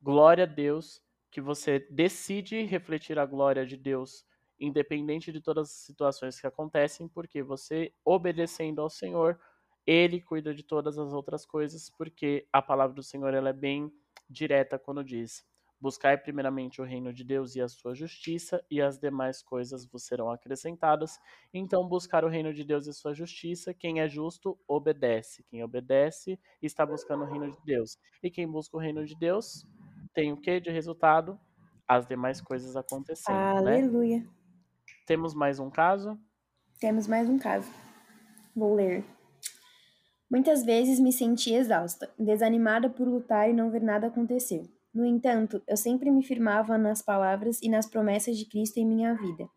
Glória 0.00 0.44
a 0.44 0.46
Deus 0.46 1.02
que 1.30 1.40
você 1.40 1.86
decide 1.90 2.62
refletir 2.62 3.18
a 3.18 3.26
glória 3.26 3.64
de 3.64 3.76
Deus, 3.76 4.24
independente 4.58 5.30
de 5.30 5.40
todas 5.40 5.68
as 5.68 5.76
situações 5.76 6.40
que 6.40 6.46
acontecem, 6.46 7.08
porque 7.08 7.42
você 7.42 7.92
obedecendo 8.04 8.80
ao 8.80 8.90
Senhor, 8.90 9.38
ele 9.86 10.20
cuida 10.20 10.54
de 10.54 10.62
todas 10.62 10.98
as 10.98 11.12
outras 11.12 11.46
coisas, 11.46 11.90
porque 11.90 12.46
a 12.52 12.60
palavra 12.60 12.94
do 12.94 13.02
Senhor 13.02 13.32
ela 13.32 13.50
é 13.50 13.52
bem 13.52 13.92
direta 14.28 14.78
quando 14.78 15.04
diz: 15.04 15.44
Buscai 15.80 16.18
primeiramente 16.18 16.80
o 16.80 16.84
reino 16.84 17.10
de 17.10 17.24
Deus 17.24 17.56
e 17.56 17.60
a 17.60 17.66
sua 17.66 17.94
justiça, 17.94 18.62
e 18.70 18.82
as 18.82 18.98
demais 18.98 19.42
coisas 19.42 19.86
vos 19.86 20.04
serão 20.04 20.30
acrescentadas. 20.30 21.18
Então, 21.54 21.88
buscar 21.88 22.22
o 22.22 22.28
reino 22.28 22.52
de 22.52 22.64
Deus 22.64 22.86
e 22.86 22.90
a 22.90 22.92
sua 22.92 23.14
justiça, 23.14 23.72
quem 23.72 24.00
é 24.00 24.08
justo, 24.08 24.58
obedece. 24.68 25.42
Quem 25.44 25.64
obedece, 25.64 26.38
está 26.60 26.84
buscando 26.84 27.24
o 27.24 27.26
reino 27.26 27.50
de 27.50 27.58
Deus. 27.64 27.96
E 28.22 28.30
quem 28.30 28.46
busca 28.46 28.76
o 28.76 28.80
reino 28.80 29.06
de 29.06 29.16
Deus, 29.18 29.66
tem 30.12 30.32
o 30.32 30.36
que 30.36 30.60
de 30.60 30.70
resultado? 30.70 31.40
As 31.88 32.06
demais 32.06 32.42
coisas 32.42 32.76
acontecendo. 32.76 33.34
Né? 33.34 33.50
Aleluia. 33.58 34.18
Né? 34.18 34.28
Temos 35.06 35.34
mais 35.34 35.58
um 35.58 35.70
caso? 35.70 36.20
Temos 36.78 37.06
mais 37.06 37.28
um 37.28 37.38
caso. 37.38 37.68
Vou 38.54 38.74
ler. 38.74 39.04
Muitas 40.30 40.62
vezes 40.62 41.00
me 41.00 41.12
senti 41.12 41.52
exausta, 41.54 42.12
desanimada 42.18 42.88
por 42.88 43.08
lutar 43.08 43.48
e 43.48 43.52
não 43.52 43.70
ver 43.70 43.82
nada 43.82 44.06
acontecer. 44.06 44.62
No 44.92 45.04
entanto, 45.04 45.62
eu 45.68 45.76
sempre 45.76 46.10
me 46.10 46.22
firmava 46.22 46.76
nas 46.76 47.00
palavras 47.00 47.60
e 47.62 47.68
nas 47.68 47.86
promessas 47.86 48.36
de 48.36 48.44
Cristo 48.44 48.78
em 48.78 48.86
minha 48.86 49.14
vida. 49.14 49.48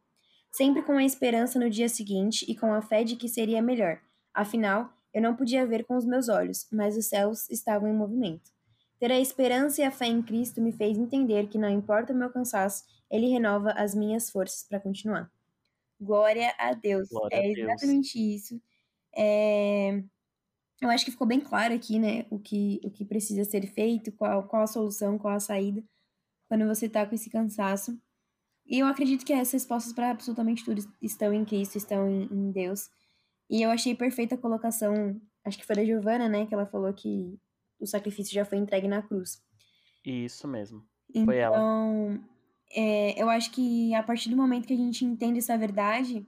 Sempre 0.51 0.83
com 0.83 0.93
a 0.93 1.03
esperança 1.03 1.59
no 1.59 1.69
dia 1.69 1.89
seguinte 1.89 2.45
e 2.47 2.55
com 2.55 2.71
a 2.73 2.81
fé 2.81 3.03
de 3.03 3.15
que 3.15 3.27
seria 3.27 3.61
melhor. 3.61 3.99
Afinal, 4.33 4.93
eu 5.13 5.21
não 5.21 5.35
podia 5.35 5.65
ver 5.65 5.85
com 5.85 5.95
os 5.95 6.05
meus 6.05 6.29
olhos, 6.29 6.67
mas 6.71 6.95
os 6.95 7.07
céus 7.07 7.49
estavam 7.49 7.89
em 7.89 7.93
movimento. 7.93 8.51
Ter 8.99 9.11
a 9.11 9.19
esperança 9.19 9.81
e 9.81 9.83
a 9.83 9.91
fé 9.91 10.05
em 10.05 10.21
Cristo 10.21 10.61
me 10.61 10.71
fez 10.71 10.97
entender 10.97 11.47
que 11.47 11.57
não 11.57 11.69
importa 11.69 12.13
o 12.13 12.15
meu 12.15 12.29
cansaço, 12.29 12.83
Ele 13.09 13.27
renova 13.27 13.71
as 13.71 13.95
minhas 13.95 14.29
forças 14.29 14.63
para 14.67 14.79
continuar. 14.79 15.31
Glória 15.99 16.53
a 16.59 16.73
Deus. 16.73 17.09
Glória 17.09 17.35
é 17.35 17.39
a 17.39 17.53
Deus. 17.53 17.59
exatamente 17.59 18.35
isso. 18.35 18.61
É 19.15 20.03
eu 20.83 20.89
acho 20.89 21.05
que 21.05 21.11
ficou 21.11 21.27
bem 21.27 21.39
claro 21.39 21.73
aqui, 21.73 21.97
né, 21.97 22.25
o 22.29 22.37
que, 22.37 22.79
o 22.83 22.91
que 22.91 23.05
precisa 23.05 23.43
ser 23.43 23.65
feito, 23.67 24.11
qual, 24.11 24.43
qual 24.43 24.63
a 24.63 24.67
solução, 24.67 25.17
qual 25.17 25.35
a 25.35 25.39
saída, 25.39 25.83
quando 26.47 26.67
você 26.67 26.89
tá 26.89 27.05
com 27.05 27.15
esse 27.15 27.29
cansaço. 27.29 27.97
E 28.65 28.79
eu 28.79 28.87
acredito 28.87 29.25
que 29.25 29.33
essas 29.33 29.53
respostas 29.53 29.93
para 29.93 30.11
absolutamente 30.11 30.63
tudo 30.63 30.81
estão 31.01 31.33
em 31.33 31.45
Cristo, 31.45 31.77
estão 31.77 32.09
em, 32.09 32.23
em, 32.31 32.51
Deus. 32.51 32.89
E 33.49 33.61
eu 33.61 33.69
achei 33.69 33.93
perfeita 33.95 34.35
a 34.35 34.37
colocação, 34.37 35.19
acho 35.43 35.57
que 35.57 35.65
foi 35.65 35.75
da 35.75 35.85
Giovana, 35.85 36.29
né, 36.29 36.45
que 36.45 36.53
ela 36.53 36.65
falou 36.65 36.93
que 36.93 37.37
o 37.79 37.85
sacrifício 37.85 38.33
já 38.33 38.45
foi 38.45 38.57
entregue 38.57 38.87
na 38.87 39.01
cruz. 39.01 39.41
Isso 40.05 40.47
mesmo. 40.47 40.85
Então, 41.09 41.25
foi 41.25 41.37
ela. 41.37 41.57
Então, 41.57 42.23
é, 42.71 43.21
eu 43.21 43.29
acho 43.29 43.51
que 43.51 43.93
a 43.93 44.03
partir 44.03 44.29
do 44.29 44.37
momento 44.37 44.67
que 44.67 44.73
a 44.73 44.77
gente 44.77 45.05
entende 45.05 45.39
essa 45.39 45.57
verdade, 45.57 46.25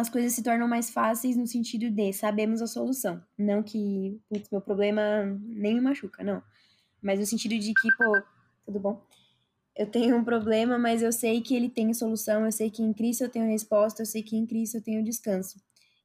as 0.00 0.08
coisas 0.08 0.32
se 0.32 0.42
tornam 0.42 0.66
mais 0.66 0.90
fáceis 0.90 1.36
no 1.36 1.46
sentido 1.46 1.90
de 1.90 2.12
sabemos 2.12 2.60
a 2.62 2.66
solução. 2.66 3.22
Não 3.38 3.62
que, 3.62 4.20
putz, 4.28 4.48
meu 4.50 4.60
problema 4.60 5.24
nem 5.42 5.74
me 5.74 5.80
machuca, 5.80 6.24
não. 6.24 6.42
Mas 7.02 7.18
no 7.18 7.26
sentido 7.26 7.58
de 7.58 7.72
que, 7.74 7.88
pô, 7.96 8.22
tudo 8.64 8.80
bom? 8.80 9.02
Eu 9.76 9.86
tenho 9.86 10.16
um 10.16 10.24
problema, 10.24 10.78
mas 10.78 11.02
eu 11.02 11.12
sei 11.12 11.40
que 11.40 11.54
ele 11.54 11.68
tem 11.68 11.94
solução, 11.94 12.44
eu 12.44 12.52
sei 12.52 12.70
que 12.70 12.82
em 12.82 12.92
Cristo 12.92 13.24
eu 13.24 13.28
tenho 13.28 13.46
resposta, 13.46 14.02
eu 14.02 14.06
sei 14.06 14.22
que 14.22 14.36
em 14.36 14.44
Cristo 14.46 14.76
eu 14.76 14.82
tenho 14.82 15.04
descanso. 15.04 15.58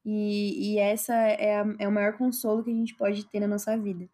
E, 0.06 0.74
e 0.74 0.78
essa 0.78 1.14
é, 1.16 1.60
a, 1.60 1.76
é 1.80 1.88
o 1.88 1.92
maior 1.92 2.18
consolo 2.18 2.64
que 2.64 2.70
a 2.70 2.74
gente 2.74 2.96
pode 2.96 3.26
ter 3.26 3.40
na 3.40 3.48
nossa 3.48 3.76
vida. 3.78 4.08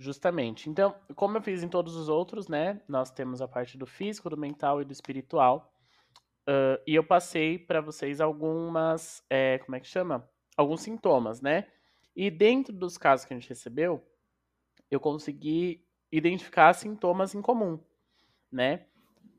Justamente. 0.00 0.70
Então, 0.70 0.94
como 1.16 1.36
eu 1.36 1.42
fiz 1.42 1.62
em 1.62 1.68
todos 1.68 1.96
os 1.96 2.08
outros, 2.08 2.46
né? 2.46 2.80
Nós 2.88 3.10
temos 3.10 3.42
a 3.42 3.48
parte 3.48 3.76
do 3.76 3.84
físico, 3.86 4.30
do 4.30 4.36
mental 4.36 4.80
e 4.80 4.84
do 4.84 4.92
espiritual. 4.92 5.72
Uh, 6.48 6.80
e 6.86 6.94
eu 6.94 7.04
passei 7.04 7.58
para 7.58 7.80
vocês 7.80 8.20
algumas, 8.20 9.24
é, 9.30 9.58
como 9.58 9.76
é 9.76 9.80
que 9.80 9.86
chama? 9.88 10.28
Alguns 10.56 10.82
sintomas, 10.82 11.40
né? 11.40 11.66
E 12.16 12.30
dentro 12.30 12.74
dos 12.74 12.98
casos 12.98 13.26
que 13.26 13.34
a 13.34 13.38
gente 13.38 13.48
recebeu, 13.48 14.04
eu 14.90 15.00
consegui 15.00 15.86
identificar 16.12 16.74
sintomas 16.74 17.34
em 17.34 17.42
comum, 17.42 17.80
né? 18.52 18.86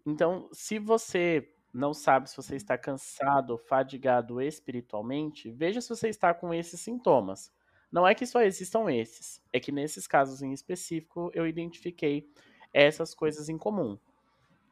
Então, 0.06 0.50
se 0.54 0.80
você 0.80 1.50
não 1.74 1.94
sabe 1.94 2.30
se 2.30 2.38
você 2.38 2.56
está 2.56 2.78
cansado 2.78 3.58
fadigado 3.58 4.42
espiritualmente, 4.42 5.52
veja 5.52 5.82
se 5.82 5.90
você 5.90 6.10
está 6.10 6.34
com 6.34 6.54
esses 6.54 6.80
sintomas. 6.82 7.52
Não 7.92 8.08
é 8.08 8.14
que 8.14 8.26
só 8.26 8.42
existam 8.42 8.92
esses, 8.92 9.42
é 9.52 9.60
que 9.60 9.72
nesses 9.72 10.06
casos 10.06 10.42
em 10.42 10.54
específico 10.54 11.32
eu 11.34 11.48
identifiquei 11.48 12.30
essas 12.74 13.16
coisas 13.16 13.50
em 13.50 13.58
comum. 13.58 13.98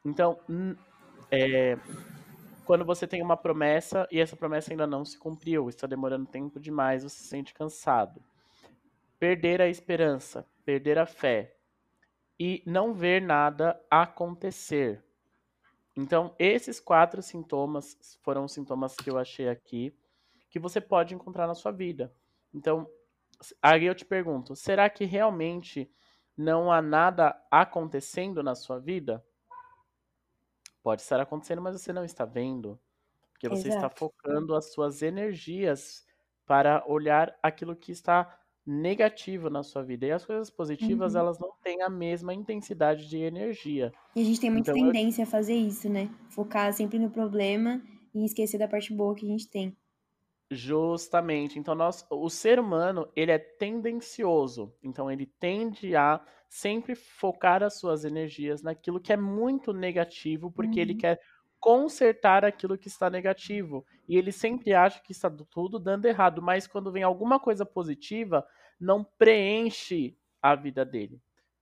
Então, 0.05 0.39
é, 1.31 1.77
quando 2.63 2.85
você 2.85 3.07
tem 3.07 3.21
uma 3.21 3.35
promessa 3.35 4.07
e 4.11 4.19
essa 4.19 4.35
promessa 4.35 4.71
ainda 4.71 4.85
não 4.85 5.03
se 5.03 5.17
cumpriu, 5.17 5.67
está 5.69 5.87
demorando 5.87 6.25
tempo 6.27 6.59
demais, 6.59 7.03
você 7.03 7.17
se 7.17 7.27
sente 7.27 7.53
cansado. 7.53 8.21
Perder 9.19 9.61
a 9.61 9.67
esperança, 9.67 10.45
perder 10.63 10.99
a 10.99 11.05
fé 11.05 11.55
e 12.39 12.61
não 12.65 12.93
ver 12.93 13.21
nada 13.21 13.81
acontecer. 13.89 15.03
Então, 15.95 16.35
esses 16.37 16.79
quatro 16.79 17.23
sintomas 17.23 18.19
foram 18.21 18.45
os 18.45 18.51
sintomas 18.51 18.95
que 18.95 19.09
eu 19.09 19.17
achei 19.17 19.49
aqui 19.49 19.91
que 20.49 20.59
você 20.59 20.79
pode 20.79 21.15
encontrar 21.15 21.47
na 21.47 21.55
sua 21.55 21.71
vida. 21.71 22.13
Então, 22.53 22.87
aí 23.61 23.85
eu 23.85 23.95
te 23.95 24.05
pergunto, 24.05 24.55
será 24.55 24.89
que 24.89 25.05
realmente 25.05 25.91
não 26.35 26.71
há 26.71 26.81
nada 26.81 27.35
acontecendo 27.51 28.43
na 28.43 28.55
sua 28.55 28.79
vida? 28.79 29.23
Pode 30.83 31.01
estar 31.01 31.19
acontecendo, 31.19 31.61
mas 31.61 31.79
você 31.79 31.91
não 31.91 32.05
está 32.05 32.25
vendo. 32.25 32.79
Porque 33.31 33.49
você 33.49 33.67
Exato. 33.67 33.85
está 33.85 33.89
focando 33.89 34.55
as 34.55 34.71
suas 34.71 35.01
energias 35.01 36.05
para 36.45 36.83
olhar 36.87 37.37
aquilo 37.43 37.75
que 37.75 37.91
está 37.91 38.39
negativo 38.65 39.49
na 39.49 39.63
sua 39.63 39.83
vida. 39.83 40.05
E 40.05 40.11
as 40.11 40.25
coisas 40.25 40.49
positivas, 40.49 41.13
uhum. 41.13 41.19
elas 41.19 41.39
não 41.39 41.51
têm 41.61 41.81
a 41.81 41.89
mesma 41.89 42.33
intensidade 42.33 43.07
de 43.07 43.17
energia. 43.17 43.93
E 44.15 44.21
a 44.21 44.25
gente 44.25 44.39
tem 44.39 44.49
muita 44.49 44.71
então, 44.71 44.85
tendência 44.85 45.21
eu... 45.21 45.27
a 45.27 45.29
fazer 45.29 45.55
isso, 45.55 45.89
né? 45.89 46.09
Focar 46.29 46.71
sempre 46.73 46.99
no 46.99 47.09
problema 47.09 47.81
e 48.13 48.25
esquecer 48.25 48.57
da 48.57 48.67
parte 48.67 48.93
boa 48.93 49.15
que 49.15 49.25
a 49.25 49.29
gente 49.29 49.49
tem. 49.49 49.75
Justamente. 50.49 51.59
Então, 51.59 51.75
nós, 51.75 52.05
o 52.09 52.29
ser 52.29 52.59
humano, 52.59 53.11
ele 53.15 53.31
é 53.31 53.37
tendencioso. 53.37 54.73
Então, 54.81 55.11
ele 55.11 55.25
tende 55.25 55.95
a 55.95 56.23
sempre 56.47 56.95
focar 56.95 57.61
as 57.61 57.77
suas 57.77 58.05
energias 58.05 58.61
naquilo 58.61 59.01
que 59.01 59.11
é 59.11 59.17
muito 59.17 59.73
negativo, 59.73 60.49
porque 60.49 60.79
uhum. 60.79 60.81
ele 60.81 60.95
quer 60.95 61.19
consertar 61.59 62.45
aquilo 62.45 62.77
que 62.77 62.87
está 62.87 63.09
negativo. 63.09 63.85
E 64.07 64.17
ele 64.17 64.31
sempre 64.31 64.73
acha 64.73 65.01
que 65.01 65.11
está 65.11 65.29
tudo 65.29 65.77
dando 65.79 66.05
errado, 66.05 66.41
mas 66.41 66.65
quando 66.65 66.91
vem 66.91 67.03
alguma 67.03 67.39
coisa 67.39 67.65
positiva, 67.65 68.45
não 68.79 69.03
preenche 69.03 70.15
a 70.41 70.55
vida 70.55 70.85
dele. 70.85 71.21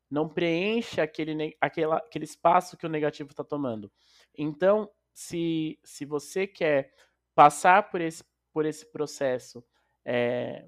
Não 0.09 0.29
preenche 0.29 1.01
aquele, 1.01 1.57
aquela, 1.59 1.97
aquele 1.97 2.25
espaço 2.25 2.77
que 2.77 2.85
o 2.85 2.89
negativo 2.89 3.31
está 3.31 3.43
tomando. 3.43 3.91
Então, 4.37 4.89
se, 5.11 5.79
se 5.83 6.05
você 6.05 6.45
quer 6.45 6.93
passar 7.33 7.89
por 7.89 7.99
esse 8.01 8.23
por 8.55 8.65
esse 8.65 8.85
processo 8.85 9.61
é, 10.05 10.65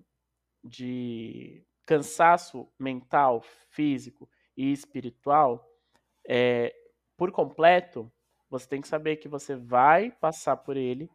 de 0.62 1.66
cansaço 1.86 2.68
mental, 2.78 3.42
físico 3.70 4.30
e 4.58 4.74
espiritual 4.74 5.66
é, 6.28 6.76
por 7.16 7.32
completo, 7.32 8.12
você 8.50 8.68
tem 8.68 8.82
que 8.82 8.90
saber 8.90 9.16
que 9.16 9.30
você 9.30 9.56
vai 9.56 10.12
passar 10.12 10.58
por 10.58 10.76
ele, 10.76 11.10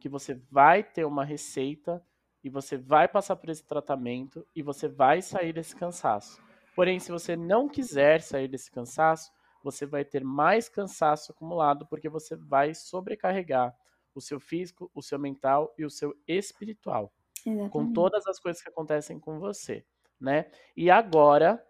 que 0.00 0.08
você 0.08 0.32
vai 0.50 0.82
ter 0.82 1.04
uma 1.04 1.26
receita 1.26 2.02
e 2.42 2.48
você 2.48 2.78
vai 2.78 3.06
passar 3.06 3.36
por 3.36 3.50
esse 3.50 3.62
tratamento 3.66 4.46
e 4.56 4.62
você 4.62 4.88
vai 4.88 5.20
sair 5.20 5.52
desse 5.52 5.76
cansaço. 5.76 6.42
Porém, 6.74 6.98
se 6.98 7.12
você 7.12 7.36
não 7.36 7.68
quiser 7.68 8.22
sair 8.22 8.48
desse 8.48 8.70
cansaço, 8.70 9.30
você 9.62 9.84
vai 9.84 10.06
ter 10.06 10.24
mais 10.24 10.70
cansaço 10.70 11.32
acumulado 11.32 11.86
porque 11.86 12.08
você 12.08 12.34
vai 12.34 12.72
sobrecarregar 12.72 13.76
o 14.14 14.20
seu 14.20 14.38
físico, 14.40 14.90
o 14.94 15.02
seu 15.02 15.18
mental 15.18 15.74
e 15.78 15.84
o 15.84 15.90
seu 15.90 16.14
espiritual. 16.26 17.12
Exatamente. 17.46 17.70
Com 17.70 17.92
todas 17.92 18.26
as 18.26 18.38
coisas 18.38 18.62
que 18.62 18.68
acontecem 18.68 19.18
com 19.18 19.38
você, 19.38 19.84
né? 20.20 20.50
E 20.76 20.90
agora, 20.90 21.64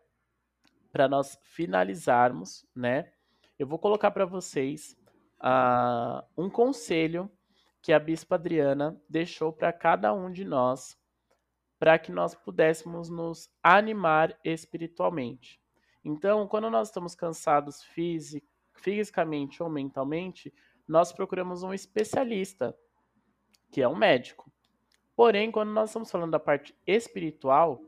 para 0.92 1.08
nós 1.08 1.38
finalizarmos, 1.42 2.66
né? 2.74 3.12
Eu 3.58 3.66
vou 3.66 3.78
colocar 3.78 4.10
para 4.10 4.24
vocês 4.24 4.96
uh, 5.40 6.24
um 6.36 6.48
conselho 6.48 7.30
que 7.82 7.92
a 7.92 7.98
Bispa 7.98 8.36
Adriana 8.36 9.00
deixou 9.08 9.52
para 9.52 9.72
cada 9.72 10.12
um 10.14 10.30
de 10.30 10.44
nós, 10.44 10.98
para 11.78 11.98
que 11.98 12.10
nós 12.10 12.34
pudéssemos 12.34 13.10
nos 13.10 13.50
animar 13.62 14.38
espiritualmente. 14.42 15.60
Então, 16.02 16.46
quando 16.48 16.70
nós 16.70 16.88
estamos 16.88 17.14
cansados 17.14 17.82
fisic, 17.82 18.46
fisicamente 18.72 19.62
ou 19.62 19.68
mentalmente, 19.68 20.52
nós 20.86 21.12
procuramos 21.12 21.62
um 21.62 21.72
especialista, 21.72 22.76
que 23.70 23.82
é 23.82 23.88
um 23.88 23.96
médico. 23.96 24.50
Porém, 25.16 25.50
quando 25.50 25.70
nós 25.70 25.90
estamos 25.90 26.10
falando 26.10 26.32
da 26.32 26.40
parte 26.40 26.76
espiritual, 26.86 27.80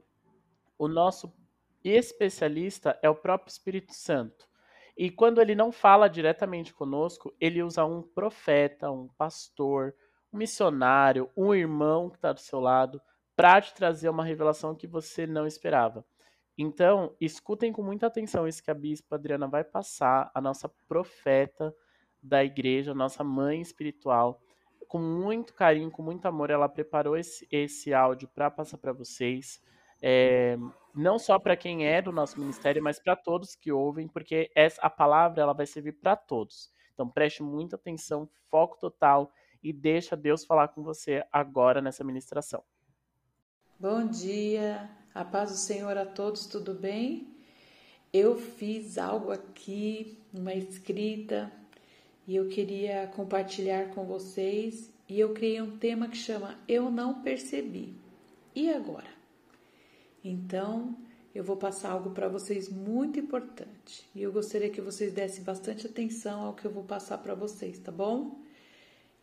o 0.78 0.88
nosso 0.88 1.32
especialista 1.82 2.98
é 3.02 3.08
o 3.08 3.14
próprio 3.14 3.50
Espírito 3.50 3.92
Santo. 3.94 4.48
E 4.96 5.10
quando 5.10 5.40
ele 5.40 5.54
não 5.54 5.70
fala 5.70 6.08
diretamente 6.08 6.72
conosco, 6.72 7.34
ele 7.40 7.62
usa 7.62 7.84
um 7.84 8.02
profeta, 8.02 8.90
um 8.90 9.08
pastor, 9.18 9.94
um 10.32 10.38
missionário, 10.38 11.30
um 11.36 11.54
irmão 11.54 12.08
que 12.08 12.16
está 12.16 12.32
do 12.32 12.40
seu 12.40 12.60
lado, 12.60 13.00
para 13.36 13.60
te 13.60 13.74
trazer 13.74 14.08
uma 14.08 14.24
revelação 14.24 14.74
que 14.74 14.86
você 14.86 15.26
não 15.26 15.46
esperava. 15.46 16.04
Então, 16.56 17.14
escutem 17.20 17.70
com 17.70 17.82
muita 17.82 18.06
atenção 18.06 18.48
isso 18.48 18.62
que 18.62 18.70
a 18.70 18.74
Bispa 18.74 19.16
Adriana 19.16 19.46
vai 19.46 19.62
passar, 19.62 20.30
a 20.34 20.40
nossa 20.40 20.70
profeta 20.88 21.74
da 22.26 22.44
igreja, 22.44 22.94
nossa 22.94 23.22
mãe 23.22 23.60
espiritual. 23.60 24.40
Com 24.88 24.98
muito 24.98 25.54
carinho, 25.54 25.90
com 25.90 26.02
muito 26.02 26.26
amor, 26.26 26.50
ela 26.50 26.68
preparou 26.68 27.16
esse, 27.16 27.46
esse 27.50 27.94
áudio 27.94 28.28
para 28.28 28.50
passar 28.50 28.78
para 28.78 28.92
vocês. 28.92 29.60
É, 30.02 30.56
não 30.94 31.18
só 31.18 31.38
para 31.38 31.56
quem 31.56 31.86
é 31.86 32.02
do 32.02 32.12
nosso 32.12 32.38
ministério, 32.38 32.82
mas 32.82 32.98
para 32.98 33.16
todos 33.16 33.54
que 33.54 33.72
ouvem, 33.72 34.08
porque 34.08 34.50
essa, 34.54 34.80
a 34.82 34.90
palavra 34.90 35.42
ela 35.42 35.52
vai 35.52 35.66
servir 35.66 35.92
para 35.92 36.14
todos. 36.16 36.70
Então 36.92 37.08
preste 37.08 37.42
muita 37.42 37.76
atenção, 37.76 38.28
foco 38.50 38.78
total 38.78 39.32
e 39.62 39.72
deixa 39.72 40.16
Deus 40.16 40.44
falar 40.44 40.68
com 40.68 40.82
você 40.82 41.24
agora 41.32 41.80
nessa 41.80 42.04
ministração. 42.04 42.62
Bom 43.78 44.06
dia, 44.06 44.88
a 45.14 45.24
paz 45.24 45.50
do 45.50 45.56
Senhor 45.56 45.96
a 45.98 46.06
todos, 46.06 46.46
tudo 46.46 46.74
bem? 46.74 47.36
Eu 48.12 48.38
fiz 48.38 48.96
algo 48.96 49.30
aqui, 49.30 50.22
uma 50.32 50.54
escrita 50.54 51.52
e 52.26 52.34
eu 52.34 52.48
queria 52.48 53.06
compartilhar 53.14 53.90
com 53.90 54.04
vocês. 54.04 54.90
E 55.08 55.20
eu 55.20 55.32
criei 55.32 55.62
um 55.62 55.76
tema 55.78 56.08
que 56.08 56.16
chama 56.16 56.58
Eu 56.66 56.90
Não 56.90 57.22
Percebi. 57.22 57.94
E 58.54 58.72
agora? 58.72 59.08
Então, 60.24 60.96
eu 61.32 61.44
vou 61.44 61.56
passar 61.56 61.90
algo 61.90 62.10
para 62.10 62.28
vocês 62.28 62.68
muito 62.68 63.20
importante. 63.20 64.08
E 64.14 64.22
eu 64.22 64.32
gostaria 64.32 64.70
que 64.70 64.80
vocês 64.80 65.12
dessem 65.12 65.44
bastante 65.44 65.86
atenção 65.86 66.42
ao 66.42 66.54
que 66.54 66.64
eu 66.64 66.70
vou 66.70 66.82
passar 66.82 67.18
para 67.18 67.34
vocês, 67.34 67.78
tá 67.78 67.92
bom? 67.92 68.40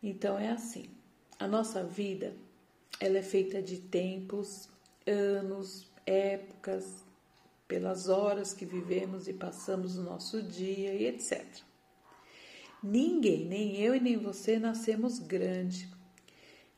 Então 0.02 0.38
é 0.38 0.50
assim. 0.50 0.86
A 1.38 1.46
nossa 1.46 1.84
vida, 1.84 2.34
ela 2.98 3.18
é 3.18 3.22
feita 3.22 3.60
de 3.60 3.78
tempos, 3.78 4.68
anos, 5.06 5.90
épocas, 6.06 7.04
pelas 7.66 8.08
horas 8.08 8.54
que 8.54 8.64
vivemos 8.64 9.26
e 9.26 9.32
passamos 9.32 9.96
no 9.96 10.04
nosso 10.04 10.42
dia 10.42 10.94
e 10.94 11.06
etc. 11.06 11.44
Ninguém, 12.86 13.46
nem 13.46 13.80
eu 13.80 13.94
e 13.94 14.00
nem 14.00 14.18
você, 14.18 14.58
nascemos 14.58 15.18
grande. 15.18 15.88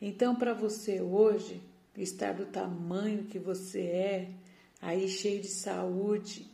Então, 0.00 0.36
para 0.36 0.54
você 0.54 1.00
hoje 1.00 1.60
estar 1.96 2.32
do 2.32 2.46
tamanho 2.46 3.24
que 3.24 3.40
você 3.40 3.80
é, 3.80 4.30
aí 4.80 5.08
cheio 5.08 5.42
de 5.42 5.48
saúde, 5.48 6.48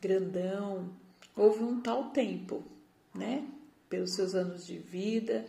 grandão, 0.00 0.90
houve 1.36 1.62
um 1.62 1.80
tal 1.80 2.10
tempo, 2.10 2.64
né? 3.14 3.46
Pelos 3.88 4.14
seus 4.14 4.34
anos 4.34 4.66
de 4.66 4.78
vida, 4.78 5.46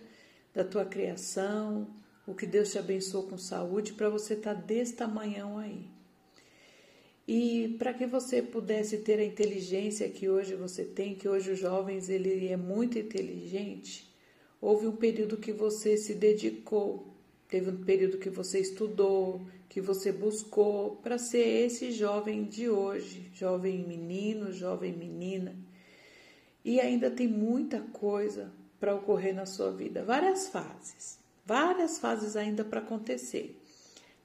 da 0.54 0.64
tua 0.64 0.86
criação, 0.86 1.88
o 2.28 2.36
que 2.36 2.46
Deus 2.46 2.72
te 2.72 2.78
abençoou 2.78 3.24
com 3.24 3.38
saúde 3.40 3.94
para 3.94 4.12
você 4.12 4.36
estar 4.36 4.54
tá 4.54 4.62
desse 4.62 4.94
tamanhão 4.94 5.58
aí. 5.58 5.90
E 7.30 7.76
para 7.78 7.94
que 7.94 8.08
você 8.08 8.42
pudesse 8.42 8.98
ter 8.98 9.20
a 9.20 9.24
inteligência 9.24 10.10
que 10.10 10.28
hoje 10.28 10.56
você 10.56 10.84
tem, 10.84 11.14
que 11.14 11.30
hoje 11.30 11.52
os 11.52 11.60
jovens 11.60 12.10
ele 12.10 12.48
é 12.48 12.58
muito 12.58 12.98
inteligente, 12.98 14.10
houve 14.60 14.88
um 14.88 14.96
período 14.96 15.38
que 15.38 15.54
você 15.54 15.96
se 15.96 16.16
dedicou 16.16 17.10
teve 17.50 17.72
um 17.72 17.84
período 17.84 18.20
que 18.20 18.30
você 18.30 18.60
estudou, 18.60 19.42
que 19.68 19.82
você 19.82 20.12
buscou 20.12 20.98
para 20.98 21.18
ser 21.18 21.66
esse 21.66 21.92
jovem 21.92 22.46
de 22.46 22.70
hoje, 22.70 23.30
jovem 23.34 23.80
menino, 23.80 24.54
jovem 24.54 24.94
menina. 24.94 25.56
E 26.64 26.80
ainda 26.80 27.10
tem 27.10 27.28
muita 27.28 27.82
coisa 27.82 28.52
para 28.80 28.96
ocorrer 28.96 29.34
na 29.34 29.46
sua 29.46 29.72
vida, 29.72 30.04
várias 30.04 30.48
fases, 30.48 31.20
várias 31.46 31.98
fases 31.98 32.36
ainda 32.36 32.64
para 32.64 32.80
acontecer. 32.80 33.60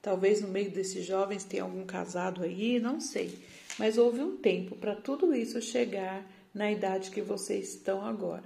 Talvez 0.05 0.39
no 0.39 0.49
meio 0.49 0.69
desses 0.69 1.03
jovens 1.03 1.43
tenha 1.43 1.63
algum 1.63 1.83
casado 1.83 2.43
aí, 2.43 2.79
não 2.79 2.99
sei. 2.99 3.39
Mas 3.79 3.97
houve 3.97 4.21
um 4.21 4.37
tempo 4.37 4.75
para 4.75 4.93
tudo 4.93 5.33
isso 5.33 5.59
chegar 5.59 6.23
na 6.53 6.71
idade 6.71 7.09
que 7.09 7.23
vocês 7.23 7.69
estão 7.69 8.05
agora. 8.05 8.43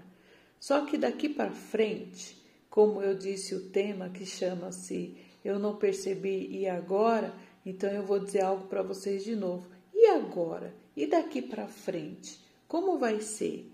Só 0.57 0.86
que 0.86 0.97
daqui 0.97 1.28
para 1.28 1.51
frente, 1.51 2.41
como 2.70 3.01
eu 3.01 3.14
disse 3.14 3.53
o 3.55 3.70
tema 3.72 4.07
que 4.07 4.26
chama-se 4.26 5.18
Eu 5.43 5.60
não 5.60 5.76
percebi 5.76 6.47
e 6.49 6.66
agora, 6.66 7.34
então 7.66 7.91
eu 7.91 8.03
vou 8.03 8.20
dizer 8.20 8.39
algo 8.39 8.70
para 8.70 8.82
vocês 8.82 9.26
de 9.26 9.36
novo. 9.36 9.68
E 9.93 10.07
agora? 10.12 10.74
E 10.95 11.07
daqui 11.07 11.41
para 11.41 11.68
frente? 11.68 12.39
Como 12.70 12.97
vai 12.97 13.20
ser? 13.20 13.70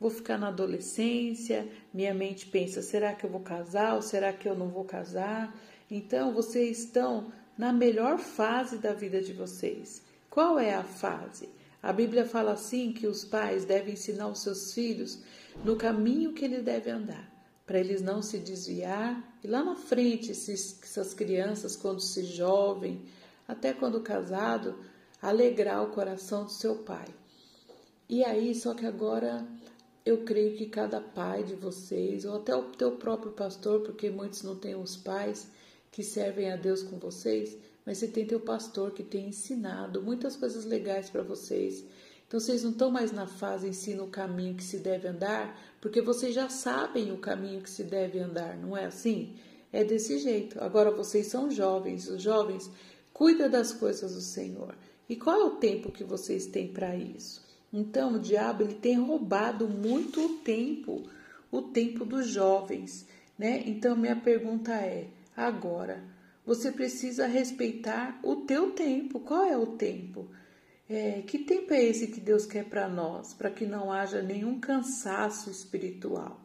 Vou 0.00 0.08
ficar 0.08 0.38
na 0.38 0.48
adolescência, 0.48 1.68
minha 1.92 2.14
mente 2.14 2.46
pensa: 2.46 2.80
será 2.80 3.12
que 3.12 3.26
eu 3.26 3.30
vou 3.30 3.42
casar 3.42 3.94
ou 3.94 4.00
será 4.00 4.32
que 4.32 4.48
eu 4.48 4.54
não 4.54 4.68
vou 4.68 4.84
casar? 4.84 5.54
Então, 5.90 6.32
vocês 6.32 6.80
estão 6.80 7.32
na 7.56 7.72
melhor 7.72 8.18
fase 8.18 8.78
da 8.78 8.92
vida 8.92 9.20
de 9.20 9.32
vocês. 9.32 10.02
Qual 10.28 10.58
é 10.58 10.74
a 10.74 10.82
fase? 10.82 11.48
A 11.82 11.92
Bíblia 11.92 12.24
fala 12.24 12.52
assim 12.52 12.92
que 12.92 13.06
os 13.06 13.24
pais 13.24 13.64
devem 13.64 13.94
ensinar 13.94 14.28
os 14.28 14.40
seus 14.40 14.72
filhos 14.72 15.20
no 15.64 15.76
caminho 15.76 16.32
que 16.32 16.44
eles 16.44 16.64
devem 16.64 16.92
andar, 16.92 17.30
para 17.64 17.78
eles 17.78 18.02
não 18.02 18.20
se 18.20 18.38
desviar 18.38 19.36
e 19.42 19.46
lá 19.46 19.62
na 19.62 19.76
frente, 19.76 20.32
esses, 20.32 20.78
essas 20.82 21.14
crianças, 21.14 21.76
quando 21.76 22.00
se 22.00 22.24
jovem, 22.24 23.02
até 23.46 23.72
quando 23.72 24.00
casado, 24.00 24.76
alegrar 25.22 25.84
o 25.84 25.92
coração 25.92 26.44
do 26.44 26.50
seu 26.50 26.76
pai. 26.76 27.06
E 28.08 28.24
aí, 28.24 28.54
só 28.54 28.74
que 28.74 28.84
agora 28.84 29.46
eu 30.04 30.24
creio 30.24 30.56
que 30.56 30.66
cada 30.66 31.00
pai 31.00 31.44
de 31.44 31.54
vocês, 31.54 32.24
ou 32.24 32.36
até 32.36 32.56
o 32.56 32.64
teu 32.64 32.92
próprio 32.92 33.32
pastor, 33.32 33.82
porque 33.82 34.10
muitos 34.10 34.42
não 34.42 34.56
têm 34.56 34.74
os 34.74 34.96
pais, 34.96 35.48
que 35.96 36.04
servem 36.04 36.52
a 36.52 36.56
Deus 36.56 36.82
com 36.82 36.98
vocês, 36.98 37.56
mas 37.86 37.96
você 37.96 38.06
tem 38.06 38.26
teu 38.26 38.38
pastor 38.38 38.90
que 38.90 39.02
tem 39.02 39.28
ensinado 39.28 40.02
muitas 40.02 40.36
coisas 40.36 40.66
legais 40.66 41.08
para 41.08 41.22
vocês. 41.22 41.82
Então 42.28 42.38
vocês 42.38 42.62
não 42.62 42.72
estão 42.72 42.90
mais 42.90 43.12
na 43.12 43.26
fase 43.26 43.66
ensina 43.66 44.02
o 44.02 44.10
caminho 44.10 44.54
que 44.54 44.62
se 44.62 44.76
deve 44.76 45.08
andar, 45.08 45.58
porque 45.80 46.02
vocês 46.02 46.34
já 46.34 46.50
sabem 46.50 47.12
o 47.12 47.16
caminho 47.16 47.62
que 47.62 47.70
se 47.70 47.82
deve 47.82 48.18
andar, 48.18 48.58
não 48.58 48.76
é 48.76 48.84
assim? 48.84 49.36
É 49.72 49.82
desse 49.82 50.18
jeito. 50.18 50.62
Agora 50.62 50.90
vocês 50.90 51.28
são 51.28 51.50
jovens, 51.50 52.10
os 52.10 52.20
jovens 52.20 52.70
cuida 53.10 53.48
das 53.48 53.72
coisas 53.72 54.12
do 54.12 54.20
Senhor. 54.20 54.76
E 55.08 55.16
qual 55.16 55.40
é 55.40 55.44
o 55.44 55.56
tempo 55.56 55.90
que 55.90 56.04
vocês 56.04 56.44
têm 56.44 56.68
para 56.68 56.94
isso? 56.94 57.42
Então 57.72 58.16
o 58.16 58.20
diabo 58.20 58.64
ele 58.64 58.74
tem 58.74 59.00
roubado 59.00 59.66
muito 59.66 60.20
o 60.20 60.38
tempo, 60.40 61.04
o 61.50 61.62
tempo 61.62 62.04
dos 62.04 62.26
jovens, 62.26 63.06
né? 63.38 63.62
Então 63.64 63.96
minha 63.96 64.16
pergunta 64.16 64.74
é: 64.74 65.08
agora. 65.36 66.02
Você 66.44 66.70
precisa 66.70 67.26
respeitar 67.26 68.20
o 68.22 68.36
teu 68.36 68.70
tempo. 68.70 69.20
Qual 69.20 69.44
é 69.44 69.56
o 69.56 69.66
tempo? 69.76 70.30
É, 70.88 71.22
que 71.22 71.38
tempo 71.38 71.74
é 71.74 71.82
esse 71.82 72.06
que 72.06 72.20
Deus 72.20 72.46
quer 72.46 72.64
para 72.64 72.88
nós? 72.88 73.34
Para 73.34 73.50
que 73.50 73.66
não 73.66 73.92
haja 73.92 74.22
nenhum 74.22 74.60
cansaço 74.60 75.50
espiritual. 75.50 76.40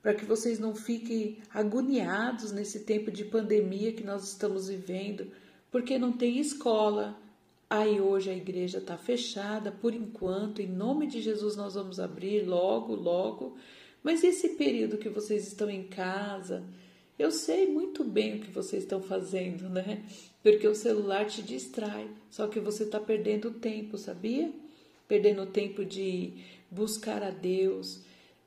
Para 0.00 0.14
que 0.14 0.24
vocês 0.24 0.58
não 0.58 0.74
fiquem 0.74 1.38
agoniados 1.52 2.50
nesse 2.50 2.80
tempo 2.80 3.10
de 3.10 3.24
pandemia 3.24 3.92
que 3.92 4.02
nós 4.02 4.24
estamos 4.24 4.68
vivendo, 4.68 5.30
porque 5.70 5.98
não 5.98 6.12
tem 6.12 6.38
escola. 6.38 7.16
Aí 7.68 8.00
hoje 8.00 8.30
a 8.30 8.34
igreja 8.34 8.78
está 8.78 8.96
fechada 8.96 9.70
por 9.70 9.94
enquanto, 9.94 10.60
em 10.60 10.66
nome 10.66 11.06
de 11.06 11.20
Jesus 11.20 11.56
nós 11.56 11.74
vamos 11.74 12.00
abrir 12.00 12.46
logo, 12.46 12.94
logo. 12.94 13.56
Mas 14.02 14.24
esse 14.24 14.50
período 14.50 14.98
que 14.98 15.08
vocês 15.08 15.46
estão 15.46 15.70
em 15.70 15.84
casa, 15.84 16.64
eu 17.22 17.30
sei 17.30 17.70
muito 17.70 18.02
bem 18.02 18.36
o 18.36 18.40
que 18.40 18.50
vocês 18.50 18.82
estão 18.82 19.00
fazendo, 19.00 19.68
né? 19.68 20.02
Porque 20.42 20.66
o 20.66 20.74
celular 20.74 21.26
te 21.26 21.40
distrai, 21.40 22.10
só 22.28 22.48
que 22.48 22.58
você 22.58 22.82
está 22.82 22.98
perdendo 22.98 23.52
tempo, 23.52 23.96
sabia? 23.96 24.52
Perdendo 25.06 25.46
tempo 25.46 25.84
de 25.84 26.42
buscar 26.68 27.22
a 27.22 27.30
Deus. 27.30 28.00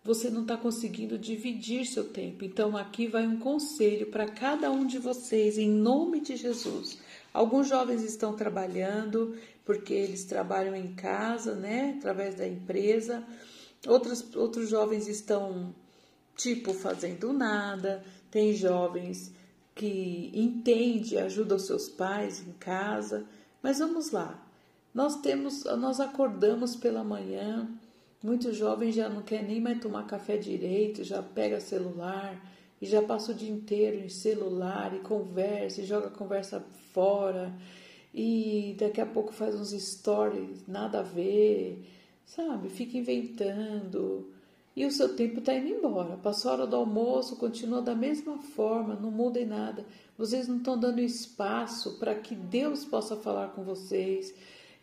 Você 0.04 0.30
não 0.30 0.42
está 0.42 0.58
conseguindo 0.58 1.18
dividir 1.18 1.86
seu 1.86 2.04
tempo. 2.04 2.44
Então, 2.44 2.76
aqui 2.76 3.08
vai 3.08 3.26
um 3.26 3.40
conselho 3.40 4.08
para 4.08 4.28
cada 4.28 4.70
um 4.70 4.86
de 4.86 5.00
vocês, 5.00 5.58
em 5.58 5.70
nome 5.70 6.20
de 6.20 6.36
Jesus. 6.36 7.00
Alguns 7.34 7.70
jovens 7.70 8.04
estão 8.04 8.36
trabalhando, 8.36 9.38
porque 9.64 9.94
eles 9.94 10.26
trabalham 10.26 10.76
em 10.76 10.94
casa, 10.94 11.56
né? 11.56 11.96
Através 11.98 12.36
da 12.36 12.46
empresa. 12.48 13.24
Outros, 13.88 14.36
outros 14.36 14.70
jovens 14.70 15.08
estão, 15.08 15.74
tipo, 16.36 16.74
fazendo 16.74 17.32
nada 17.32 18.04
tem 18.36 18.52
jovens 18.54 19.32
que 19.74 20.30
entende, 20.34 21.18
ajuda 21.18 21.56
os 21.56 21.66
seus 21.66 21.88
pais 21.88 22.46
em 22.46 22.52
casa, 22.52 23.26
mas 23.64 23.80
vamos 23.80 24.12
lá. 24.12 24.46
Nós 24.94 25.22
temos, 25.22 25.64
nós 25.64 26.02
acordamos 26.02 26.76
pela 26.76 27.02
manhã, 27.02 27.66
muitos 28.22 28.58
jovens 28.58 28.94
já 28.94 29.08
não 29.08 29.22
querem 29.22 29.48
nem 29.48 29.62
mais 29.62 29.80
tomar 29.80 30.06
café 30.06 30.36
direito, 30.36 31.02
já 31.02 31.24
pega 31.24 31.62
celular 31.62 32.38
e 32.82 32.86
já 32.86 33.02
passa 33.02 33.32
o 33.32 33.36
dia 33.36 33.50
inteiro 33.50 34.04
em 34.04 34.10
celular 34.10 34.94
e 34.94 35.00
conversa 35.00 35.80
e 35.80 35.86
joga 35.86 36.08
a 36.08 36.12
conversa 36.12 36.62
fora 36.92 37.56
e 38.14 38.76
daqui 38.78 39.00
a 39.00 39.06
pouco 39.06 39.32
faz 39.32 39.56
uns 39.56 39.72
stories 39.72 40.68
nada 40.68 41.00
a 41.00 41.04
ver, 41.04 41.88
sabe? 42.26 42.68
Fica 42.68 42.98
inventando 42.98 44.35
e 44.76 44.86
o 44.86 44.92
seu 44.92 45.16
tempo 45.16 45.40
está 45.40 45.54
indo 45.54 45.70
embora. 45.70 46.18
Passou 46.18 46.52
a 46.52 46.54
hora 46.56 46.68
do 46.68 46.76
almoço, 46.76 47.38
continua 47.38 47.82
da 47.82 47.96
mesma 47.96 48.38
forma, 48.38 48.96
não 48.96 49.10
muda 49.10 49.40
em 49.40 49.46
nada. 49.46 49.86
Vocês 50.18 50.48
não 50.48 50.58
estão 50.58 50.78
dando 50.78 51.00
espaço 51.00 51.98
para 51.98 52.14
que 52.14 52.36
Deus 52.36 52.84
possa 52.84 53.16
falar 53.16 53.50
com 53.50 53.64
vocês. 53.64 54.34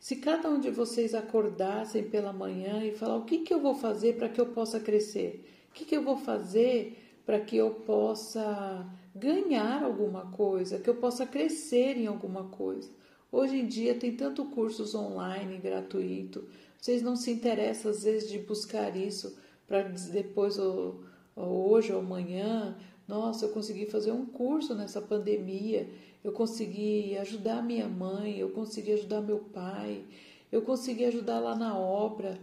Se 0.00 0.16
cada 0.16 0.48
um 0.48 0.58
de 0.58 0.70
vocês 0.70 1.14
acordassem 1.14 2.04
pela 2.04 2.32
manhã 2.32 2.82
e 2.82 2.92
falar 2.92 3.16
o 3.16 3.24
que, 3.24 3.38
que 3.38 3.52
eu 3.52 3.60
vou 3.60 3.74
fazer 3.74 4.16
para 4.16 4.28
que 4.28 4.40
eu 4.40 4.46
possa 4.46 4.80
crescer, 4.80 5.44
o 5.70 5.74
que, 5.74 5.84
que 5.84 5.96
eu 5.96 6.02
vou 6.02 6.16
fazer 6.16 6.98
para 7.24 7.38
que 7.38 7.56
eu 7.56 7.70
possa 7.70 8.86
ganhar 9.14 9.84
alguma 9.84 10.32
coisa, 10.32 10.78
que 10.78 10.90
eu 10.90 10.96
possa 10.96 11.26
crescer 11.26 11.98
em 11.98 12.06
alguma 12.06 12.44
coisa. 12.44 12.90
Hoje 13.30 13.60
em 13.60 13.66
dia 13.66 13.94
tem 13.94 14.16
tanto 14.16 14.44
cursos 14.46 14.94
online 14.94 15.58
gratuito, 15.58 16.48
vocês 16.78 17.00
não 17.00 17.14
se 17.14 17.30
interessam 17.30 17.92
às 17.92 18.02
vezes 18.02 18.28
de 18.28 18.40
buscar 18.40 18.96
isso 18.96 19.36
para 19.72 19.88
depois, 19.88 20.58
ou, 20.58 21.02
ou 21.34 21.70
hoje 21.70 21.94
ou 21.94 22.00
amanhã, 22.00 22.76
nossa, 23.08 23.46
eu 23.46 23.48
consegui 23.48 23.86
fazer 23.86 24.12
um 24.12 24.26
curso 24.26 24.74
nessa 24.74 25.00
pandemia, 25.00 25.88
eu 26.22 26.30
consegui 26.30 27.16
ajudar 27.16 27.62
minha 27.62 27.88
mãe, 27.88 28.38
eu 28.38 28.50
consegui 28.50 28.92
ajudar 28.92 29.22
meu 29.22 29.38
pai, 29.38 30.04
eu 30.52 30.60
consegui 30.60 31.06
ajudar 31.06 31.40
lá 31.40 31.56
na 31.56 31.78
obra, 31.78 32.38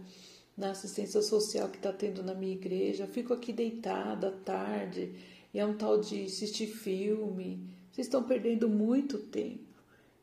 na 0.56 0.72
assistência 0.72 1.22
social 1.22 1.68
que 1.68 1.76
está 1.76 1.92
tendo 1.92 2.20
na 2.20 2.34
minha 2.34 2.52
igreja. 2.52 3.04
Eu 3.04 3.08
fico 3.08 3.32
aqui 3.32 3.52
deitada 3.52 4.26
à 4.26 4.32
tarde 4.32 5.14
e 5.54 5.60
é 5.60 5.64
um 5.64 5.76
tal 5.76 6.00
de 6.00 6.24
assistir 6.24 6.66
filme. 6.66 7.64
Vocês 7.92 8.08
estão 8.08 8.24
perdendo 8.24 8.68
muito 8.68 9.18
tempo. 9.18 9.70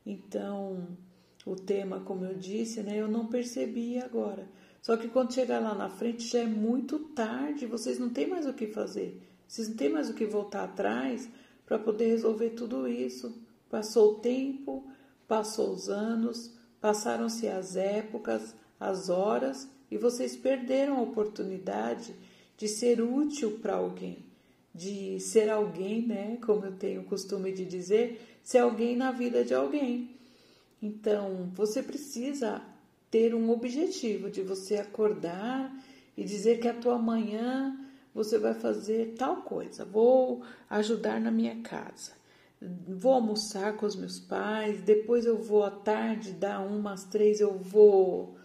Então, 0.05 0.97
o 1.45 1.55
tema, 1.55 2.01
como 2.01 2.25
eu 2.25 2.35
disse, 2.35 2.83
né, 2.83 2.97
eu 2.99 3.07
não 3.07 3.27
percebi 3.27 3.97
agora. 3.97 4.45
Só 4.87 4.95
que 4.95 5.09
quando 5.09 5.33
chegar 5.33 5.59
lá 5.59 5.75
na 5.75 5.89
frente 5.89 6.25
já 6.25 6.39
é 6.39 6.45
muito 6.45 6.97
tarde, 6.97 7.65
vocês 7.65 7.99
não 7.99 8.07
têm 8.07 8.25
mais 8.25 8.45
o 8.47 8.53
que 8.53 8.67
fazer. 8.67 9.21
Vocês 9.45 9.67
não 9.67 9.75
têm 9.75 9.89
mais 9.89 10.09
o 10.09 10.13
que 10.13 10.25
voltar 10.25 10.63
atrás 10.63 11.27
para 11.65 11.77
poder 11.77 12.07
resolver 12.07 12.51
tudo 12.51 12.87
isso. 12.87 13.37
Passou 13.69 14.13
o 14.13 14.19
tempo, 14.19 14.89
passou 15.27 15.73
os 15.73 15.89
anos, 15.89 16.53
passaram-se 16.79 17.49
as 17.49 17.75
épocas, 17.75 18.55
as 18.79 19.09
horas 19.09 19.67
e 19.91 19.97
vocês 19.97 20.37
perderam 20.37 20.99
a 20.99 21.01
oportunidade 21.01 22.15
de 22.55 22.69
ser 22.69 23.01
útil 23.01 23.59
para 23.61 23.75
alguém, 23.75 24.25
de 24.73 25.19
ser 25.19 25.49
alguém, 25.49 26.07
né, 26.07 26.37
como 26.45 26.63
eu 26.63 26.71
tenho 26.71 27.01
o 27.01 27.05
costume 27.05 27.51
de 27.51 27.65
dizer, 27.65 28.39
ser 28.41 28.59
alguém 28.59 28.95
na 28.95 29.11
vida 29.11 29.43
de 29.43 29.53
alguém. 29.53 30.15
Então, 30.81 31.51
você 31.53 31.83
precisa 31.83 32.63
ter 33.09 33.33
um 33.33 33.49
objetivo 33.49 34.29
de 34.29 34.41
você 34.41 34.75
acordar 34.75 35.71
e 36.15 36.23
dizer 36.23 36.59
que 36.59 36.67
a 36.67 36.73
tua 36.73 36.97
manhã 36.97 37.77
você 38.13 38.37
vai 38.37 38.53
fazer 38.53 39.13
tal 39.17 39.43
coisa. 39.43 39.85
Vou 39.85 40.41
ajudar 40.69 41.21
na 41.21 41.31
minha 41.31 41.61
casa. 41.61 42.13
Vou 42.87 43.13
almoçar 43.13 43.77
com 43.77 43.85
os 43.85 43.95
meus 43.95 44.19
pais, 44.19 44.81
depois 44.81 45.25
eu 45.25 45.37
vou 45.37 45.63
à 45.63 45.69
tarde, 45.69 46.31
dar 46.31 46.59
umas 46.59 47.03
três, 47.03 47.39
eu 47.39 47.55
vou 47.55 48.35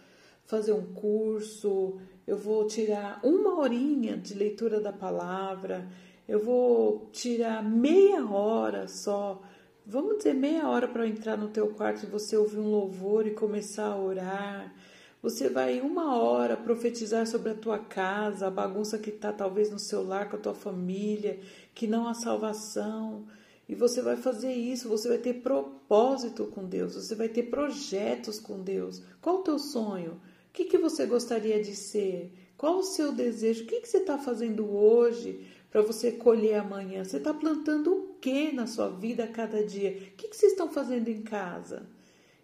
fazer 0.45 0.71
um 0.71 0.93
curso, 0.93 1.99
eu 2.27 2.37
vou 2.37 2.67
tirar 2.67 3.19
uma 3.23 3.59
horinha 3.59 4.15
de 4.15 4.35
leitura 4.35 4.79
da 4.79 4.93
palavra, 4.93 5.89
eu 6.27 6.39
vou 6.39 7.09
tirar 7.11 7.63
meia 7.63 8.23
hora 8.25 8.87
só. 8.87 9.41
Vamos 9.85 10.17
dizer 10.17 10.33
meia 10.33 10.69
hora 10.69 10.87
para 10.87 11.05
entrar 11.05 11.37
no 11.37 11.49
teu 11.49 11.67
quarto 11.67 12.03
e 12.03 12.09
você 12.09 12.37
ouvir 12.37 12.57
um 12.57 12.71
louvor 12.71 13.27
e 13.27 13.31
começar 13.31 13.87
a 13.87 13.99
orar. 13.99 14.73
Você 15.21 15.49
vai 15.49 15.81
uma 15.81 16.17
hora 16.17 16.55
profetizar 16.55 17.27
sobre 17.27 17.51
a 17.51 17.55
tua 17.55 17.77
casa, 17.77 18.47
a 18.47 18.51
bagunça 18.51 18.97
que 18.97 19.09
está 19.09 19.33
talvez 19.33 19.69
no 19.69 19.77
seu 19.77 20.01
lar 20.01 20.29
com 20.29 20.37
a 20.37 20.39
tua 20.39 20.53
família, 20.53 21.37
que 21.75 21.85
não 21.85 22.07
há 22.07 22.13
salvação. 22.13 23.25
E 23.67 23.75
você 23.75 24.01
vai 24.01 24.15
fazer 24.15 24.53
isso, 24.53 24.87
você 24.87 25.09
vai 25.09 25.17
ter 25.17 25.41
propósito 25.41 26.45
com 26.45 26.65
Deus, 26.65 26.95
você 26.95 27.13
vai 27.13 27.27
ter 27.27 27.43
projetos 27.43 28.39
com 28.39 28.61
Deus. 28.61 29.01
Qual 29.21 29.39
o 29.39 29.43
teu 29.43 29.59
sonho? 29.59 30.13
O 30.13 30.53
que, 30.53 30.63
que 30.63 30.77
você 30.77 31.05
gostaria 31.05 31.61
de 31.61 31.75
ser? 31.75 32.31
Qual 32.57 32.77
o 32.77 32.83
seu 32.83 33.11
desejo? 33.11 33.63
O 33.63 33.67
que, 33.67 33.81
que 33.81 33.89
você 33.89 33.97
está 33.97 34.17
fazendo 34.17 34.65
hoje 34.73 35.45
para 35.69 35.81
você 35.81 36.11
colher 36.11 36.55
amanhã? 36.55 37.03
Você 37.03 37.17
está 37.17 37.33
plantando 37.33 37.91
o 37.91 38.12
que 38.23 38.53
na 38.53 38.65
sua 38.65 38.87
vida 38.87 39.25
a 39.25 39.27
cada 39.27 39.65
dia? 39.65 39.89
O 39.91 40.15
que, 40.15 40.29
que 40.29 40.35
vocês 40.37 40.53
estão 40.53 40.69
fazendo 40.69 41.09
em 41.09 41.23
casa? 41.23 41.85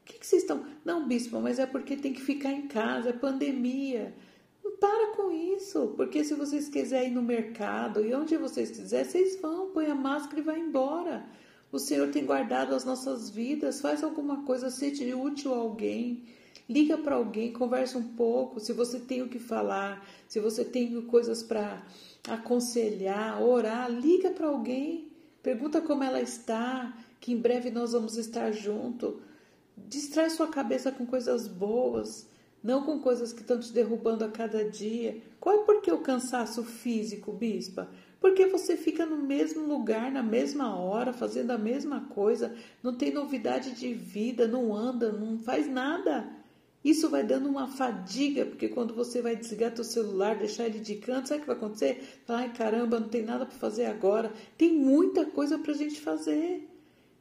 O 0.02 0.04
que, 0.04 0.20
que 0.20 0.28
vocês 0.28 0.42
estão. 0.42 0.66
Não, 0.84 1.08
bispo, 1.08 1.40
mas 1.40 1.58
é 1.58 1.66
porque 1.66 1.96
tem 1.96 2.12
que 2.12 2.20
ficar 2.20 2.52
em 2.52 2.68
casa, 2.68 3.12
é 3.12 3.14
pandemia. 3.14 4.14
Para 4.78 5.16
com 5.16 5.32
isso, 5.32 5.94
porque 5.96 6.22
se 6.26 6.34
vocês 6.34 6.68
quiserem 6.68 7.12
ir 7.12 7.16
no 7.16 7.22
mercado 7.22 8.06
e 8.06 8.14
onde 8.14 8.36
vocês 8.36 8.72
quiserem, 8.72 9.06
vocês 9.06 9.40
vão, 9.42 9.70
põe 9.70 9.86
a 9.86 9.96
máscara 9.96 10.42
e 10.42 10.44
vai 10.44 10.60
embora. 10.60 11.26
O 11.72 11.80
Senhor 11.80 12.10
tem 12.10 12.26
guardado 12.26 12.76
as 12.76 12.84
nossas 12.84 13.30
vidas, 13.30 13.80
faz 13.80 14.04
alguma 14.04 14.44
coisa, 14.44 14.70
seja 14.70 15.16
útil 15.16 15.54
a 15.54 15.58
alguém. 15.58 16.26
Liga 16.68 16.98
para 16.98 17.16
alguém, 17.16 17.54
conversa 17.54 17.98
um 17.98 18.16
pouco. 18.16 18.60
Se 18.60 18.74
você 18.74 19.00
tem 19.00 19.22
o 19.22 19.30
que 19.30 19.40
falar, 19.40 20.06
se 20.28 20.42
você 20.42 20.66
tem 20.66 21.02
coisas 21.04 21.42
para 21.42 21.82
aconselhar, 22.28 23.42
orar, 23.42 23.90
liga 23.90 24.30
para 24.30 24.48
alguém. 24.48 25.09
Pergunta 25.50 25.82
como 25.82 26.04
ela 26.04 26.22
está, 26.22 26.96
que 27.20 27.32
em 27.32 27.36
breve 27.36 27.72
nós 27.72 27.94
vamos 27.94 28.18
estar 28.18 28.52
junto. 28.52 29.20
Distrai 29.76 30.30
sua 30.30 30.48
cabeça 30.48 30.92
com 30.92 31.08
coisas 31.08 31.48
boas, 31.48 32.28
não 32.64 32.84
com 32.84 33.00
coisas 33.00 33.34
que 33.34 33.42
estão 33.42 33.60
te 33.60 33.74
derrubando 33.74 34.24
a 34.24 34.30
cada 34.30 34.64
dia. 34.64 35.20
Qual 35.40 35.62
é 35.62 35.66
por 35.66 35.82
que 35.82 35.92
o 35.92 36.04
cansaço 36.04 36.64
físico, 36.64 37.34
bispa? 37.34 37.90
Porque 38.22 38.46
você 38.46 38.78
fica 38.78 39.08
no 39.08 39.18
mesmo 39.18 39.66
lugar, 39.66 40.12
na 40.12 40.22
mesma 40.22 40.80
hora, 40.80 41.12
fazendo 41.12 41.50
a 41.50 41.58
mesma 41.58 42.02
coisa, 42.02 42.56
não 42.84 42.96
tem 42.96 43.12
novidade 43.12 43.72
de 43.72 43.92
vida, 43.92 44.48
não 44.48 44.72
anda, 44.72 45.12
não 45.12 45.40
faz 45.40 45.68
nada. 45.68 46.30
Isso 46.84 47.10
vai 47.10 47.24
dando 47.24 47.50
uma 47.50 47.68
fadiga, 47.68 48.46
porque 48.46 48.70
quando 48.70 48.94
você 48.94 49.22
vai 49.22 49.36
desligar 49.36 49.74
teu 49.74 49.84
celular, 49.84 50.38
deixar 50.38 50.66
ele 50.66 50.80
de 50.80 50.96
canto, 50.96 51.28
sabe 51.28 51.40
o 51.40 51.42
que 51.42 51.48
vai 51.48 51.58
acontecer? 51.58 52.22
Ai, 52.28 52.54
caramba, 52.54 53.00
não 53.00 53.10
tem 53.10 53.24
nada 53.24 53.46
para 53.46 53.58
fazer 53.58 53.86
agora. 53.86 54.32
Tem 54.58 54.74
muita 54.74 55.26
coisa 55.26 55.58
para 55.58 55.74
a 55.74 55.76
gente 55.76 56.00
fazer. 56.00 56.70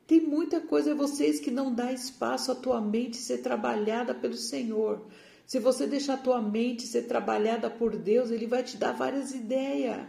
Tem 0.06 0.20
muita 0.20 0.60
coisa. 0.60 0.92
É 0.92 0.94
vocês 0.94 1.40
que 1.40 1.50
não 1.50 1.74
dá 1.74 1.92
espaço 1.92 2.52
à 2.52 2.54
tua 2.54 2.80
mente 2.80 3.16
ser 3.16 3.38
trabalhada 3.38 4.14
pelo 4.14 4.36
Senhor. 4.36 5.04
Se 5.44 5.58
você 5.58 5.86
deixar 5.86 6.14
a 6.14 6.18
tua 6.18 6.40
mente 6.40 6.86
ser 6.86 7.02
trabalhada 7.02 7.68
por 7.68 7.96
Deus, 7.96 8.30
Ele 8.30 8.46
vai 8.46 8.62
te 8.62 8.76
dar 8.76 8.92
várias 8.92 9.34
ideias. 9.34 10.06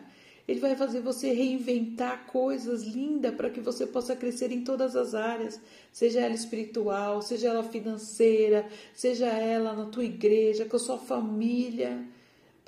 Ele 0.50 0.60
vai 0.60 0.76
fazer 0.76 1.00
você 1.00 1.32
reinventar 1.32 2.26
coisas 2.26 2.82
lindas 2.82 3.36
para 3.36 3.52
que 3.52 3.62
você 3.62 3.86
possa 3.86 4.16
crescer 4.16 4.52
em 4.52 4.64
todas 4.64 4.96
as 4.96 5.14
áreas, 5.14 5.62
seja 5.92 6.22
ela 6.22 6.34
espiritual, 6.34 7.22
seja 7.22 7.50
ela 7.50 7.62
financeira, 7.62 8.68
seja 8.96 9.28
ela 9.28 9.74
na 9.74 9.86
tua 9.86 10.04
igreja, 10.04 10.66
com 10.66 10.76
a 10.76 10.80
sua 10.80 10.98
família. 10.98 12.04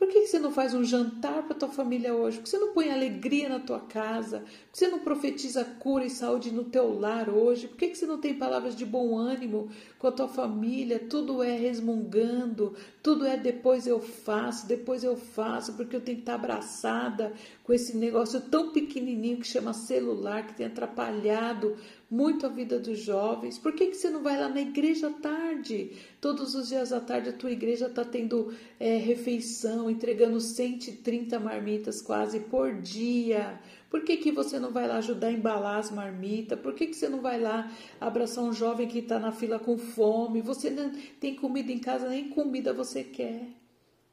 Por 0.02 0.08
que 0.08 0.26
você 0.26 0.39
não 0.39 0.52
faz 0.52 0.74
um 0.74 0.84
jantar 0.84 1.43
para 1.43 1.56
tua 1.56 1.70
família 1.70 2.12
hoje? 2.12 2.38
Por 2.38 2.45
que 2.45 2.49
você 2.49 2.58
não 2.58 2.74
põe 2.74 2.89
alegria 2.89 3.47
na 3.47 3.60
tua 3.60 3.80
casa? 3.80 4.39
Por 4.39 4.72
que 4.72 4.80
você 4.80 4.88
não 4.88 4.97
profetiza 4.97 5.64
cura 5.64 6.04
e 6.04 6.10
saúde 6.10 6.52
no 6.52 6.64
teu 6.64 6.99
lar 6.99 7.30
hoje? 7.30 7.68
Por 7.68 7.78
que 7.78 7.93
você 7.93 8.08
não 8.08 8.20
tem 8.20 8.34
palavras 8.34 8.76
de 8.76 8.84
bom 8.84 9.16
ânimo 9.16 9.70
com 9.99 10.08
a 10.08 10.12
tua 10.12 10.28
família? 10.28 10.97
Tudo 10.97 11.43
é 11.43 11.56
resmungando, 11.56 12.76
tudo 13.04 13.28
é 13.28 13.38
depois 13.38 13.86
eu 13.86 13.99
faço, 13.99 14.68
depois 14.68 15.04
eu 15.04 15.16
faço, 15.16 15.74
porque 15.74 15.95
eu 15.95 16.02
tenho 16.02 16.18
que 16.18 16.24
estar 16.24 16.34
abraçada 16.34 17.32
com 17.64 17.72
esse 17.72 17.95
negócio 17.95 18.41
tão 18.41 18.72
pequenininho 18.72 19.38
que 19.38 19.45
chama 19.45 19.72
celular, 19.72 20.47
que 20.47 20.56
tem 20.56 20.66
atrapalhado 20.66 21.78
muito 22.12 22.45
a 22.45 22.49
vida 22.49 22.78
dos 22.78 22.99
jovens. 22.99 23.57
Por 23.57 23.72
que, 23.72 23.88
que 23.88 23.95
você 23.95 24.09
não 24.09 24.22
vai 24.22 24.38
lá 24.38 24.49
na 24.49 24.59
igreja 24.59 25.07
à 25.07 25.12
tarde? 25.12 25.93
Todos 26.20 26.53
os 26.53 26.68
dias 26.68 26.91
à 26.91 26.99
tarde 26.99 27.30
a 27.30 27.34
tua 27.34 27.51
igreja 27.51 27.88
está 27.88 28.03
tendo 28.03 28.53
é, 28.78 28.97
refeição, 28.97 29.89
entregando 29.89 30.41
130 30.41 31.39
marmitas 31.39 32.01
quase 32.01 32.41
por 32.41 32.74
dia. 32.74 33.57
Por 33.89 34.03
que, 34.03 34.18
que 34.18 34.30
você 34.30 34.59
não 34.59 34.72
vai 34.72 34.89
lá 34.89 34.97
ajudar 34.97 35.28
a 35.28 35.32
embalar 35.32 35.80
as 35.80 35.89
marmitas? 35.89 36.59
Por 36.59 36.74
que, 36.74 36.88
que 36.88 36.95
você 36.97 37.07
não 37.07 37.22
vai 37.22 37.39
lá 37.39 37.72
abraçar 37.99 38.43
um 38.43 38.51
jovem 38.51 38.89
que 38.89 38.99
está 38.99 39.18
na 39.18 39.32
fila 39.32 39.57
com 39.57 39.78
fome? 39.78 40.41
Você 40.41 40.70
não 40.70 40.91
tem 41.18 41.36
comida 41.36 41.72
em 41.72 41.80
casa, 41.80 42.09
nem 42.09 42.28
comida 42.28 42.74
você 42.74 43.05
quer. 43.05 43.47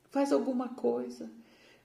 Faz 0.09 0.33
alguma 0.33 0.69
coisa. 0.69 1.29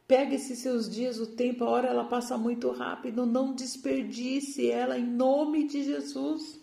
Pega 0.07 0.35
esses 0.35 0.59
seus 0.59 0.89
dias, 0.89 1.19
o 1.19 1.27
tempo, 1.27 1.63
a 1.63 1.69
hora 1.69 1.87
ela 1.87 2.03
passa 2.03 2.37
muito 2.37 2.69
rápido. 2.71 3.25
Não 3.25 3.53
desperdice 3.53 4.69
ela 4.69 4.97
em 4.97 5.05
nome 5.05 5.67
de 5.67 5.83
Jesus. 5.83 6.59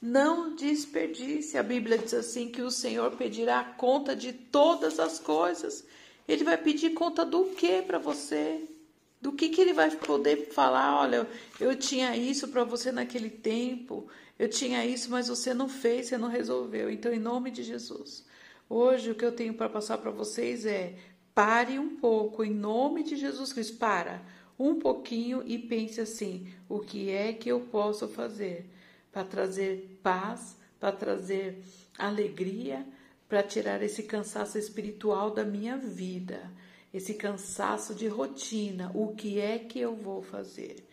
Não 0.00 0.54
desperdice. 0.54 1.58
A 1.58 1.62
Bíblia 1.62 1.98
diz 1.98 2.14
assim 2.14 2.48
que 2.48 2.62
o 2.62 2.70
Senhor 2.70 3.10
pedirá 3.16 3.62
conta 3.62 4.16
de 4.16 4.32
todas 4.32 4.98
as 4.98 5.18
coisas. 5.18 5.84
Ele 6.26 6.44
vai 6.44 6.56
pedir 6.56 6.90
conta 6.90 7.24
do 7.24 7.46
que 7.46 7.82
para 7.82 7.98
você? 7.98 8.62
Do 9.20 9.32
que, 9.32 9.48
que 9.48 9.60
ele 9.60 9.72
vai 9.72 9.90
poder 9.90 10.50
falar? 10.52 11.00
Olha, 11.00 11.26
eu 11.58 11.74
tinha 11.74 12.16
isso 12.16 12.48
para 12.48 12.62
você 12.62 12.92
naquele 12.92 13.28
tempo, 13.28 14.06
eu 14.38 14.48
tinha 14.48 14.86
isso, 14.86 15.10
mas 15.10 15.26
você 15.26 15.52
não 15.52 15.68
fez, 15.68 16.06
você 16.06 16.16
não 16.16 16.28
resolveu. 16.28 16.88
Então, 16.88 17.12
em 17.12 17.18
nome 17.18 17.50
de 17.50 17.64
Jesus, 17.64 18.24
hoje 18.70 19.10
o 19.10 19.14
que 19.16 19.24
eu 19.24 19.32
tenho 19.32 19.54
para 19.54 19.68
passar 19.68 19.98
para 19.98 20.12
vocês 20.12 20.64
é 20.64 20.94
Pare 21.38 21.78
um 21.78 21.94
pouco, 21.94 22.42
em 22.42 22.52
nome 22.52 23.04
de 23.04 23.14
Jesus 23.14 23.52
Cristo. 23.52 23.76
Para 23.76 24.20
um 24.58 24.80
pouquinho 24.80 25.40
e 25.46 25.56
pense 25.56 26.00
assim: 26.00 26.52
o 26.68 26.80
que 26.80 27.10
é 27.10 27.32
que 27.32 27.48
eu 27.48 27.60
posso 27.60 28.08
fazer 28.08 28.68
para 29.12 29.22
trazer 29.22 30.00
paz, 30.02 30.56
para 30.80 30.90
trazer 30.90 31.62
alegria, 31.96 32.84
para 33.28 33.40
tirar 33.40 33.80
esse 33.84 34.02
cansaço 34.02 34.58
espiritual 34.58 35.30
da 35.30 35.44
minha 35.44 35.76
vida, 35.76 36.50
esse 36.92 37.14
cansaço 37.14 37.94
de 37.94 38.08
rotina? 38.08 38.90
O 38.92 39.14
que 39.14 39.38
é 39.38 39.60
que 39.60 39.78
eu 39.78 39.94
vou 39.94 40.20
fazer? 40.20 40.88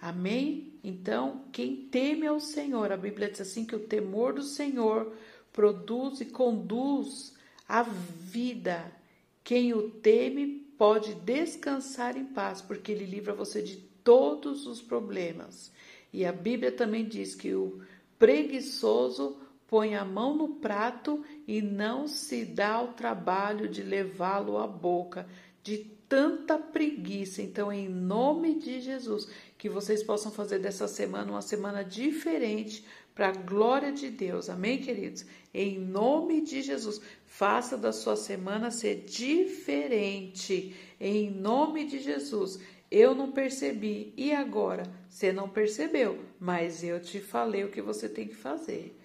Amém? 0.00 0.80
Então, 0.82 1.44
quem 1.52 1.76
teme 1.76 2.26
ao 2.26 2.40
Senhor, 2.40 2.90
a 2.90 2.96
Bíblia 2.96 3.30
diz 3.30 3.42
assim 3.42 3.66
que 3.66 3.76
o 3.76 3.86
temor 3.86 4.32
do 4.32 4.42
Senhor 4.42 5.14
produz 5.52 6.22
e 6.22 6.24
conduz 6.24 7.34
a 7.68 7.82
vida 7.82 8.98
quem 9.42 9.72
o 9.72 9.90
teme 9.90 10.66
pode 10.78 11.14
descansar 11.14 12.16
em 12.16 12.24
paz, 12.24 12.62
porque 12.62 12.92
ele 12.92 13.04
livra 13.04 13.34
você 13.34 13.62
de 13.62 13.76
todos 14.02 14.66
os 14.66 14.80
problemas. 14.80 15.72
E 16.12 16.24
a 16.24 16.32
Bíblia 16.32 16.72
também 16.72 17.06
diz 17.06 17.34
que 17.34 17.54
o 17.54 17.80
preguiçoso 18.18 19.38
põe 19.66 19.94
a 19.94 20.04
mão 20.04 20.36
no 20.36 20.56
prato 20.56 21.24
e 21.46 21.62
não 21.62 22.08
se 22.08 22.44
dá 22.44 22.82
o 22.82 22.88
trabalho 22.88 23.68
de 23.68 23.82
levá-lo 23.82 24.58
à 24.58 24.66
boca, 24.66 25.28
de 25.62 25.78
tanta 26.08 26.58
preguiça. 26.58 27.40
Então, 27.40 27.72
em 27.72 27.88
nome 27.88 28.54
de 28.54 28.80
Jesus, 28.80 29.28
que 29.56 29.68
vocês 29.68 30.02
possam 30.02 30.32
fazer 30.32 30.58
dessa 30.58 30.88
semana 30.88 31.30
uma 31.30 31.40
semana 31.40 31.84
diferente 31.84 32.84
para 33.20 33.28
a 33.28 33.32
glória 33.32 33.92
de 33.92 34.08
Deus. 34.08 34.48
Amém, 34.48 34.78
queridos? 34.78 35.26
Em 35.52 35.78
nome 35.78 36.40
de 36.40 36.62
Jesus, 36.62 37.02
faça 37.26 37.76
da 37.76 37.92
sua 37.92 38.16
semana 38.16 38.70
ser 38.70 39.04
diferente. 39.04 40.74
Em 40.98 41.30
nome 41.30 41.84
de 41.84 41.98
Jesus. 41.98 42.58
Eu 42.90 43.14
não 43.14 43.30
percebi 43.30 44.14
e 44.16 44.32
agora 44.32 44.84
você 45.06 45.34
não 45.34 45.50
percebeu, 45.50 46.18
mas 46.40 46.82
eu 46.82 46.98
te 46.98 47.20
falei 47.20 47.62
o 47.62 47.70
que 47.70 47.82
você 47.82 48.08
tem 48.08 48.26
que 48.26 48.34
fazer. 48.34 48.98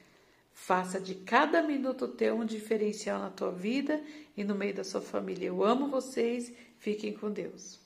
Faça 0.53 0.97
de 0.97 1.15
cada 1.15 1.61
minuto 1.61 2.07
ter 2.07 2.31
um 2.31 2.45
diferencial 2.45 3.19
na 3.19 3.29
tua 3.29 3.51
vida 3.51 4.01
e 4.37 4.45
no 4.45 4.55
meio 4.55 4.75
da 4.75 4.85
sua 4.85 5.01
família. 5.01 5.47
Eu 5.47 5.61
amo 5.61 5.89
vocês. 5.89 6.53
Fiquem 6.77 7.11
com 7.11 7.29
Deus. 7.29 7.84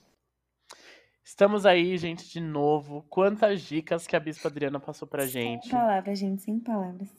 Estamos 1.24 1.66
aí, 1.66 1.98
gente, 1.98 2.28
de 2.30 2.40
novo. 2.40 3.06
Quantas 3.10 3.62
dicas 3.62 4.08
que 4.08 4.16
a 4.16 4.20
Bispa 4.20 4.48
Adriana 4.48 4.80
passou 4.80 5.08
pra 5.08 5.26
gente. 5.26 5.68
Sem 5.68 5.72
palavras, 5.72 6.20
gente, 6.20 6.42
sem 6.42 6.60
palavras. 6.60 7.10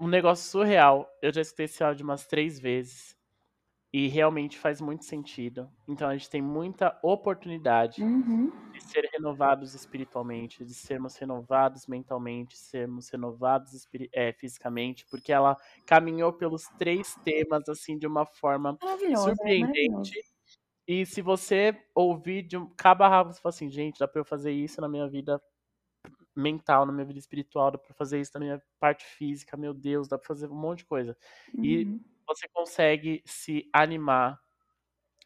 Um 0.00 0.08
negócio 0.08 0.48
surreal. 0.50 1.08
Eu 1.20 1.32
já 1.32 1.40
escutei 1.40 1.66
esse 1.66 1.82
áudio 1.82 2.04
umas 2.04 2.26
três 2.26 2.58
vezes. 2.58 3.16
E 3.90 4.06
realmente 4.06 4.58
faz 4.58 4.82
muito 4.82 5.06
sentido. 5.06 5.70
Então 5.86 6.08
a 6.08 6.16
gente 6.16 6.28
tem 6.28 6.42
muita 6.42 6.98
oportunidade 7.02 8.02
uhum. 8.02 8.52
de 8.70 8.82
ser 8.82 9.08
renovados 9.12 9.74
espiritualmente, 9.74 10.62
de 10.62 10.74
sermos 10.74 11.16
renovados 11.16 11.86
mentalmente, 11.86 12.56
sermos 12.56 13.08
renovados 13.08 13.88
é, 14.12 14.30
fisicamente, 14.34 15.06
porque 15.10 15.32
ela 15.32 15.56
caminhou 15.86 16.34
pelos 16.34 16.68
três 16.78 17.14
temas 17.24 17.66
assim 17.66 17.96
de 17.98 18.06
uma 18.06 18.26
forma 18.26 18.76
surpreendente. 19.16 20.12
E 20.88 21.04
se 21.04 21.20
você 21.20 21.78
ouvir 21.94 22.42
de 22.42 22.56
um 22.56 22.66
cabo 22.66 23.04
a 23.04 23.08
rabo, 23.10 23.30
você 23.30 23.40
fala 23.42 23.54
assim, 23.54 23.68
gente, 23.68 23.98
dá 23.98 24.08
pra 24.08 24.22
eu 24.22 24.24
fazer 24.24 24.52
isso 24.52 24.80
na 24.80 24.88
minha 24.88 25.06
vida 25.06 25.38
mental, 26.34 26.86
na 26.86 26.92
minha 26.92 27.04
vida 27.04 27.18
espiritual, 27.18 27.70
dá 27.70 27.76
pra 27.76 27.92
fazer 27.92 28.18
isso 28.18 28.30
na 28.32 28.40
minha 28.40 28.62
parte 28.80 29.04
física, 29.04 29.54
meu 29.54 29.74
Deus, 29.74 30.08
dá 30.08 30.16
pra 30.16 30.26
fazer 30.26 30.50
um 30.50 30.58
monte 30.58 30.78
de 30.78 30.84
coisa. 30.86 31.14
Uhum. 31.52 31.62
E 31.62 32.00
você 32.26 32.48
consegue 32.48 33.22
se 33.26 33.68
animar, 33.70 34.40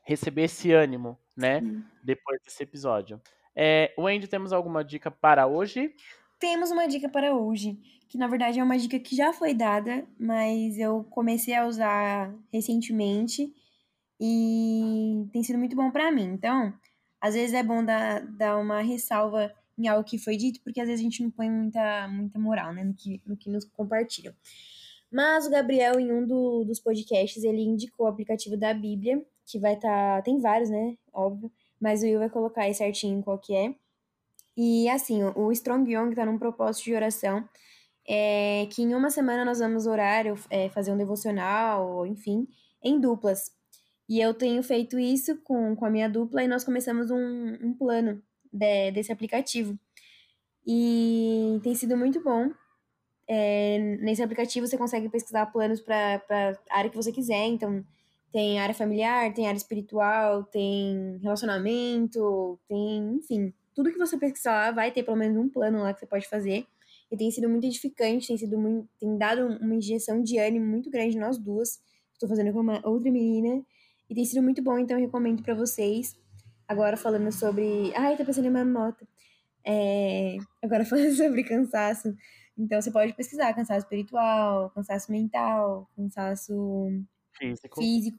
receber 0.03 0.45
esse 0.45 0.73
ânimo, 0.73 1.17
né? 1.37 1.61
Sim. 1.61 1.85
Depois 2.03 2.41
desse 2.45 2.61
episódio. 2.65 3.21
É, 3.55 3.95
Wendy, 3.97 4.27
temos 4.27 4.53
alguma 4.53 4.83
dica 4.83 5.13
para 5.13 5.47
hoje? 5.47 5.95
Temos 6.41 6.73
uma 6.73 6.89
dica 6.89 7.09
para 7.09 7.37
hoje, 7.37 7.79
que 8.09 8.19
na 8.19 8.27
verdade 8.27 8.59
é 8.59 8.65
uma 8.65 8.77
dica 8.77 8.99
que 8.99 9.15
já 9.15 9.33
foi 9.33 9.55
dada, 9.55 10.05
mas 10.19 10.77
eu 10.77 11.05
comecei 11.05 11.55
a 11.55 11.67
usar 11.67 12.35
recentemente 12.53 13.55
e 14.25 15.27
tem 15.33 15.43
sido 15.43 15.59
muito 15.59 15.75
bom 15.75 15.91
para 15.91 16.13
mim. 16.13 16.23
Então, 16.23 16.73
às 17.21 17.35
vezes 17.35 17.53
é 17.55 17.63
bom 17.63 17.85
dar, 17.85 18.25
dar 18.25 18.57
uma 18.57 18.81
ressalva 18.81 19.53
em 19.77 19.89
algo 19.89 20.05
que 20.05 20.17
foi 20.17 20.37
dito, 20.37 20.61
porque 20.63 20.81
às 20.81 20.87
vezes 20.87 21.01
a 21.01 21.03
gente 21.03 21.25
não 21.25 21.31
põe 21.31 21.51
muita, 21.51 22.07
muita 22.07 22.39
moral, 22.39 22.73
né, 22.73 22.85
no 22.85 22.95
que, 22.95 23.21
no 23.27 23.37
que 23.37 23.51
nos 23.51 23.65
compartilham. 23.65 24.33
Mas 25.11 25.45
o 25.45 25.51
Gabriel, 25.51 25.99
em 25.99 26.13
um 26.13 26.25
do, 26.25 26.65
dos 26.65 26.79
podcasts, 26.79 27.43
ele 27.43 27.63
indicou 27.63 28.07
o 28.07 28.09
aplicativo 28.09 28.57
da 28.57 28.73
Bíblia, 28.73 29.27
que 29.45 29.59
vai 29.59 29.75
estar. 29.75 30.19
Tá, 30.19 30.23
tem 30.23 30.39
vários, 30.39 30.71
né? 30.71 30.97
Óbvio. 31.13 31.51
Mas 31.81 32.03
o 32.03 32.05
Will 32.07 32.21
vai 32.21 32.31
colocar 32.31 32.63
aí 32.63 32.75
certinho 32.75 33.23
qual 33.23 33.39
que 33.39 33.55
é. 33.55 33.75
E 34.57 34.89
assim, 34.89 35.23
o 35.25 35.51
Strong 35.51 35.93
Young 35.93 36.15
tá 36.15 36.25
num 36.25 36.39
propósito 36.39 36.85
de 36.85 36.95
oração. 36.95 37.47
É, 38.09 38.67
que 38.71 38.83
em 38.83 38.95
uma 38.95 39.11
semana 39.11 39.45
nós 39.45 39.59
vamos 39.59 39.87
orar, 39.87 40.25
é, 40.49 40.69
fazer 40.71 40.93
um 40.93 40.97
devocional, 40.97 42.07
enfim, 42.07 42.47
em 42.83 43.01
duplas. 43.01 43.51
E 44.13 44.21
eu 44.21 44.35
tenho 44.35 44.63
feito 44.63 44.99
isso 44.99 45.39
com, 45.39 45.75
com 45.75 45.87
a 45.87 45.91
minha 45.91 46.07
dupla 46.07 46.45
e 46.45 46.47
nós 46.47 46.63
começamos 46.65 47.11
um, 47.11 47.57
um 47.63 47.73
plano 47.73 48.23
de, 48.53 48.91
desse 48.91 49.11
aplicativo. 49.11 49.75
E 50.67 51.59
tem 51.63 51.75
sido 51.75 51.97
muito 51.97 52.23
bom. 52.23 52.51
É, 53.27 53.79
nesse 54.03 54.23
aplicativo 54.23 54.67
você 54.67 54.77
consegue 54.77 55.09
pesquisar 55.09 55.47
planos 55.47 55.81
para 55.81 56.23
a 56.69 56.77
área 56.77 56.91
que 56.91 56.97
você 56.97 57.11
quiser. 57.11 57.47
Então, 57.47 57.83
tem 58.31 58.61
área 58.61 58.75
familiar, 58.75 59.33
tem 59.33 59.47
área 59.47 59.57
espiritual, 59.57 60.45
tem 60.45 61.19
relacionamento, 61.23 62.61
tem, 62.69 63.15
enfim, 63.15 63.51
tudo 63.75 63.91
que 63.91 63.99
você 63.99 64.19
pesquisar 64.19 64.53
lá 64.53 64.71
vai 64.73 64.91
ter 64.91 65.05
pelo 65.05 65.17
menos 65.17 65.39
um 65.39 65.49
plano 65.49 65.81
lá 65.81 65.95
que 65.95 66.01
você 66.01 66.07
pode 66.07 66.29
fazer. 66.29 66.67
E 67.11 67.17
tem 67.17 67.31
sido 67.31 67.49
muito 67.49 67.65
edificante, 67.67 68.29
tem 68.29 68.37
sido 68.37 68.59
muito, 68.59 68.87
tem 69.01 69.17
dado 69.17 69.47
uma 69.47 69.75
injeção 69.75 70.23
de 70.23 70.37
ânimo 70.37 70.67
muito 70.67 70.91
grande 70.91 71.19
nós 71.19 71.39
duas. 71.39 71.81
Estou 72.13 72.29
fazendo 72.29 72.53
com 72.53 72.61
uma 72.61 72.87
outra 72.87 73.11
menina 73.11 73.65
e 74.09 74.15
tem 74.15 74.25
sido 74.25 74.43
muito 74.43 74.63
bom, 74.63 74.79
então 74.79 74.99
eu 74.99 75.05
recomendo 75.05 75.43
para 75.43 75.55
vocês. 75.55 76.17
Agora 76.67 76.97
falando 76.97 77.31
sobre. 77.33 77.93
Ai, 77.95 78.17
tá 78.17 78.25
pensando 78.25 78.47
em 78.47 78.51
uma 78.51 78.65
nota. 78.65 79.07
É... 79.65 80.37
Agora 80.63 80.85
falando 80.87 81.15
sobre 81.15 81.45
cansaço. 81.45 82.15
Então 82.57 82.81
você 82.81 82.91
pode 82.91 83.15
pesquisar 83.15 83.55
cansaço 83.55 83.87
espiritual, 83.87 84.71
cansaço 84.71 85.11
mental, 85.11 85.91
cansaço 85.97 86.53
Físico. 87.33 87.81
físico. 87.81 88.19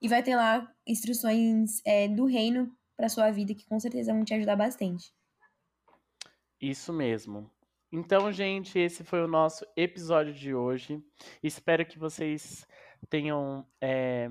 E 0.00 0.08
vai 0.08 0.22
ter 0.22 0.36
lá 0.36 0.70
instruções 0.86 1.80
é, 1.86 2.08
do 2.08 2.26
reino 2.26 2.70
para 2.96 3.08
sua 3.08 3.30
vida 3.30 3.54
que 3.54 3.66
com 3.66 3.80
certeza 3.80 4.12
vão 4.12 4.24
te 4.24 4.34
ajudar 4.34 4.56
bastante. 4.56 5.12
Isso 6.60 6.92
mesmo. 6.92 7.50
Então, 7.90 8.32
gente, 8.32 8.78
esse 8.78 9.04
foi 9.04 9.22
o 9.22 9.28
nosso 9.28 9.64
episódio 9.76 10.34
de 10.34 10.54
hoje. 10.54 11.02
Espero 11.42 11.86
que 11.86 11.98
vocês 11.98 12.66
tenham 13.08 13.66
é, 13.80 14.30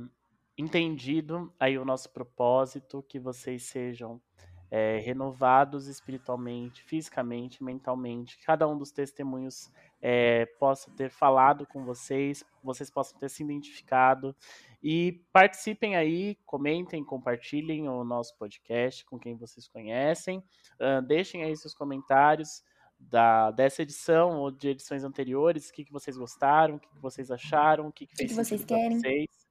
entendido 0.57 1.53
aí 1.59 1.77
o 1.77 1.85
nosso 1.85 2.09
propósito, 2.11 3.03
que 3.03 3.19
vocês 3.19 3.63
sejam 3.63 4.21
é, 4.69 4.97
renovados 4.97 5.87
espiritualmente, 5.87 6.81
fisicamente, 6.83 7.63
mentalmente. 7.63 8.39
Cada 8.39 8.67
um 8.67 8.75
dos 8.75 8.91
testemunhos 8.91 9.71
é, 10.01 10.47
possa 10.59 10.89
ter 10.91 11.11
falado 11.11 11.65
com 11.67 11.85
vocês, 11.85 12.43
vocês 12.63 12.89
possam 12.89 13.19
ter 13.19 13.29
se 13.29 13.43
identificado. 13.43 14.35
E 14.81 15.23
participem 15.31 15.95
aí, 15.95 16.39
comentem, 16.43 17.03
compartilhem 17.03 17.87
o 17.87 18.03
nosso 18.03 18.35
podcast 18.35 19.05
com 19.05 19.19
quem 19.19 19.35
vocês 19.35 19.67
conhecem. 19.67 20.39
Uh, 20.79 21.01
deixem 21.05 21.43
aí 21.43 21.55
seus 21.55 21.75
comentários 21.75 22.63
da, 22.99 23.51
dessa 23.51 23.83
edição 23.83 24.39
ou 24.39 24.49
de 24.49 24.69
edições 24.69 25.03
anteriores, 25.03 25.69
o 25.69 25.73
que, 25.73 25.85
que 25.85 25.91
vocês 25.91 26.17
gostaram, 26.17 26.75
o 26.75 26.79
que, 26.79 26.89
que 26.89 26.99
vocês 26.99 27.29
acharam, 27.29 27.87
o 27.87 27.91
que, 27.91 28.07
que 28.07 28.15
fez 28.15 28.31
que 28.31 28.35
vocês 28.35 28.65
querem? 28.65 28.99
vocês 28.99 29.42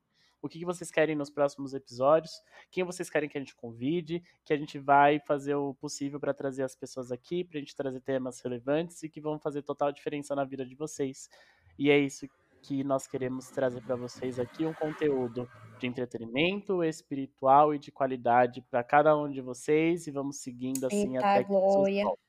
o 0.43 0.49
que 0.49 0.65
vocês 0.65 0.91
querem 0.91 1.15
nos 1.15 1.31
próximos 1.31 1.73
episódios, 1.73 2.43
quem 2.71 2.83
vocês 2.83 3.09
querem 3.09 3.29
que 3.29 3.39
a 3.39 3.41
gente 3.41 3.55
convide, 3.55 4.23
que 4.45 4.53
a 4.53 4.57
gente 4.57 4.77
vai 4.77 5.21
fazer 5.21 5.55
o 5.55 5.73
possível 5.73 6.19
para 6.19 6.35
trazer 6.35 6.65
as 6.65 6.75
pessoas 6.75 7.13
aqui, 7.13 7.45
para 7.45 7.59
a 7.59 7.61
gente 7.61 7.77
trazer 7.77 8.01
temas 8.01 8.41
relevantes 8.41 9.03
e 9.05 9.09
que 9.09 9.21
vão 9.21 9.39
fazer 9.39 9.63
total 9.63 9.93
diferença 9.93 10.35
na 10.35 10.45
vida 10.45 10.67
de 10.67 10.75
vocês. 10.75 11.31
E 11.79 11.91
é 11.91 11.99
isso 11.99 12.29
que 12.61 12.85
nós 12.85 13.07
queremos 13.07 13.49
trazer 13.49 13.83
para 13.83 13.97
vocês 13.97 14.39
aqui 14.39 14.65
um 14.65 14.75
conteúdo 14.75 15.49
de 15.79 15.87
entretenimento 15.87 16.83
espiritual 16.83 17.75
e 17.75 17.79
de 17.79 17.91
qualidade 17.91 18.63
para 18.63 18.85
cada 18.85 19.17
um 19.17 19.31
de 19.31 19.41
vocês 19.41 20.07
e 20.07 20.11
vamos 20.11 20.39
seguindo 20.39 20.87
assim 20.87 21.15
Eita, 21.15 21.27
até 21.27 21.43
que 21.43 21.49
glória. 21.49 22.05
volte. 22.05 22.23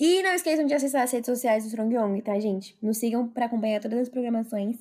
E 0.00 0.22
não 0.22 0.32
esqueçam 0.32 0.64
de 0.64 0.74
acessar 0.74 1.02
as 1.02 1.10
redes 1.10 1.26
sociais 1.26 1.64
do 1.64 1.68
Strong 1.68 1.92
Young, 1.92 2.20
tá, 2.22 2.38
gente? 2.38 2.76
Nos 2.80 2.98
sigam 2.98 3.28
para 3.28 3.46
acompanhar 3.46 3.80
todas 3.80 3.98
as 3.98 4.08
programações. 4.08 4.78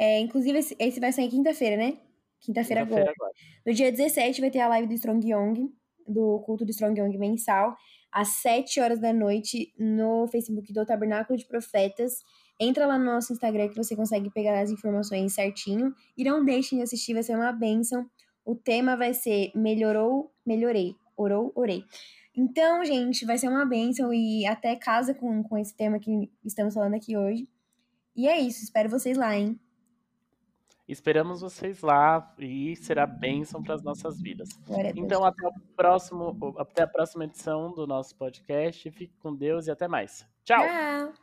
É, 0.00 0.18
inclusive, 0.18 0.58
esse, 0.58 0.74
esse 0.78 0.98
vai 0.98 1.12
sair 1.12 1.28
quinta-feira, 1.28 1.76
né? 1.76 1.98
Quinta-feira 2.40 2.80
agora. 2.80 3.02
Quinta-feira 3.02 3.14
agora. 3.20 3.34
No 3.66 3.74
dia 3.74 3.92
17 3.92 4.40
vai 4.40 4.50
ter 4.50 4.60
a 4.60 4.68
live 4.68 4.88
do 4.88 4.94
Strong 4.94 5.30
Young, 5.30 5.70
do 6.08 6.40
culto 6.40 6.64
do 6.64 6.70
Strong 6.70 6.98
Young 6.98 7.18
mensal, 7.18 7.76
às 8.10 8.28
7 8.28 8.80
horas 8.80 8.98
da 8.98 9.12
noite, 9.12 9.74
no 9.78 10.26
Facebook 10.28 10.72
do 10.72 10.86
Tabernáculo 10.86 11.38
de 11.38 11.46
Profetas. 11.46 12.22
Entra 12.58 12.86
lá 12.86 12.98
no 12.98 13.04
nosso 13.04 13.30
Instagram 13.34 13.68
que 13.68 13.76
você 13.76 13.94
consegue 13.94 14.30
pegar 14.30 14.58
as 14.58 14.70
informações 14.70 15.34
certinho. 15.34 15.94
E 16.16 16.24
não 16.24 16.42
deixem 16.42 16.78
de 16.78 16.84
assistir, 16.84 17.12
vai 17.12 17.22
ser 17.22 17.36
uma 17.36 17.52
bênção. 17.52 18.08
O 18.42 18.56
tema 18.56 18.96
vai 18.96 19.12
ser 19.12 19.52
Melhorou, 19.54 20.32
Melhorei. 20.46 20.94
Orou, 21.14 21.52
orei. 21.54 21.84
Então, 22.34 22.82
gente, 22.86 23.26
vai 23.26 23.36
ser 23.36 23.48
uma 23.48 23.66
bênção 23.66 24.14
e 24.14 24.46
até 24.46 24.74
casa 24.76 25.12
com, 25.12 25.42
com 25.42 25.58
esse 25.58 25.76
tema 25.76 25.98
que 25.98 26.30
estamos 26.42 26.72
falando 26.72 26.94
aqui 26.94 27.18
hoje. 27.18 27.46
E 28.16 28.26
é 28.26 28.40
isso, 28.40 28.64
espero 28.64 28.88
vocês 28.88 29.18
lá, 29.18 29.36
hein? 29.36 29.60
Esperamos 30.90 31.40
vocês 31.40 31.82
lá 31.82 32.34
e 32.38 32.74
será 32.76 33.06
bênção 33.06 33.62
para 33.62 33.74
as 33.74 33.82
nossas 33.82 34.20
vidas. 34.20 34.48
Então, 34.96 35.24
até, 35.24 35.46
o 35.46 35.52
próximo, 35.76 36.54
até 36.58 36.82
a 36.82 36.86
próxima 36.86 37.24
edição 37.24 37.72
do 37.72 37.86
nosso 37.86 38.16
podcast. 38.16 38.90
Fique 38.90 39.14
com 39.20 39.34
Deus 39.34 39.66
e 39.66 39.70
até 39.70 39.86
mais. 39.86 40.26
Tchau! 40.44 40.64
Tchau! 40.66 41.19